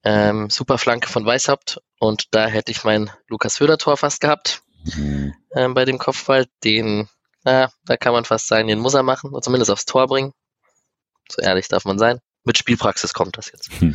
[0.02, 4.62] Ähm, super Flanke von Weißhaupt und da hätte ich mein Lukas Höder-Tor fast gehabt
[4.96, 5.34] mhm.
[5.54, 6.46] ähm, bei dem Kopfball.
[6.64, 7.08] Den,
[7.44, 10.32] na, da kann man fast sagen, den muss er machen und zumindest aufs Tor bringen.
[11.30, 12.20] So ehrlich darf man sein.
[12.44, 13.70] Mit Spielpraxis kommt das jetzt.
[13.80, 13.94] Hm.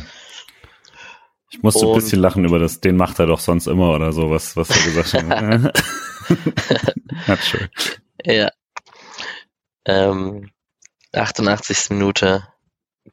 [1.50, 4.12] Ich musste und, ein bisschen lachen über das, den macht er doch sonst immer oder
[4.12, 5.82] so, was, was er gesagt hat.
[7.28, 7.68] Hat schön.
[8.24, 8.50] Ja.
[9.84, 10.50] Ähm,
[11.16, 11.90] 88.
[11.90, 12.46] Minute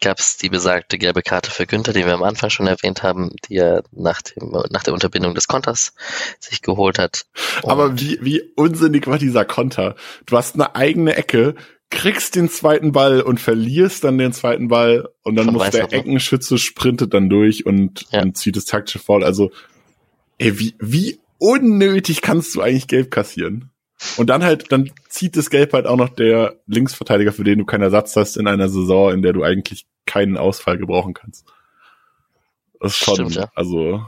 [0.02, 3.32] gab es die besagte gelbe Karte für Günther, die wir am Anfang schon erwähnt haben,
[3.48, 5.94] die er nach, dem, nach der Unterbindung des Konters
[6.40, 7.26] sich geholt hat.
[7.62, 9.96] Und Aber wie, wie unsinnig war dieser Konter?
[10.26, 11.56] Du hast eine eigene Ecke,
[11.90, 16.58] kriegst den zweiten Ball und verlierst dann den zweiten Ball und dann muss der Eckenschütze
[16.58, 18.24] sprintet dann durch und, ja.
[18.24, 19.24] und zieht das taktische Foul.
[19.24, 19.52] Also,
[20.40, 23.70] ey, wie, wie unnötig kannst du eigentlich gelb kassieren?
[24.18, 27.66] Und dann halt, dann zieht das Gelb halt auch noch der Linksverteidiger, für den du
[27.66, 31.46] keinen Ersatz hast in einer Saison, in der du eigentlich keinen Ausfall gebrauchen kannst.
[32.80, 33.52] Das ist schon, Stimmt, ja.
[33.56, 34.06] also,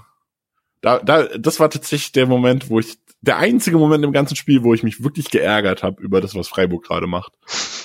[0.81, 4.63] da, da, das war tatsächlich der Moment, wo ich, der einzige Moment im ganzen Spiel,
[4.63, 7.33] wo ich mich wirklich geärgert habe über das, was Freiburg gerade macht.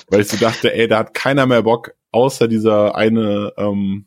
[0.09, 4.05] Weil ich so dachte, ey, da hat keiner mehr Bock, außer dieser eine, ähm,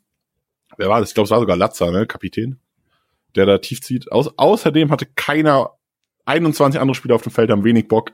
[0.77, 1.11] wer war das?
[1.11, 2.61] Ich glaube, es war sogar Latza, ne, Kapitän,
[3.35, 4.13] der da tief zieht.
[4.13, 5.73] Au außerdem hatte keiner
[6.25, 8.13] 21 andere Spieler auf dem Feld haben wenig Bock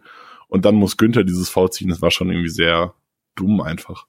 [0.48, 1.88] und dann muss Günther dieses Foul ziehen.
[1.88, 2.94] Das war schon irgendwie sehr
[3.36, 4.06] dumm einfach.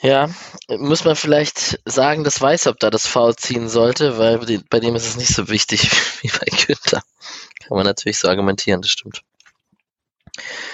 [0.00, 0.28] Ja,
[0.68, 4.38] muss man vielleicht sagen, dass Weißhaupt da das Foul ziehen sollte, weil
[4.68, 5.90] bei dem ist es nicht so wichtig
[6.22, 7.02] wie bei Günther.
[7.60, 9.22] Kann man natürlich so argumentieren, das stimmt.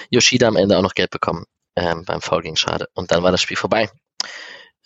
[0.09, 2.87] Yoshida am Ende auch noch Geld bekommen ähm, beim Foul gegen Schade.
[2.93, 3.91] Und dann war das Spiel vorbei.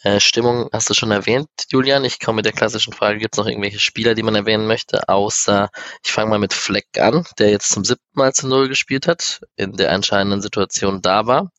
[0.03, 2.03] Äh, Stimmung hast du schon erwähnt, Julian.
[2.03, 5.07] Ich komme mit der klassischen Frage, gibt es noch irgendwelche Spieler, die man erwähnen möchte?
[5.07, 5.69] Außer,
[6.03, 9.41] ich fange mal mit Fleck an, der jetzt zum siebten Mal zu Null gespielt hat,
[9.55, 11.51] in der entscheidenden Situation da war.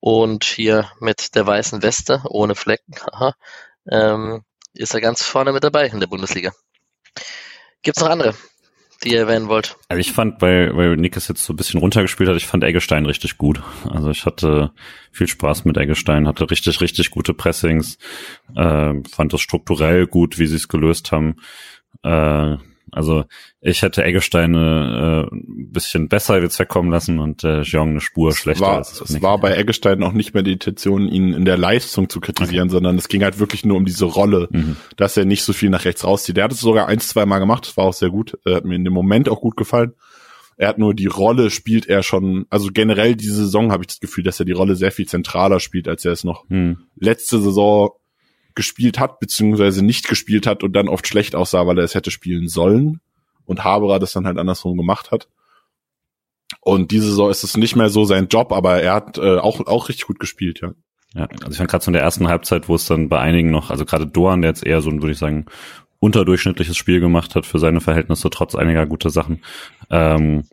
[0.00, 3.34] Und hier mit der weißen Weste, ohne Flecken, aha,
[3.90, 4.42] ähm,
[4.72, 6.52] ist er ganz vorne mit dabei in der Bundesliga.
[7.82, 8.34] Gibt es noch andere?
[9.04, 9.76] Die ihr erwähnen wollt?
[9.88, 12.64] Also ich fand, weil, weil Nick es jetzt so ein bisschen runtergespielt hat, ich fand
[12.64, 13.62] Eggestein richtig gut.
[13.88, 14.72] Also ich hatte
[15.12, 17.98] viel Spaß mit Eggestein, hatte richtig, richtig gute Pressings,
[18.56, 21.36] äh, fand das strukturell gut, wie sie es gelöst haben.
[22.02, 22.56] Äh,
[22.92, 23.24] also
[23.60, 28.30] ich hätte Eggestein äh, ein bisschen besser jetzt wegkommen lassen und äh, Jeong eine Spur
[28.30, 28.64] es schlechter.
[28.64, 32.08] War, es, es war bei Eggestein auch nicht mehr die Intention, ihn in der Leistung
[32.08, 32.72] zu kritisieren, okay.
[32.72, 34.76] sondern es ging halt wirklich nur um diese Rolle, mhm.
[34.96, 36.36] dass er nicht so viel nach rechts rauszieht.
[36.36, 38.38] Der hat es sogar ein, zwei Mal gemacht, das war auch sehr gut.
[38.44, 39.94] Er hat mir in dem Moment auch gut gefallen.
[40.56, 44.00] Er hat nur die Rolle spielt er schon, also generell diese Saison habe ich das
[44.00, 46.78] Gefühl, dass er die Rolle sehr viel zentraler spielt, als er es noch mhm.
[46.96, 47.90] letzte Saison
[48.54, 52.10] gespielt hat, beziehungsweise nicht gespielt hat und dann oft schlecht aussah, weil er es hätte
[52.10, 53.00] spielen sollen
[53.46, 55.28] und Haberer das dann halt andersrum gemacht hat.
[56.60, 59.66] Und diese Saison ist es nicht mehr so sein Job, aber er hat äh, auch,
[59.66, 60.72] auch richtig gut gespielt, ja.
[61.16, 63.50] Ja, also ich fand gerade so in der ersten Halbzeit, wo es dann bei einigen
[63.50, 65.46] noch, also gerade Doan, der jetzt eher so ein, würde ich sagen,
[66.00, 69.42] unterdurchschnittliches Spiel gemacht hat für seine Verhältnisse, trotz einiger guter Sachen,
[69.90, 70.44] ähm,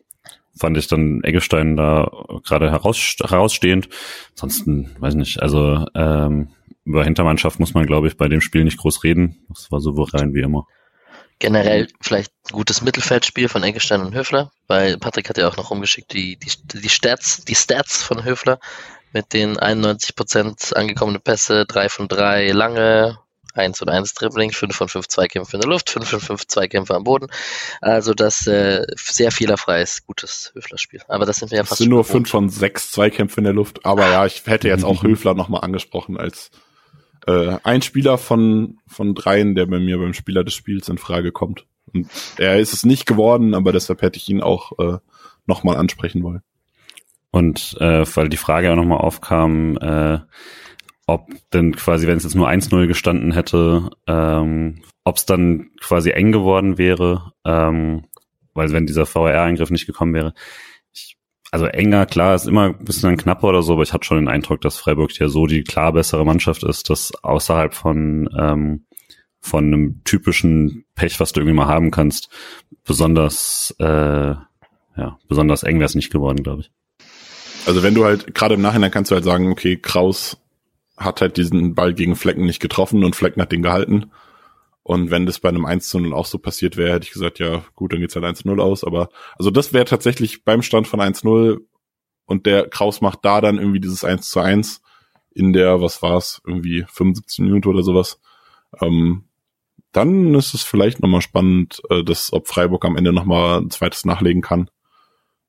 [0.56, 2.10] fand ich dann Eggestein da
[2.44, 3.88] gerade heraus, herausstehend.
[4.34, 6.48] Ansonsten, weiß nicht, also ähm,
[6.84, 9.44] über Hintermannschaft muss man, glaube ich, bei dem Spiel nicht groß reden.
[9.48, 10.66] Das war souverän wie immer.
[11.38, 15.70] Generell vielleicht ein gutes Mittelfeldspiel von Eggestein und Höfler, weil Patrick hat ja auch noch
[15.70, 18.60] rumgeschickt die, die, die Stats, die Stats von Höfler
[19.12, 23.18] mit den 91% angekommene Pässe, drei von drei lange,
[23.54, 26.94] 1 oder 1 Dribbling, 5 von 5 Zweikämpfe in der Luft, 5 von 5 Zweikämpfe
[26.94, 27.26] am Boden.
[27.80, 31.02] Also das äh, sehr fehlerfreies, gutes Höfler-Spiel.
[31.08, 31.72] Aber das sind wir ja fast.
[31.72, 33.84] Es sind nur 5 von 6 Zweikämpfe in der Luft.
[33.84, 36.50] Aber ja, ich hätte jetzt auch Höfler nochmal angesprochen als
[37.26, 41.32] äh, ein Spieler von, von dreien, der bei mir beim Spieler des Spiels in Frage
[41.32, 41.66] kommt.
[41.92, 42.08] Und
[42.38, 44.98] er ist es nicht geworden, aber deshalb hätte ich ihn auch äh,
[45.46, 46.42] nochmal ansprechen wollen.
[47.30, 50.18] Und äh, weil die Frage auch nochmal aufkam, äh,
[51.06, 56.10] ob denn quasi, wenn es jetzt nur 1-0 gestanden hätte, ähm, ob es dann quasi
[56.10, 58.04] eng geworden wäre, ähm,
[58.54, 60.34] weil wenn dieser VR-Eingriff nicht gekommen wäre.
[61.52, 64.28] Also enger, klar, ist immer ein bisschen knapper oder so, aber ich hatte schon den
[64.28, 68.86] Eindruck, dass Freiburg ja so die klar bessere Mannschaft ist, dass außerhalb von ähm,
[69.38, 72.30] von einem typischen Pech, was du irgendwie mal haben kannst,
[72.84, 74.34] besonders äh,
[74.96, 76.70] ja, besonders eng wäre es nicht geworden, glaube ich.
[77.66, 80.38] Also wenn du halt, gerade im Nachhinein kannst du halt sagen, okay, Kraus
[80.96, 84.10] hat halt diesen Ball gegen Flecken nicht getroffen und Flecken hat den gehalten.
[84.84, 87.38] Und wenn das bei einem 1 zu 0 auch so passiert wäre, hätte ich gesagt,
[87.38, 88.82] ja, gut, dann geht's halt 1 zu 0 aus.
[88.84, 91.64] Aber also das wäre tatsächlich beim Stand von 1 0
[92.26, 94.82] und der Kraus macht da dann irgendwie dieses 1 zu 1
[95.30, 98.20] in der, was war's, irgendwie 75 Minuten oder sowas.
[98.80, 99.28] Ähm,
[99.92, 104.04] dann ist es vielleicht nochmal spannend, äh, dass ob Freiburg am Ende nochmal ein zweites
[104.04, 104.70] nachlegen kann.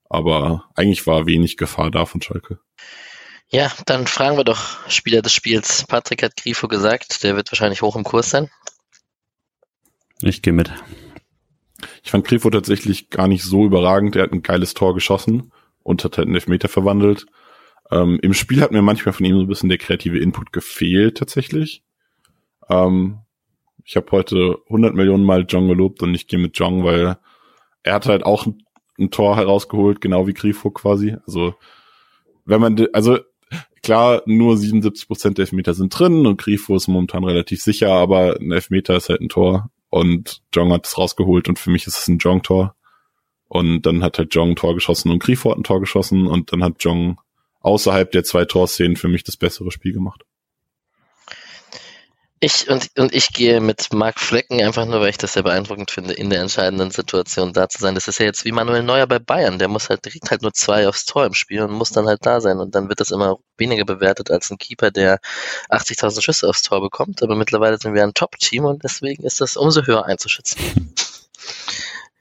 [0.09, 2.59] Aber eigentlich war wenig Gefahr da von Schalke.
[3.47, 5.85] Ja, dann fragen wir doch Spieler des Spiels.
[5.87, 8.49] Patrick hat Grifo gesagt, der wird wahrscheinlich hoch im Kurs sein.
[10.21, 10.71] Ich gehe mit.
[12.03, 14.15] Ich fand Grifo tatsächlich gar nicht so überragend.
[14.15, 15.51] Er hat ein geiles Tor geschossen
[15.83, 17.25] und hat halt einen Elfmeter verwandelt.
[17.91, 21.17] Ähm, Im Spiel hat mir manchmal von ihm so ein bisschen der kreative Input gefehlt
[21.17, 21.83] tatsächlich.
[22.69, 23.19] Ähm,
[23.83, 27.17] ich habe heute 100 Millionen Mal John gelobt und ich gehe mit John, weil
[27.83, 28.47] er hat halt auch
[28.97, 31.17] ein Tor herausgeholt, genau wie Grifo quasi.
[31.25, 31.55] Also
[32.45, 33.19] wenn man, also
[33.81, 38.37] klar, nur 77 Prozent der Elfmeter sind drin und Grifo ist momentan relativ sicher, aber
[38.39, 41.99] ein Elfmeter ist halt ein Tor und Jong hat es rausgeholt und für mich ist
[41.99, 42.75] es ein Jong-Tor.
[43.47, 46.51] Und dann hat halt Jong ein Tor geschossen und Grifo hat ein Tor geschossen und
[46.51, 47.21] dann hat Jong
[47.59, 50.25] außerhalb der zwei Torszenen für mich das bessere Spiel gemacht.
[52.43, 55.91] Ich und, und ich gehe mit Marc Flecken einfach nur, weil ich das sehr beeindruckend
[55.91, 57.95] finde, in der entscheidenden Situation da zu sein.
[57.95, 59.59] Das ist ja jetzt wie Manuel Neuer bei Bayern.
[59.59, 62.25] Der muss halt, kriegt halt nur zwei aufs Tor im Spiel und muss dann halt
[62.25, 62.59] da sein.
[62.59, 65.21] Und dann wird das immer weniger bewertet als ein Keeper, der
[65.69, 67.23] 80.000 Schüsse aufs Tor bekommt.
[67.23, 70.93] Aber mittlerweile sind wir ein Top-Team und deswegen ist das umso höher einzuschätzen.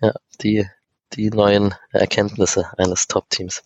[0.01, 0.69] ja, die,
[1.15, 3.65] die neuen Erkenntnisse eines Top-Teams.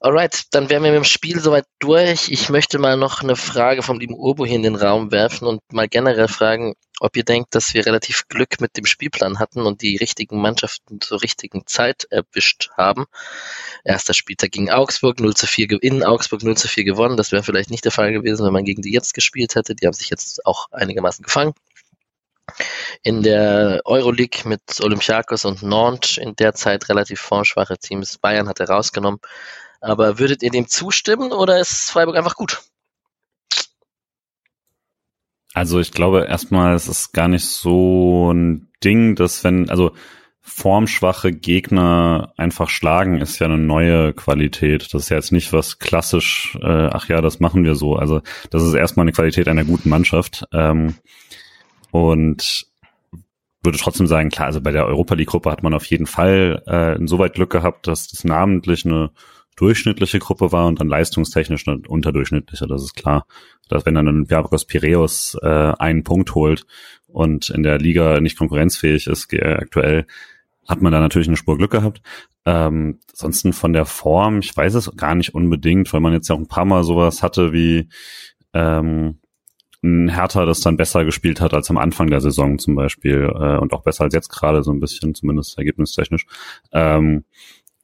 [0.00, 2.28] Alright, dann wären wir mit dem Spiel soweit durch.
[2.30, 5.60] Ich möchte mal noch eine Frage vom lieben Urbo hier in den Raum werfen und
[5.72, 9.82] mal generell fragen, ob ihr denkt, dass wir relativ Glück mit dem Spielplan hatten und
[9.82, 13.06] die richtigen Mannschaften zur richtigen Zeit erwischt haben.
[13.82, 17.16] Erster Spieltag gegen Augsburg, 0 zu 4 in Augsburg 0 zu 4 gewonnen.
[17.16, 19.74] Das wäre vielleicht nicht der Fall gewesen, wenn man gegen die jetzt gespielt hätte.
[19.74, 21.54] Die haben sich jetzt auch einigermaßen gefangen.
[23.02, 28.18] In der Euroleague mit Olympiakos und Nantes in der Zeit relativ formschwache Teams.
[28.18, 29.18] Bayern hat er rausgenommen.
[29.80, 32.62] Aber würdet ihr dem zustimmen oder ist Freiburg einfach gut?
[35.54, 39.92] Also ich glaube erstmal, es ist gar nicht so ein Ding, dass wenn, also
[40.40, 44.94] formschwache Gegner einfach schlagen, ist ja eine neue Qualität.
[44.94, 47.96] Das ist ja jetzt nicht was klassisch, äh, ach ja, das machen wir so.
[47.96, 50.46] Also das ist erstmal eine Qualität einer guten Mannschaft.
[50.52, 50.94] Ähm,
[51.90, 52.66] und
[53.62, 56.62] würde trotzdem sagen, klar, also bei der Europa League Gruppe hat man auf jeden Fall
[56.66, 59.10] äh, insoweit Glück gehabt, dass das namentlich eine
[59.58, 63.26] durchschnittliche Gruppe war und dann leistungstechnisch eine unterdurchschnittliche, das ist klar.
[63.68, 66.64] Dass wenn dann Olympiakos Piräus äh, einen Punkt holt
[67.06, 70.06] und in der Liga nicht konkurrenzfähig ist äh, aktuell,
[70.68, 72.02] hat man da natürlich eine Spur Glück gehabt.
[72.44, 76.36] Ähm, ansonsten von der Form, ich weiß es gar nicht unbedingt, weil man jetzt ja
[76.36, 77.88] auch ein paar Mal sowas hatte wie
[78.52, 79.18] ähm,
[79.82, 83.58] ein Hertha, das dann besser gespielt hat als am Anfang der Saison zum Beispiel äh,
[83.58, 86.26] und auch besser als jetzt gerade so ein bisschen, zumindest ergebnistechnisch.
[86.72, 87.24] Ähm,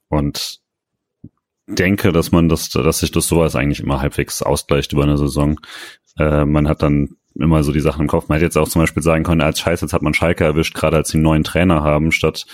[0.09, 0.61] und
[1.67, 5.59] denke, dass man das, dass sich das sowas eigentlich immer halbwegs ausgleicht über eine Saison.
[6.17, 8.29] Äh, man hat dann immer so die Sachen im Kopf.
[8.29, 10.73] Man hätte jetzt auch zum Beispiel sagen können, als Scheiß, jetzt hat man Schalke erwischt,
[10.73, 12.45] gerade als sie einen neuen Trainer haben, statt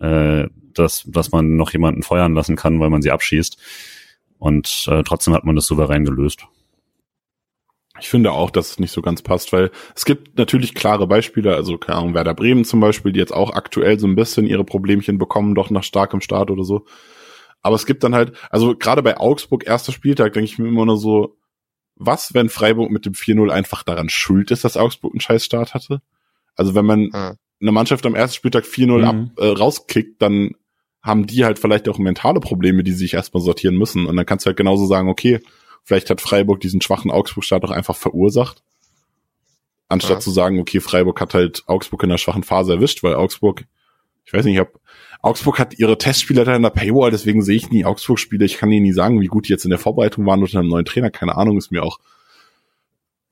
[0.00, 3.56] äh, dass, dass man noch jemanden feuern lassen kann, weil man sie abschießt.
[4.38, 6.46] Und äh, trotzdem hat man das souverän gelöst.
[8.00, 11.54] Ich finde auch, dass es nicht so ganz passt, weil es gibt natürlich klare Beispiele,
[11.54, 14.64] also keine Ahnung, Werder Bremen zum Beispiel, die jetzt auch aktuell so ein bisschen ihre
[14.64, 16.86] Problemchen bekommen, doch nach starkem Start oder so.
[17.64, 20.84] Aber es gibt dann halt, also gerade bei Augsburg, erster Spieltag, denke ich mir immer
[20.84, 21.38] nur so,
[21.96, 25.72] was, wenn Freiburg mit dem 4-0 einfach daran schuld ist, dass Augsburg einen scheiß Start
[25.72, 26.02] hatte?
[26.56, 27.38] Also wenn man mhm.
[27.60, 29.30] eine Mannschaft am ersten Spieltag 4-0 mhm.
[29.38, 30.50] äh, rauskickt, dann
[31.02, 34.04] haben die halt vielleicht auch mentale Probleme, die sich erstmal sortieren müssen.
[34.04, 35.40] Und dann kannst du halt genauso sagen, okay,
[35.82, 38.62] vielleicht hat Freiburg diesen schwachen Augsburg-Start auch einfach verursacht.
[39.88, 40.20] anstatt ja.
[40.20, 43.64] zu sagen, okay, Freiburg hat halt Augsburg in der schwachen Phase erwischt, weil Augsburg,
[44.26, 44.80] ich weiß nicht, ich hab,
[45.24, 48.44] Augsburg hat ihre Testspieler da in der Paywall, deswegen sehe ich nie Augsburg-Spiele.
[48.44, 50.68] Ich kann Ihnen nie sagen, wie gut die jetzt in der Vorbereitung waren unter einem
[50.68, 51.10] neuen Trainer.
[51.10, 51.98] Keine Ahnung, ist mir auch,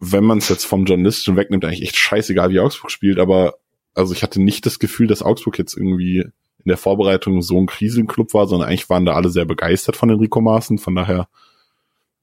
[0.01, 3.19] wenn man es jetzt vom Journalistischen wegnimmt, eigentlich echt scheißegal, wie Augsburg spielt.
[3.19, 3.57] Aber
[3.95, 7.67] also ich hatte nicht das Gefühl, dass Augsburg jetzt irgendwie in der Vorbereitung so ein
[7.67, 10.79] Krisenclub war, sondern eigentlich waren da alle sehr begeistert von Enrico Maaßen.
[10.79, 11.29] Von daher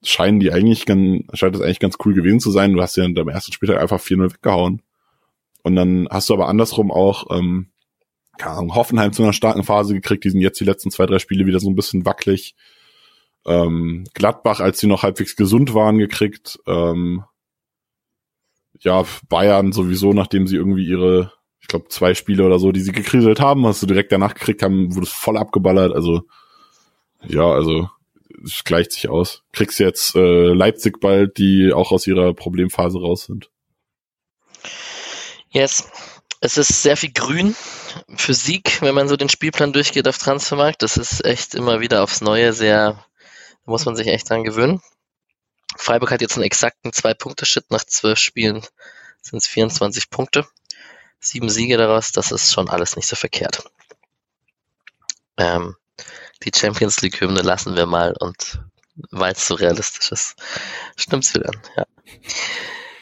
[0.02, 2.72] scheinen die eigentlich ganz, scheint das eigentlich ganz cool gewesen zu sein.
[2.72, 4.82] Du hast ja in deinem ersten Spieltag einfach 4-0 weggehauen.
[5.62, 7.68] Und dann hast du aber andersrum auch ähm,
[8.40, 10.24] keine Ahnung, Hoffenheim zu einer starken Phase gekriegt.
[10.24, 12.54] Die sind jetzt die letzten zwei, drei Spiele wieder so ein bisschen wackelig.
[13.46, 16.58] Ähm, Gladbach, als sie noch halbwegs gesund waren, gekriegt.
[16.66, 17.24] Ähm,
[18.80, 22.92] ja, Bayern sowieso, nachdem sie irgendwie ihre, ich glaube, zwei Spiele oder so, die sie
[22.92, 25.92] gekriselt haben, hast du direkt danach gekriegt haben, wurde es voll abgeballert.
[25.92, 26.22] Also,
[27.26, 27.88] ja, also
[28.42, 29.42] es gleicht sich aus.
[29.52, 33.50] Kriegst jetzt äh, Leipzig bald, die auch aus ihrer Problemphase raus sind.
[35.50, 35.90] Yes.
[36.40, 37.54] Es ist sehr viel Grün
[38.16, 40.82] für Sieg, wenn man so den Spielplan durchgeht auf Transfermarkt.
[40.82, 42.92] Das ist echt immer wieder aufs Neue sehr,
[43.64, 44.80] da muss man sich echt dran gewöhnen.
[45.76, 48.62] Freiburg hat jetzt einen exakten Zwei-Punkte-Schritt nach zwölf Spielen
[49.22, 50.46] sind es 24 Punkte.
[51.20, 53.62] Sieben Siege daraus, das ist schon alles nicht so verkehrt.
[55.36, 55.76] Ähm,
[56.42, 58.62] die Champions League-Hymne lassen wir mal und
[59.10, 60.36] weil es so realistisch ist,
[60.96, 61.86] stimmt's wieder ja.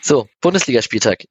[0.02, 1.24] So, Bundesligaspieltag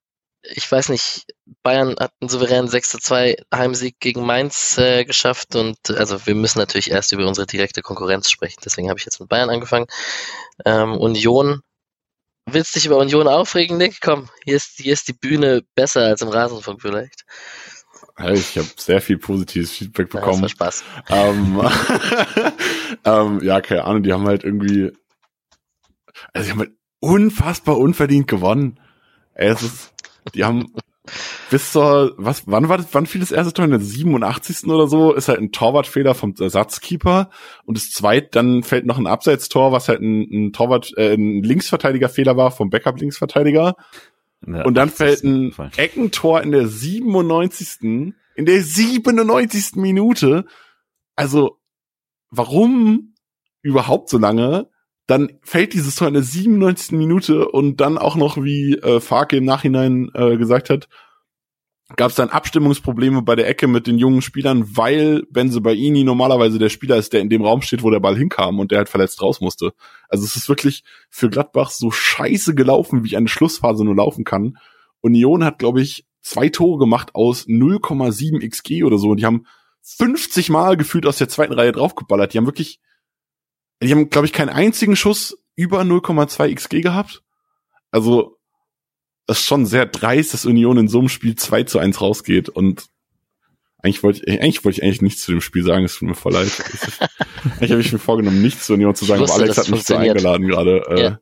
[0.53, 1.25] ich weiß nicht,
[1.63, 6.35] Bayern hat einen souveränen 6 zu 2 Heimsieg gegen Mainz äh, geschafft und also wir
[6.35, 8.61] müssen natürlich erst über unsere direkte Konkurrenz sprechen.
[8.63, 9.87] Deswegen habe ich jetzt mit Bayern angefangen.
[10.65, 11.61] Ähm, Union,
[12.45, 13.99] willst du dich über Union aufregen, Nick?
[14.01, 17.25] Komm, hier ist, hier ist die Bühne besser als im Rasenfunk vielleicht.
[18.15, 20.43] Hey, ich habe sehr viel positives Feedback bekommen.
[20.43, 20.83] Ja, das war Spaß.
[21.09, 21.61] Ähm,
[23.05, 24.91] ähm, ja, keine Ahnung, die haben halt irgendwie,
[26.33, 28.79] also die haben halt unfassbar unverdient gewonnen.
[29.35, 29.93] Ey, es ist,
[30.33, 30.73] die haben
[31.49, 33.65] bis zur, was, wann war das, wann fiel das erste Tor?
[33.65, 34.67] In der 87.
[34.67, 37.29] oder so, ist halt ein Torwartfehler vom Ersatzkeeper
[37.65, 41.43] und das zweite, dann fällt noch ein Abseitstor, was halt ein, ein Torwart, äh, ein
[41.43, 43.75] Linksverteidigerfehler war vom Backup-Linksverteidiger.
[44.45, 48.13] Und dann fällt ein Eckentor in der 97.
[48.35, 49.75] In der 97.
[49.75, 50.45] Minute.
[51.15, 51.57] Also,
[52.29, 53.15] warum
[53.61, 54.69] überhaupt so lange?
[55.07, 56.91] Dann fällt dieses Tor in der 97.
[56.91, 60.89] Minute und dann auch noch, wie äh, Farke im Nachhinein äh, gesagt hat,
[61.95, 66.67] gab es dann Abstimmungsprobleme bei der Ecke mit den jungen Spielern, weil Benzebaini normalerweise der
[66.67, 69.21] Spieler ist, der in dem Raum steht, wo der Ball hinkam und der halt verletzt
[69.21, 69.71] raus musste.
[70.09, 74.57] Also es ist wirklich für Gladbach so scheiße gelaufen, wie eine Schlussphase nur laufen kann.
[74.99, 79.45] Union hat, glaube ich, zwei Tore gemacht aus 0,7 XG oder so und die haben
[79.81, 82.33] 50 Mal gefühlt aus der zweiten Reihe draufgeballert.
[82.33, 82.81] Die haben wirklich
[83.81, 87.23] die haben, glaube ich, keinen einzigen Schuss über 0,2 XG gehabt.
[87.91, 88.37] Also,
[89.25, 92.49] das ist schon sehr dreist, dass Union in so einem Spiel 2 zu 1 rausgeht
[92.49, 92.87] und
[93.83, 96.15] eigentlich wollte ich, eigentlich wollte ich eigentlich nichts zu dem Spiel sagen, es tut mir
[96.15, 96.47] voll leid.
[97.61, 99.83] ich habe ich mir vorgenommen, nichts zu Union zu sagen, wusste, aber Alex hat mich
[99.83, 100.83] so eingeladen gerade.
[100.89, 101.19] Äh, ja.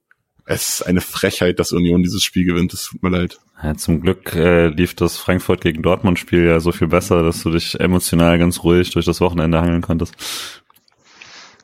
[0.47, 3.39] Es ist eine Frechheit, dass Union dieses Spiel gewinnt, es tut mir leid.
[3.61, 7.41] Ja, zum Glück äh, lief das Frankfurt gegen Dortmund Spiel ja so viel besser, dass
[7.41, 10.13] du dich emotional ganz ruhig durch das Wochenende hangeln konntest.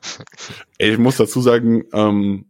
[0.90, 2.46] Ich muss dazu sagen, ähm,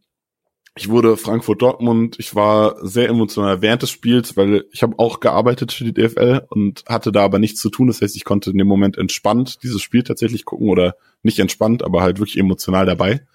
[0.75, 5.71] ich wurde Frankfurt-Dortmund, ich war sehr emotional während des Spiels, weil ich habe auch gearbeitet
[5.71, 7.89] für die DFL und hatte da aber nichts zu tun.
[7.89, 11.83] Das heißt, ich konnte in dem Moment entspannt dieses Spiel tatsächlich gucken oder nicht entspannt,
[11.83, 13.27] aber halt wirklich emotional dabei.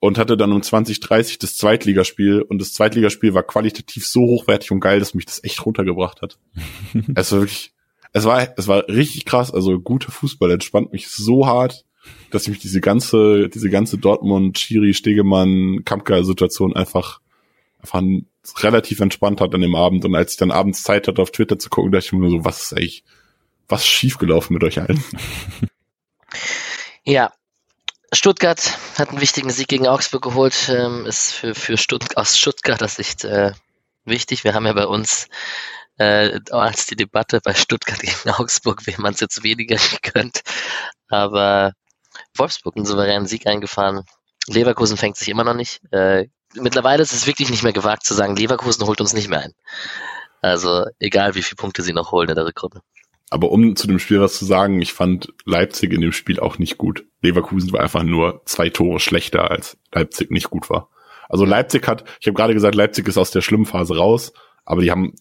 [0.00, 4.80] Und hatte dann um 2030 das Zweitligaspiel und das Zweitligaspiel war qualitativ so hochwertig und
[4.80, 6.38] geil, dass mich das echt runtergebracht hat.
[7.14, 7.72] es war wirklich,
[8.12, 9.54] es war, es war richtig krass.
[9.54, 11.85] Also guter Fußball entspannt mich so hart
[12.30, 17.20] dass ich mich diese ganze, diese ganze Dortmund, Schiri, Stegemann, Kampka-Situation einfach,
[17.80, 18.02] einfach
[18.58, 20.04] relativ entspannt hat an dem Abend.
[20.04, 22.44] Und als ich dann abends Zeit hatte, auf Twitter zu gucken, dachte ich mir so,
[22.44, 23.04] was ist eigentlich,
[23.68, 25.02] was ist schiefgelaufen mit euch allen?
[27.04, 27.32] Ja,
[28.12, 32.88] Stuttgart hat einen wichtigen Sieg gegen Augsburg geholt, ähm, ist für, für Stutt aus Stuttgarter
[32.88, 33.52] Sicht äh,
[34.04, 34.44] wichtig.
[34.44, 35.28] Wir haben ja bei uns
[35.98, 40.42] äh, als die Debatte bei Stuttgart gegen Augsburg, wem man es jetzt weniger gönnt.
[41.08, 41.72] Aber
[42.38, 44.02] Wolfsburg einen souveränen Sieg eingefahren.
[44.48, 45.80] Leverkusen fängt sich immer noch nicht.
[45.90, 49.40] Äh, mittlerweile ist es wirklich nicht mehr gewagt zu sagen, Leverkusen holt uns nicht mehr
[49.40, 49.52] ein.
[50.40, 52.80] Also egal, wie viele Punkte sie noch holen in der Rückrunde.
[53.30, 56.58] Aber um zu dem Spiel was zu sagen, ich fand Leipzig in dem Spiel auch
[56.58, 57.04] nicht gut.
[57.22, 60.90] Leverkusen war einfach nur zwei Tore schlechter, als Leipzig nicht gut war.
[61.28, 64.32] Also Leipzig hat, ich habe gerade gesagt, Leipzig ist aus der schlimmen Phase raus,
[64.64, 65.12] aber die haben,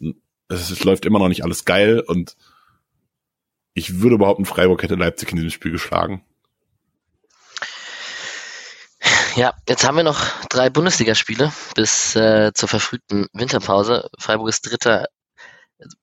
[0.50, 2.36] es, läuft immer noch nicht alles geil und
[3.74, 6.24] ich würde behaupten, Freiburg hätte Leipzig in diesem Spiel geschlagen.
[9.36, 14.10] Ja, jetzt haben wir noch drei Bundesligaspiele bis äh, zur verfrühten Winterpause.
[14.18, 15.08] Freiburg ist Dritter,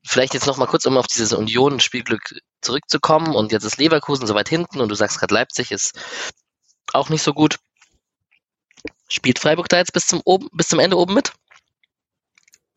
[0.06, 4.50] vielleicht jetzt nochmal kurz, um auf dieses Union-Spielglück zurückzukommen und jetzt ist Leverkusen so weit
[4.50, 5.98] hinten und du sagst gerade Leipzig ist
[6.92, 7.58] auch nicht so gut.
[9.08, 11.32] Spielt Freiburg da jetzt bis zum, oben, bis zum Ende oben mit?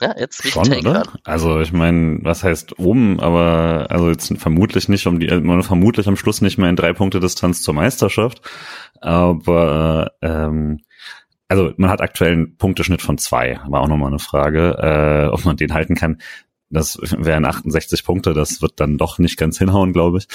[0.01, 1.03] Ja, jetzt Schon, oder?
[1.23, 6.07] Also ich meine, was heißt oben, aber also jetzt vermutlich nicht um die, man vermutlich
[6.07, 8.41] am Schluss nicht mehr in drei Punkte Distanz zur Meisterschaft.
[8.99, 10.81] Aber ähm,
[11.47, 15.45] also man hat aktuell einen Punkteschnitt von zwei, war auch nochmal eine Frage, äh, ob
[15.45, 16.19] man den halten kann.
[16.69, 20.27] Das wären 68 Punkte, das wird dann doch nicht ganz hinhauen, glaube ich.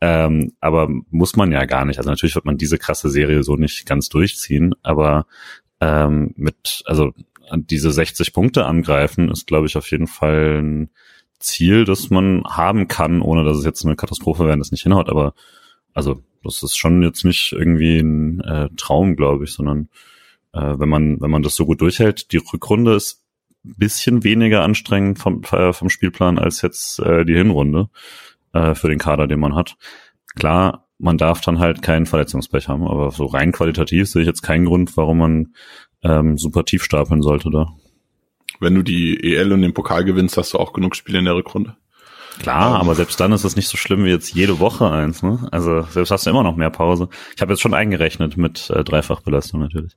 [0.00, 1.98] Ähm, aber muss man ja gar nicht.
[1.98, 5.26] Also natürlich wird man diese krasse Serie so nicht ganz durchziehen, aber
[5.80, 7.12] ähm, mit, also
[7.56, 10.90] diese 60 Punkte angreifen, ist, glaube ich, auf jeden Fall ein
[11.38, 15.08] Ziel, das man haben kann, ohne dass es jetzt eine Katastrophe wäre, das nicht hinhaut.
[15.08, 15.34] Aber
[15.94, 19.88] also das ist schon jetzt nicht irgendwie ein äh, Traum, glaube ich, sondern
[20.52, 23.22] äh, wenn man wenn man das so gut durchhält, die Rückrunde ist
[23.64, 27.88] ein bisschen weniger anstrengend vom äh, vom Spielplan als jetzt äh, die Hinrunde
[28.52, 29.76] äh, für den Kader, den man hat.
[30.36, 34.42] Klar, man darf dann halt keinen Verletzungspech haben, aber so rein qualitativ sehe ich jetzt
[34.42, 35.54] keinen Grund, warum man
[36.02, 37.68] ähm, super tief stapeln sollte da.
[38.60, 41.34] Wenn du die EL und den Pokal gewinnst, hast du auch genug Spiele in der
[41.34, 41.76] Rückrunde.
[42.40, 42.80] Klar, ähm.
[42.80, 45.22] aber selbst dann ist es nicht so schlimm wie jetzt jede Woche eins.
[45.22, 45.48] Ne?
[45.50, 47.08] Also selbst hast du immer noch mehr Pause.
[47.34, 49.96] Ich habe jetzt schon eingerechnet mit äh, Dreifachbelastung natürlich.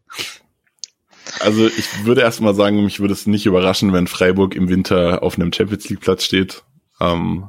[1.39, 5.23] Also ich würde erst mal sagen, mich würde es nicht überraschen, wenn Freiburg im Winter
[5.23, 6.63] auf einem Champions League Platz steht.
[6.99, 7.47] Ähm,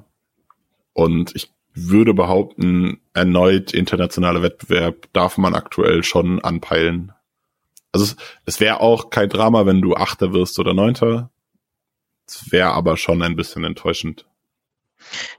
[0.93, 7.13] und ich würde behaupten, erneut internationaler Wettbewerb darf man aktuell schon anpeilen.
[7.93, 8.17] Also es,
[8.47, 11.31] es wäre auch kein Drama, wenn du Achter wirst oder Neunter.
[12.27, 14.27] Es wäre aber schon ein bisschen enttäuschend.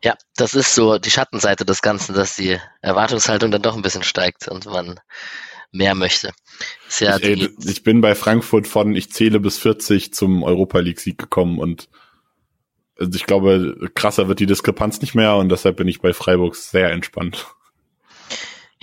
[0.03, 4.03] Ja, das ist so die Schattenseite des Ganzen, dass die Erwartungshaltung dann doch ein bisschen
[4.03, 4.99] steigt und man
[5.71, 6.31] mehr möchte.
[6.99, 10.99] Ja ich, ey, ich, bin bei Frankfurt von ich zähle bis 40 zum Europa League
[10.99, 11.89] Sieg gekommen und
[12.99, 16.55] also ich glaube, krasser wird die Diskrepanz nicht mehr und deshalb bin ich bei Freiburg
[16.55, 17.47] sehr entspannt.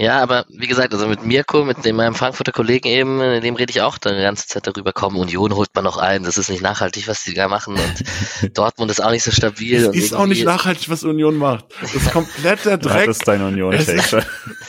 [0.01, 3.71] Ja, aber wie gesagt, also mit Mirko, mit dem meinem Frankfurter Kollegen eben, dem rede
[3.71, 6.63] ich auch die ganze Zeit darüber, komm, Union holt man noch ein, das ist nicht
[6.63, 9.77] nachhaltig, was die da machen und Dortmund ist auch nicht so stabil.
[9.77, 11.67] Es ist auch nicht nachhaltig, was Union macht.
[11.83, 13.01] Das ist kompletter Dreck.
[13.11, 13.89] Das ist dein union es,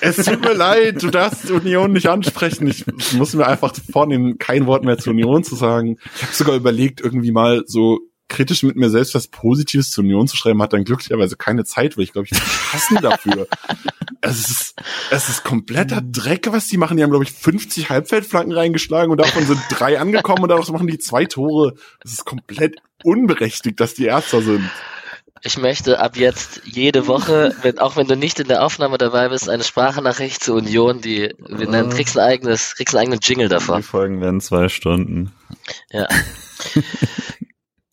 [0.01, 2.67] es tut mir leid, du darfst Union nicht ansprechen.
[2.67, 5.97] Ich muss mir einfach vornehmen, kein Wort mehr zur Union zu sagen.
[6.15, 7.99] Ich habe sogar überlegt, irgendwie mal so
[8.31, 11.97] kritisch mit mir selbst was Positives zur Union zu schreiben, hat dann glücklicherweise keine Zeit,
[11.97, 13.47] weil ich glaube, ich bin hassen dafür.
[14.21, 14.75] es ist,
[15.11, 16.95] es ist kompletter Dreck, was die machen.
[16.95, 20.87] Die haben, glaube ich, 50 Halbfeldflanken reingeschlagen und davon sind drei angekommen und daraus machen
[20.87, 21.75] die zwei Tore.
[22.03, 24.69] Es ist komplett unberechtigt, dass die Erster sind.
[25.43, 29.27] Ich möchte ab jetzt jede Woche, wenn, auch wenn du nicht in der Aufnahme dabei
[29.29, 33.49] bist, eine Sprachnachricht zur Union, die wir nennen, kriegst ein eigenes, kriegst einen eigenen Jingle
[33.49, 33.77] davon.
[33.77, 35.33] Die Folgen werden zwei Stunden.
[35.91, 36.07] Ja.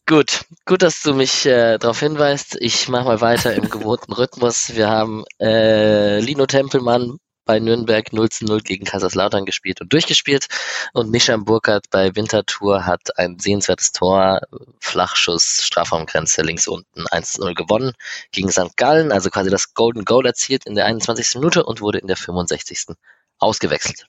[0.09, 2.57] Gut, gut, dass du mich äh, darauf hinweist.
[2.61, 4.75] Ich mache mal weiter im gewohnten Rhythmus.
[4.75, 10.47] Wir haben äh, Lino Tempelmann bei Nürnberg 0 zu 0 gegen Kaiserslautern gespielt und durchgespielt.
[10.95, 14.41] Und Nishan Burkhardt bei Winterthur hat ein sehenswertes Tor,
[14.81, 17.93] Flachschuss, Strafraumgrenze links unten 1 zu 0 gewonnen
[18.33, 18.79] gegen St.
[18.79, 21.35] Gallen, also quasi das Golden Goal erzielt in der 21.
[21.35, 22.97] Minute und wurde in der 65.
[23.39, 24.07] ausgewechselt.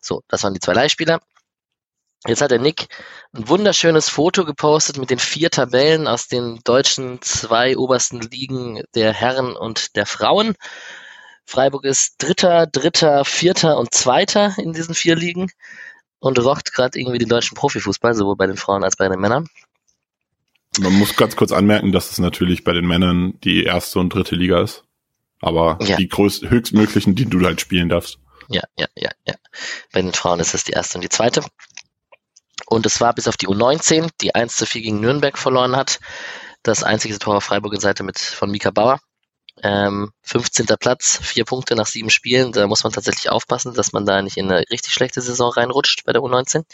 [0.00, 1.20] So, das waren die zwei Leihspieler.
[2.26, 2.86] Jetzt hat der Nick
[3.32, 9.12] ein wunderschönes Foto gepostet mit den vier Tabellen aus den deutschen zwei obersten Ligen der
[9.12, 10.54] Herren und der Frauen.
[11.44, 15.50] Freiburg ist Dritter, Dritter, Vierter und Zweiter in diesen vier Ligen
[16.20, 19.48] und rockt gerade irgendwie den deutschen Profifußball, sowohl bei den Frauen als bei den Männern.
[20.78, 24.36] Man muss ganz kurz anmerken, dass es natürlich bei den Männern die erste und dritte
[24.36, 24.84] Liga ist.
[25.40, 25.96] Aber ja.
[25.96, 28.20] die größt, höchstmöglichen, die du halt spielen darfst.
[28.48, 29.34] Ja, ja, ja, ja.
[29.92, 31.42] Bei den Frauen ist es die erste und die zweite.
[32.66, 36.00] Und es war bis auf die U19, die 1 zu 4 gegen Nürnberg verloren hat.
[36.62, 39.00] Das einzige Tor auf Freiburger Seite mit von Mika Bauer.
[39.62, 40.66] Ähm, 15.
[40.78, 42.52] Platz, vier Punkte nach sieben Spielen.
[42.52, 46.04] Da muss man tatsächlich aufpassen, dass man da nicht in eine richtig schlechte Saison reinrutscht
[46.04, 46.64] bei der U19.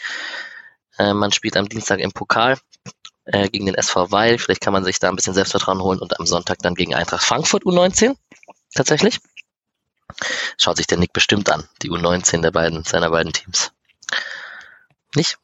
[0.97, 2.57] Äh, man spielt am Dienstag im Pokal
[3.25, 4.37] äh, gegen den SV Weil.
[4.37, 7.23] Vielleicht kann man sich da ein bisschen Selbstvertrauen holen und am Sonntag dann gegen Eintracht
[7.23, 8.15] Frankfurt U19.
[8.73, 9.19] Tatsächlich.
[10.57, 13.71] Schaut sich der Nick bestimmt an, die U19 der beiden, seiner beiden Teams.
[15.15, 15.37] Nicht?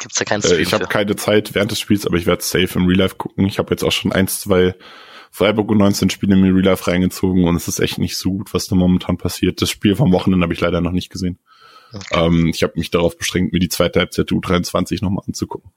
[0.00, 2.42] Gibt's da keinen Stream äh, Ich habe keine Zeit während des Spiels, aber ich werde
[2.42, 3.46] safe im Real Life gucken.
[3.46, 4.74] Ich habe jetzt auch schon eins, zwei
[5.30, 8.54] Freiburg und 19 Spiele im Real Life reingezogen und es ist echt nicht so gut,
[8.54, 9.60] was da momentan passiert.
[9.60, 11.38] Das Spiel vom Wochenende habe ich leider noch nicht gesehen.
[11.92, 12.26] Okay.
[12.26, 15.70] Ähm, ich habe mich darauf beschränkt, mir die zweite Halbzeit U23 nochmal anzugucken.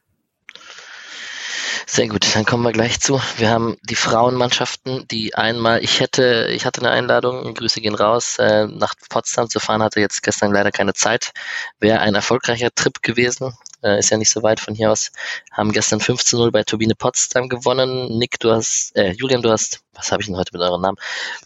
[1.85, 3.19] Sehr gut, dann kommen wir gleich zu.
[3.37, 8.37] Wir haben die Frauenmannschaften, die einmal, ich hätte, ich hatte eine Einladung, Grüße gehen raus,
[8.37, 11.31] äh, nach Potsdam zu fahren, hatte jetzt gestern leider keine Zeit.
[11.79, 13.55] Wäre ein erfolgreicher Trip gewesen.
[13.83, 15.11] Äh, ist ja nicht so weit von hier aus,
[15.51, 18.17] haben gestern 15-0 bei Turbine Potsdam gewonnen.
[18.17, 20.97] Nick, du hast, äh, Julian, du hast, was habe ich denn heute mit euren Namen?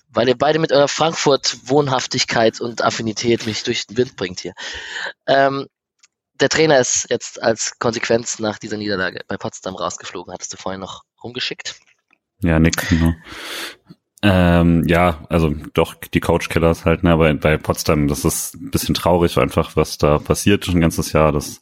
[0.09, 4.53] Weil ihr beide mit eurer Frankfurt-Wohnhaftigkeit und Affinität mich durch den Wind bringt hier.
[5.27, 5.67] Ähm,
[6.39, 10.81] der Trainer ist jetzt als Konsequenz nach dieser Niederlage bei Potsdam rausgeflogen, hattest du vorhin
[10.81, 11.75] noch rumgeschickt.
[12.41, 13.13] Ja, Nick, genau.
[14.25, 18.71] Ähm, ja, also doch die Coach Killers halt, ne, aber bei Potsdam, das ist ein
[18.71, 21.33] bisschen traurig einfach, was da passiert schon ein ganzes Jahr.
[21.33, 21.59] Das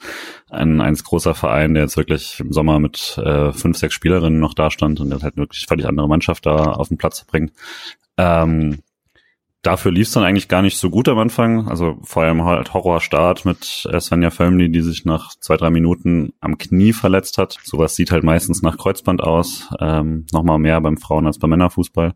[0.51, 4.53] ein eins großer Verein, der jetzt wirklich im Sommer mit äh, fünf, sechs Spielerinnen noch
[4.53, 7.51] da stand und der halt wirklich völlig andere Mannschaft da auf den Platz bringt.
[8.17, 8.83] Ähm,
[9.61, 11.67] dafür lief es dann eigentlich gar nicht so gut am Anfang.
[11.67, 16.33] Also vor allem halt Horrorstart mit äh, Svenja Völmli, die sich nach zwei, drei Minuten
[16.39, 17.57] am Knie verletzt hat.
[17.63, 19.69] Sowas sieht halt meistens nach Kreuzband aus.
[19.79, 22.13] Ähm, Nochmal mehr beim Frauen- als beim Männerfußball.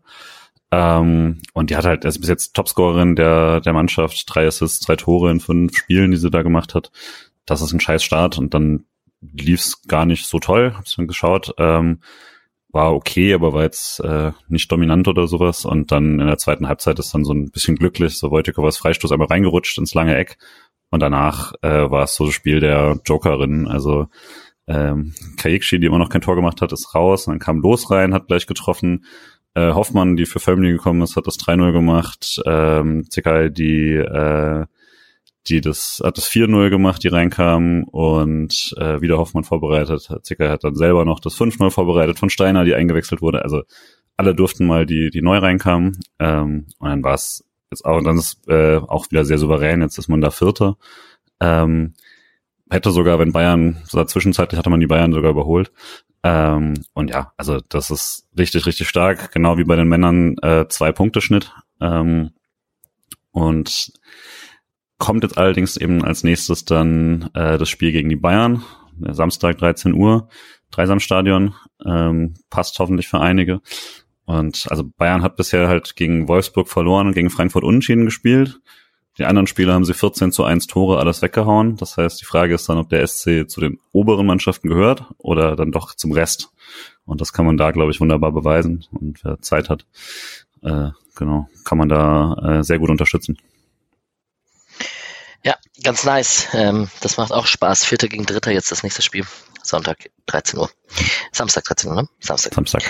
[0.72, 4.96] Ähm, und die hat halt, ist bis jetzt Topscorerin der, der Mannschaft, drei Assists, zwei
[4.96, 6.90] Tore in fünf Spielen, die sie da gemacht hat.
[7.44, 8.84] Das ist ein scheiß Start und dann
[9.20, 11.54] lief's gar nicht so toll, hab's dann geschaut.
[11.58, 12.00] Ähm,
[12.76, 15.64] war okay, aber war jetzt äh, nicht dominant oder sowas.
[15.64, 19.10] Und dann in der zweiten Halbzeit ist dann so ein bisschen glücklich, so Wojtikowas Freistoß
[19.12, 20.36] einmal reingerutscht ins lange Eck.
[20.90, 23.66] Und danach äh, war es so das Spiel der Jokerin.
[23.66, 24.08] Also
[24.68, 27.26] ähm, Kajikshi, die immer noch kein Tor gemacht hat, ist raus.
[27.26, 29.06] Und dann kam Los rein, hat gleich getroffen.
[29.54, 32.42] Äh, Hoffmann, die für Family gekommen ist, hat das 3-0 gemacht.
[32.44, 34.66] Ähm, Zekai, die äh,
[35.48, 40.08] die das hat das 4-0 gemacht, die reinkamen und äh, wieder Hoffmann vorbereitet.
[40.22, 43.42] Zicker hat dann selber noch das 5-0 vorbereitet von Steiner, die eingewechselt wurde.
[43.42, 43.62] Also
[44.16, 45.98] alle durften mal, die die neu reinkamen.
[46.18, 49.82] Ähm, und dann war es jetzt auch, und dann ist äh, auch wieder sehr souverän.
[49.82, 50.76] Jetzt ist man da Vierter.
[51.40, 51.94] Ähm,
[52.70, 55.72] hätte sogar, wenn Bayern, so zwischenzeitlich hatte man die Bayern sogar überholt.
[56.22, 59.32] Ähm, und ja, also das ist richtig, richtig stark.
[59.32, 61.52] Genau wie bei den Männern äh, zwei Punkte Schnitt.
[61.80, 62.30] Ähm,
[63.30, 63.92] und
[64.98, 68.64] kommt jetzt allerdings eben als nächstes dann äh, das Spiel gegen die Bayern.
[68.98, 70.28] Samstag 13 Uhr,
[70.70, 71.54] Dreisamstadion,
[71.84, 73.60] ähm, passt hoffentlich für einige.
[74.24, 78.60] Und also Bayern hat bisher halt gegen Wolfsburg verloren und gegen Frankfurt unentschieden gespielt.
[79.18, 81.76] Die anderen Spiele haben sie 14 zu 1 Tore alles weggehauen.
[81.76, 85.56] Das heißt, die Frage ist dann, ob der SC zu den oberen Mannschaften gehört oder
[85.56, 86.50] dann doch zum Rest.
[87.06, 88.84] Und das kann man da, glaube ich, wunderbar beweisen.
[88.90, 89.86] Und wer Zeit hat,
[90.62, 93.38] äh, genau, kann man da äh, sehr gut unterstützen.
[95.46, 95.54] Ja,
[95.84, 96.48] ganz nice.
[96.54, 97.84] Ähm, das macht auch Spaß.
[97.84, 99.24] Vierter gegen Dritter jetzt das nächste Spiel.
[99.62, 100.68] Sonntag 13 Uhr.
[101.30, 102.08] Samstag 13 Uhr, ne?
[102.18, 102.52] Samstag.
[102.52, 102.82] Samstag.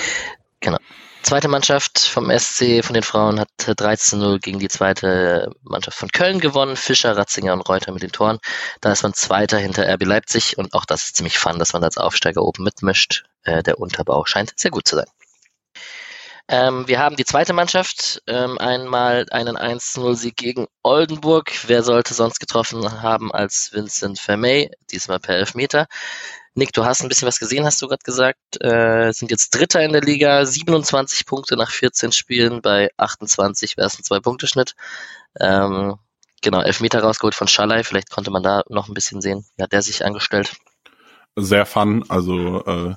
[0.61, 0.79] Genau.
[1.23, 6.41] Zweite Mannschaft vom SC von den Frauen hat 13-0 gegen die zweite Mannschaft von Köln
[6.41, 6.77] gewonnen.
[6.77, 8.39] Fischer, Ratzinger und Reuter mit den Toren.
[8.81, 11.85] Da ist man Zweiter hinter RB Leipzig und auch das ist ziemlich fun, dass man
[11.85, 13.25] als Aufsteiger oben mitmischt.
[13.43, 15.07] Äh, der Unterbau scheint sehr gut zu sein.
[16.49, 21.51] Ähm, wir haben die zweite Mannschaft, ähm, einmal einen 1-0-Sieg gegen Oldenburg.
[21.67, 25.89] Wer sollte sonst getroffen haben als Vincent Vermey, diesmal per Elfmeter.
[26.55, 28.39] Nick, du hast ein bisschen was gesehen, hast du gerade gesagt.
[28.63, 33.89] Äh, sind jetzt Dritter in der Liga, 27 Punkte nach 14 Spielen, bei 28 wäre
[33.89, 34.75] es ein Zwei-Punkte-Schnitt.
[35.39, 35.97] Ähm,
[36.43, 39.45] genau, Elfmeter rausgeholt von Schalay, vielleicht konnte man da noch ein bisschen sehen.
[39.57, 40.57] Wie hat der sich angestellt?
[41.35, 42.95] Sehr fun, also äh,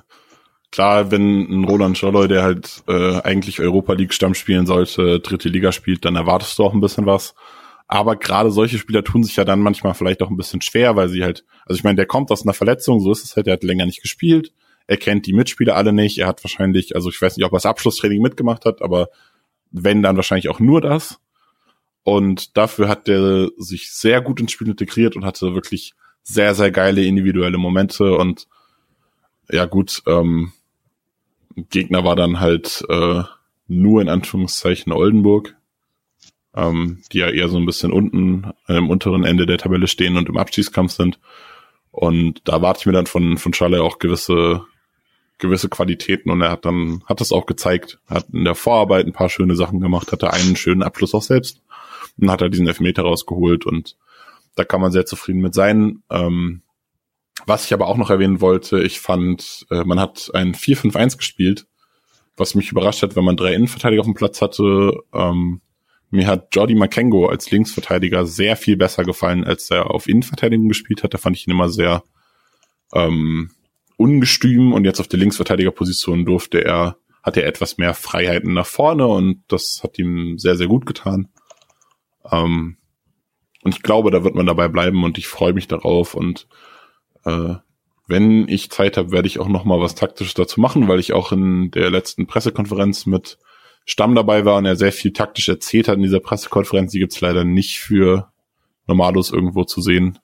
[0.70, 5.48] klar, wenn ein Roland Scholloy, der halt äh, eigentlich Europa League Stamm spielen sollte, dritte
[5.48, 7.34] Liga spielt, dann erwartest du auch ein bisschen was.
[7.88, 11.08] Aber gerade solche Spieler tun sich ja dann manchmal vielleicht auch ein bisschen schwer, weil
[11.08, 13.54] sie halt, also ich meine, der kommt aus einer Verletzung, so ist es halt, der
[13.54, 14.52] hat länger nicht gespielt,
[14.86, 17.56] er kennt die Mitspieler alle nicht, er hat wahrscheinlich, also ich weiß nicht, ob er
[17.56, 19.08] das Abschlusstraining mitgemacht hat, aber
[19.72, 21.18] wenn, dann wahrscheinlich auch nur das.
[22.02, 26.70] Und dafür hat der sich sehr gut ins Spiel integriert und hatte wirklich sehr, sehr
[26.70, 28.46] geile individuelle Momente und
[29.50, 30.52] ja gut, ähm,
[31.56, 33.22] Gegner war dann halt äh,
[33.68, 35.56] nur in Anführungszeichen Oldenburg,
[36.54, 40.16] ähm, die ja eher so ein bisschen unten äh, im unteren Ende der Tabelle stehen
[40.16, 41.18] und im Abstiegskampf sind.
[41.92, 44.64] Und da warte ich mir dann von, von Schalle auch gewisse,
[45.38, 47.98] gewisse Qualitäten und er hat dann, hat das auch gezeigt.
[48.06, 51.60] Hat in der Vorarbeit ein paar schöne Sachen gemacht, hatte einen schönen Abschluss auch selbst
[52.20, 53.96] und hat er diesen Elfmeter rausgeholt und
[54.54, 56.02] da kann man sehr zufrieden mit sein.
[56.10, 56.62] Ähm,
[57.46, 61.66] was ich aber auch noch erwähnen wollte, ich fand, äh, man hat ein 4-5-1 gespielt,
[62.36, 64.92] was mich überrascht hat, wenn man drei Innenverteidiger auf dem Platz hatte.
[65.12, 65.60] Ähm,
[66.10, 71.02] mir hat Jordi Makengo als Linksverteidiger sehr viel besser gefallen, als er auf Innenverteidigung gespielt
[71.02, 71.14] hat.
[71.14, 72.02] Da fand ich ihn immer sehr
[72.92, 73.50] ähm,
[73.96, 79.06] ungestüm und jetzt auf der Linksverteidigerposition durfte er, hatte er etwas mehr Freiheiten nach vorne
[79.06, 81.28] und das hat ihm sehr, sehr gut getan.
[82.30, 82.78] Ähm,
[83.62, 86.48] und ich glaube, da wird man dabei bleiben und ich freue mich darauf und
[87.24, 87.54] äh,
[88.06, 91.12] wenn ich Zeit habe, werde ich auch noch mal was Taktisches dazu machen, weil ich
[91.12, 93.38] auch in der letzten Pressekonferenz mit
[93.84, 96.92] Stamm dabei war und er sehr viel taktisch erzählt hat in dieser Pressekonferenz.
[96.92, 98.32] Die gibt's leider nicht für
[98.86, 100.18] Normalos irgendwo zu sehen.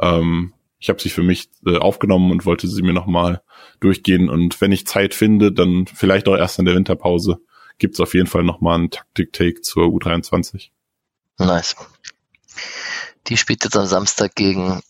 [0.00, 3.42] Ähm, ich habe sie für mich äh, aufgenommen und wollte sie mir nochmal
[3.80, 4.28] durchgehen.
[4.28, 7.40] Und wenn ich Zeit finde, dann vielleicht auch erst in der Winterpause,
[7.78, 10.70] gibt's auf jeden Fall nochmal einen Taktik-Take zur U23.
[11.38, 11.76] Nice.
[13.28, 14.80] Die spielt jetzt am Samstag gegen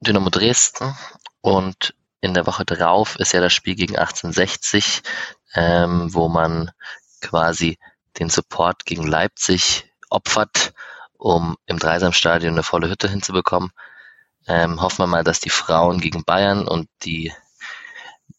[0.00, 0.96] Dynamo Dresden
[1.40, 5.02] und in der Woche drauf ist ja das Spiel gegen 1860,
[5.54, 6.70] ähm, wo man
[7.20, 7.78] quasi
[8.18, 10.72] den Support gegen Leipzig opfert,
[11.18, 13.70] um im Dreisamstadion eine volle Hütte hinzubekommen.
[14.46, 17.32] Ähm, hoffen wir mal, dass die Frauen gegen Bayern und die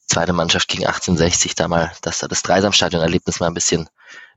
[0.07, 3.89] zweite Mannschaft gegen 1860 da mal, dass da das Dreisamstadion-Erlebnis mal ein bisschen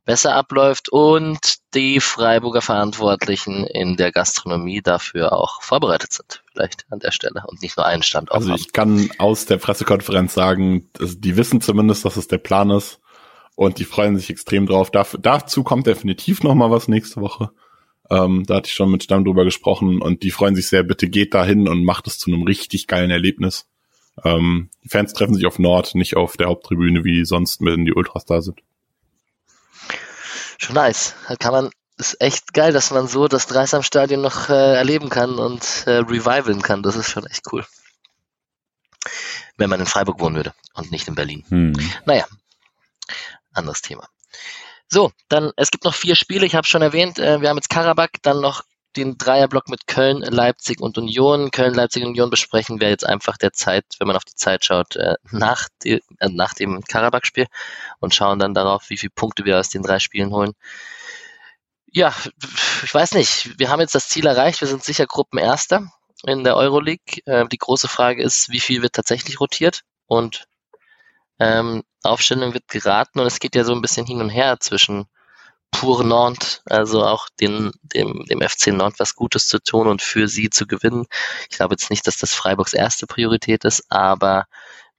[0.04, 1.38] besser abläuft und
[1.74, 7.62] die Freiburger Verantwortlichen in der Gastronomie dafür auch vorbereitet sind, vielleicht an der Stelle und
[7.62, 8.36] nicht nur einen Standort.
[8.36, 13.00] Also ich kann aus der Pressekonferenz sagen, die wissen zumindest, dass es der Plan ist
[13.54, 14.90] und die freuen sich extrem drauf.
[14.90, 17.50] dazu kommt definitiv noch mal was nächste Woche.
[18.10, 20.82] Ähm, da hatte ich schon mit Stamm drüber gesprochen und die freuen sich sehr.
[20.82, 23.68] Bitte geht da hin und macht es zu einem richtig geilen Erlebnis.
[24.24, 27.92] Ähm, die Fans treffen sich auf Nord, nicht auf der Haupttribüne, wie sonst, wenn die
[27.92, 28.60] Ultras da sind.
[30.60, 31.14] Schon nice.
[31.26, 35.38] Da kann man, ist echt geil, dass man so das Dreisamstadion noch äh, erleben kann
[35.38, 36.82] und äh, revivalen kann.
[36.82, 37.66] Das ist schon echt cool.
[39.56, 41.44] Wenn man in Freiburg wohnen würde und nicht in Berlin.
[41.48, 41.72] Hm.
[42.04, 42.26] Naja,
[43.54, 44.06] anderes Thema.
[44.86, 47.70] So, dann, es gibt noch vier Spiele, ich habe schon erwähnt, äh, wir haben jetzt
[47.70, 48.62] Karabakh, dann noch
[48.96, 51.50] den Dreierblock mit Köln, Leipzig und Union.
[51.50, 54.64] Köln, Leipzig und Union besprechen wir jetzt einfach der Zeit, wenn man auf die Zeit
[54.64, 57.46] schaut, äh, nach, die, äh, nach dem Karabakh-Spiel
[58.00, 60.52] und schauen dann darauf, wie viele Punkte wir aus den drei Spielen holen.
[61.86, 62.14] Ja,
[62.84, 63.58] ich weiß nicht.
[63.58, 64.60] Wir haben jetzt das Ziel erreicht.
[64.60, 65.90] Wir sind sicher Gruppenerster
[66.24, 67.22] in der Euroleague.
[67.26, 70.46] Äh, die große Frage ist, wie viel wird tatsächlich rotiert und
[71.38, 75.06] ähm, Aufstellung wird geraten und es geht ja so ein bisschen hin und her zwischen
[75.70, 80.28] pur Nantes, also auch den, dem, dem FC Nantes was Gutes zu tun und für
[80.28, 81.06] sie zu gewinnen.
[81.50, 84.46] Ich glaube jetzt nicht, dass das Freiburgs erste Priorität ist, aber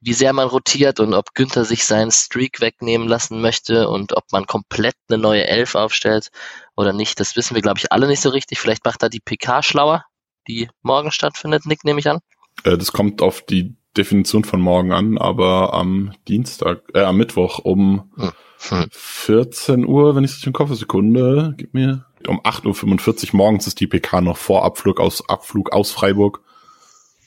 [0.00, 4.24] wie sehr man rotiert und ob Günther sich seinen Streak wegnehmen lassen möchte und ob
[4.32, 6.30] man komplett eine neue Elf aufstellt
[6.76, 8.58] oder nicht, das wissen wir, glaube ich, alle nicht so richtig.
[8.58, 10.04] Vielleicht macht da die PK schlauer,
[10.48, 12.18] die morgen stattfindet, Nick, nehme ich an.
[12.64, 17.60] Äh, das kommt auf die Definition von morgen an, aber am Dienstag, äh, am Mittwoch
[17.60, 18.32] um hm.
[18.62, 22.06] 14 Uhr, wenn ich es im Kopf Sekunde, gib mir.
[22.28, 26.40] Um 8.45 Uhr morgens ist die PK noch vor Abflug aus, Abflug aus Freiburg.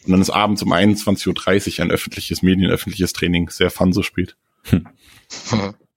[0.05, 3.49] Und dann ist abends um 21.30 Uhr ein öffentliches Medien, öffentliches Training.
[3.49, 4.37] Sehr fun so spielt.
[4.63, 4.87] Hm.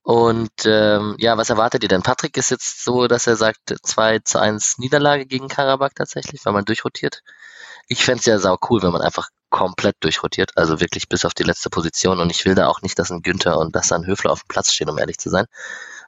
[0.02, 2.02] Und ähm, ja, was erwartet ihr denn?
[2.02, 6.54] Patrick ist jetzt so, dass er sagt 2 zu 1 Niederlage gegen Karabakh tatsächlich, weil
[6.54, 7.22] man durchrotiert.
[7.88, 11.34] Ich fände es ja sau cool, wenn man einfach komplett durchrotiert, also wirklich bis auf
[11.34, 12.18] die letzte Position.
[12.18, 14.48] Und ich will da auch nicht, dass ein Günther und dass ein Höfler auf dem
[14.48, 15.46] Platz stehen, um ehrlich zu sein.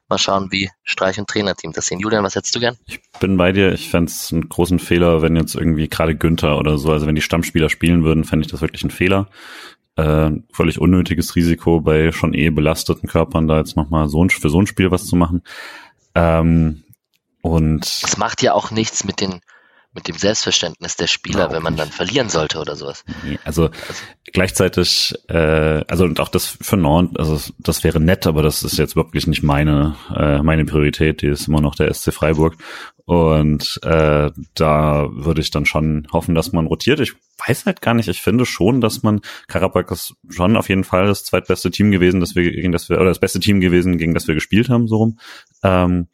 [0.09, 1.99] Mal schauen, wie Streich und Trainerteam das sehen.
[1.99, 2.77] Julian, was hättest du gern?
[2.85, 3.71] Ich bin bei dir.
[3.71, 7.15] Ich fände es einen großen Fehler, wenn jetzt irgendwie gerade Günther oder so, also wenn
[7.15, 9.29] die Stammspieler spielen würden, fände ich das wirklich ein Fehler.
[9.95, 14.49] Äh, völlig unnötiges Risiko bei schon eh belasteten Körpern, da jetzt nochmal so ein, für
[14.49, 15.43] so ein Spiel was zu machen.
[16.15, 16.83] Ähm,
[17.41, 19.41] und es macht ja auch nichts mit den
[19.93, 23.03] mit dem Selbstverständnis der Spieler, ja, wenn man dann verlieren sollte oder sowas.
[23.43, 23.69] Also, also
[24.31, 28.77] gleichzeitig, äh, also und auch das für Nord, also das wäre nett, aber das ist
[28.77, 31.21] jetzt wirklich nicht meine äh, meine Priorität.
[31.21, 32.55] Die ist immer noch der SC Freiburg
[33.05, 37.01] und äh, da würde ich dann schon hoffen, dass man rotiert.
[37.01, 37.13] Ich
[37.45, 38.07] weiß halt gar nicht.
[38.07, 42.21] Ich finde schon, dass man Karabakh ist schon auf jeden Fall das zweitbeste Team gewesen,
[42.21, 44.87] das wir gegen das wir oder das beste Team gewesen, gegen das wir gespielt haben,
[44.87, 45.19] so rum.
[45.63, 46.07] Ähm,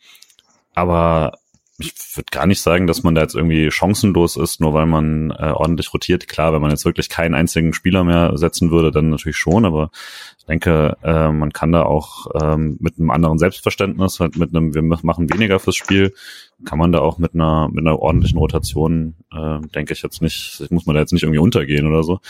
[0.74, 1.34] aber
[1.80, 5.30] ich würde gar nicht sagen, dass man da jetzt irgendwie chancenlos ist, nur weil man
[5.30, 6.28] äh, ordentlich rotiert.
[6.28, 9.92] Klar, wenn man jetzt wirklich keinen einzigen Spieler mehr setzen würde, dann natürlich schon, aber
[10.40, 14.74] ich denke, äh, man kann da auch ähm, mit einem anderen Selbstverständnis, halt mit einem,
[14.74, 16.16] wir machen weniger fürs Spiel,
[16.66, 20.66] kann man da auch mit einer, mit einer ordentlichen Rotation, äh, denke ich jetzt nicht,
[20.72, 22.22] muss man da jetzt nicht irgendwie untergehen oder so.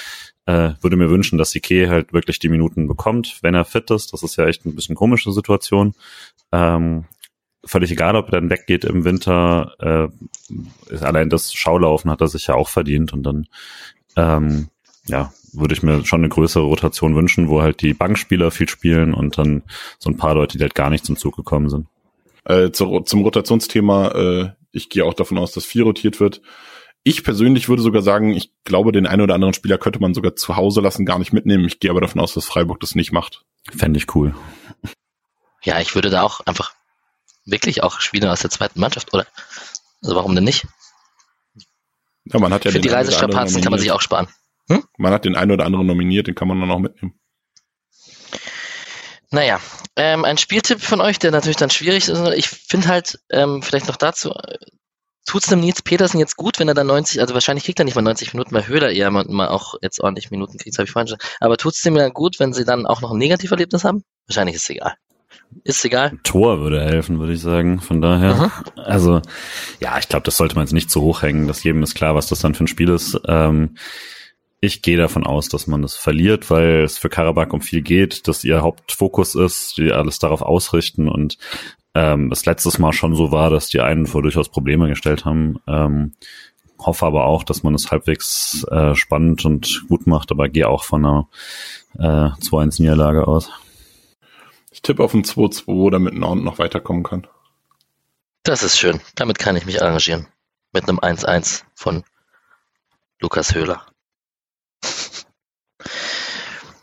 [0.46, 4.12] Äh, würde mir wünschen, dass Ike halt wirklich die Minuten bekommt, wenn er fit ist.
[4.12, 5.94] Das ist ja echt ein bisschen komische Situation.
[6.52, 7.06] Ähm,
[7.66, 9.74] völlig egal, ob er dann weggeht im Winter.
[9.80, 13.48] Äh, allein das Schaulaufen hat er sich ja auch verdient und dann
[14.16, 14.70] ähm,
[15.06, 19.14] ja, würde ich mir schon eine größere Rotation wünschen, wo halt die Bankspieler viel spielen
[19.14, 19.64] und dann
[20.00, 21.88] so ein paar Leute, die halt gar nicht zum Zug gekommen sind.
[22.46, 26.42] Äh, zu, zum Rotationsthema, äh, ich gehe auch davon aus, dass viel rotiert wird.
[27.04, 30.36] Ich persönlich würde sogar sagen, ich glaube, den einen oder anderen Spieler könnte man sogar
[30.36, 31.66] zu Hause lassen, gar nicht mitnehmen.
[31.66, 33.46] Ich gehe aber davon aus, dass Freiburg das nicht macht.
[33.76, 34.36] Fände ich cool.
[35.64, 36.74] Ja, ich würde da auch einfach
[37.48, 39.26] wirklich auch Spieler aus der zweiten Mannschaft, oder?
[40.02, 40.68] Also warum denn nicht?
[42.26, 44.28] Ja, man hat ja Für die Reisestrapazen kann man sich auch sparen.
[44.70, 44.84] Hm?
[44.98, 47.20] Man hat den einen oder anderen nominiert, den kann man dann auch mitnehmen.
[49.32, 49.60] Naja,
[49.96, 52.22] ähm, ein Spieltipp von euch, der natürlich dann schwierig ist.
[52.36, 54.34] Ich finde halt, ähm, vielleicht noch dazu,
[55.26, 57.86] tut es dem Nils Petersen jetzt gut, wenn er dann 90, also wahrscheinlich kriegt er
[57.86, 60.86] nicht mal 90 Minuten, weil Höhler eher mal, mal auch jetzt ordentlich Minuten kriegt, habe
[60.86, 61.20] ich vorhin schon.
[61.40, 64.04] Aber tut es dem ja gut, wenn sie dann auch noch ein Negativerlebnis haben?
[64.28, 64.96] Wahrscheinlich ist es egal.
[65.64, 66.18] Ist egal.
[66.24, 67.80] Tor würde helfen, würde ich sagen.
[67.80, 68.36] Von daher.
[68.36, 68.82] Mhm.
[68.82, 69.22] Also,
[69.80, 71.48] ja, ich glaube, das sollte man jetzt nicht zu hoch hängen.
[71.48, 73.20] Dass jedem ist klar, was das dann für ein Spiel ist.
[73.28, 73.76] Ähm,
[74.60, 78.28] ich gehe davon aus, dass man das verliert, weil es für Karabakh um viel geht,
[78.28, 81.38] dass ihr Hauptfokus ist, die alles darauf ausrichten und
[81.94, 85.60] ähm, es letztes Mal schon so war, dass die einen vor durchaus Probleme gestellt haben.
[85.68, 86.14] Ähm,
[86.80, 90.84] hoffe aber auch, dass man es halbwegs äh, spannend und gut macht, aber gehe auch
[90.84, 91.28] von einer
[91.98, 93.52] äh, 2-1-Niederlage aus.
[94.78, 97.26] Ich tippe auf ein 2-2, damit Nord noch weiterkommen kann.
[98.44, 99.02] Das ist schön.
[99.16, 100.28] Damit kann ich mich arrangieren.
[100.72, 102.04] Mit einem 1-1 von
[103.20, 103.88] Lukas Höhler.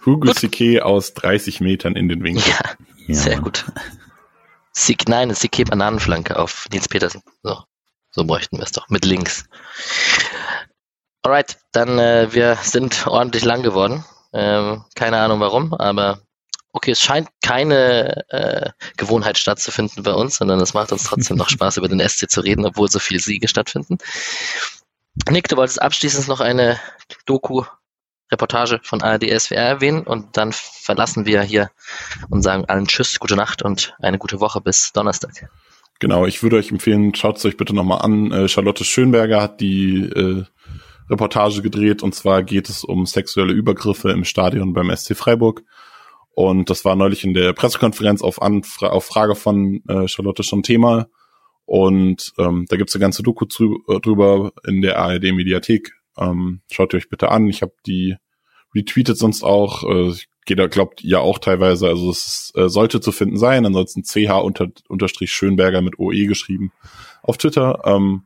[0.05, 2.43] Hugo Sique aus 30 Metern in den Winkel.
[2.45, 2.75] Ja,
[3.07, 3.15] ja.
[3.15, 3.65] sehr gut.
[4.73, 7.23] Sieg, nein, Sique Bananenflanke auf Nils Petersen.
[7.45, 7.63] So,
[8.11, 8.89] so bräuchten wir es doch.
[8.89, 9.45] Mit links.
[11.23, 14.05] Alright, dann äh, wir sind ordentlich lang geworden.
[14.33, 16.25] Ähm, keine Ahnung warum, aber
[16.75, 21.49] okay, es scheint keine äh, Gewohnheit stattzufinden bei uns, sondern es macht uns trotzdem noch
[21.49, 23.99] Spaß, über den SC zu reden, obwohl so viele Siege stattfinden.
[25.31, 26.79] Nick, du wolltest abschließend noch eine
[27.27, 27.63] Doku
[28.33, 31.71] Reportage von ARD SWR erwähnen und dann verlassen wir hier
[32.31, 35.49] und sagen allen Tschüss, gute Nacht und eine gute Woche bis Donnerstag.
[36.01, 38.33] Genau, ich würde euch empfehlen, schaut es euch bitte nochmal an.
[38.33, 40.45] Äh, Charlotte Schönberger hat die äh,
[41.09, 45.63] Reportage gedreht und zwar geht es um sexuelle Übergriffe im Stadion beim SC Freiburg.
[46.35, 50.63] Und das war neulich in der Pressekonferenz auf, Anfra auf Frage von äh, Charlotte schon
[50.63, 51.07] Thema.
[51.65, 55.93] Und ähm, da gibt's eine ganze Doku zu, äh, drüber in der ARD-Mediathek.
[56.19, 57.47] Ähm, schaut ihr euch bitte an.
[57.47, 58.17] Ich habe die
[58.75, 59.85] retweetet sonst auch.
[59.85, 60.15] Äh,
[60.47, 61.89] jeder glaubt ja auch teilweise.
[61.89, 63.65] Also es äh, sollte zu finden sein.
[63.65, 66.73] Ansonsten ch unter, unterstrich Schönberger mit OE geschrieben
[67.23, 67.81] auf Twitter.
[67.85, 68.25] Ähm,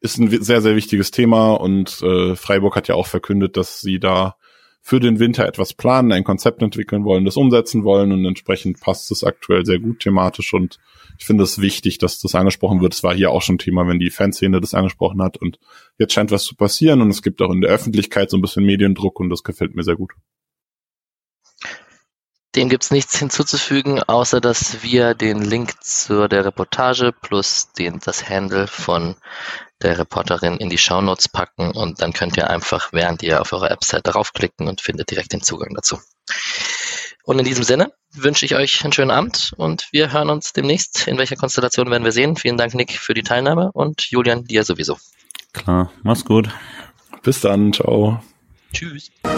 [0.00, 4.00] ist ein sehr, sehr wichtiges Thema und äh, Freiburg hat ja auch verkündet, dass sie
[4.00, 4.36] da
[4.84, 9.12] für den Winter etwas planen, ein Konzept entwickeln wollen, das umsetzen wollen und entsprechend passt
[9.12, 10.80] es aktuell sehr gut thematisch und
[11.18, 12.92] ich finde es wichtig, dass das angesprochen wird.
[12.92, 15.60] Es war hier auch schon Thema, wenn die Fanszene das angesprochen hat und
[15.98, 18.64] jetzt scheint was zu passieren und es gibt auch in der Öffentlichkeit so ein bisschen
[18.64, 20.12] Mediendruck und das gefällt mir sehr gut.
[22.54, 28.28] Dem gibt's nichts hinzuzufügen, außer dass wir den Link zu der Reportage plus den, das
[28.28, 29.16] Handle von
[29.80, 33.70] der Reporterin in die Shownotes packen und dann könnt ihr einfach, während ihr auf eurer
[33.70, 35.98] Website draufklicken und findet direkt den Zugang dazu.
[37.24, 41.06] Und in diesem Sinne wünsche ich euch einen schönen Abend und wir hören uns demnächst.
[41.06, 42.36] In welcher Konstellation werden wir sehen.
[42.36, 44.98] Vielen Dank, Nick, für die Teilnahme und Julian, dir sowieso.
[45.52, 46.48] Klar, mach's gut.
[47.22, 48.20] Bis dann, ciao.
[48.72, 49.10] Tschüss.
[49.24, 49.30] So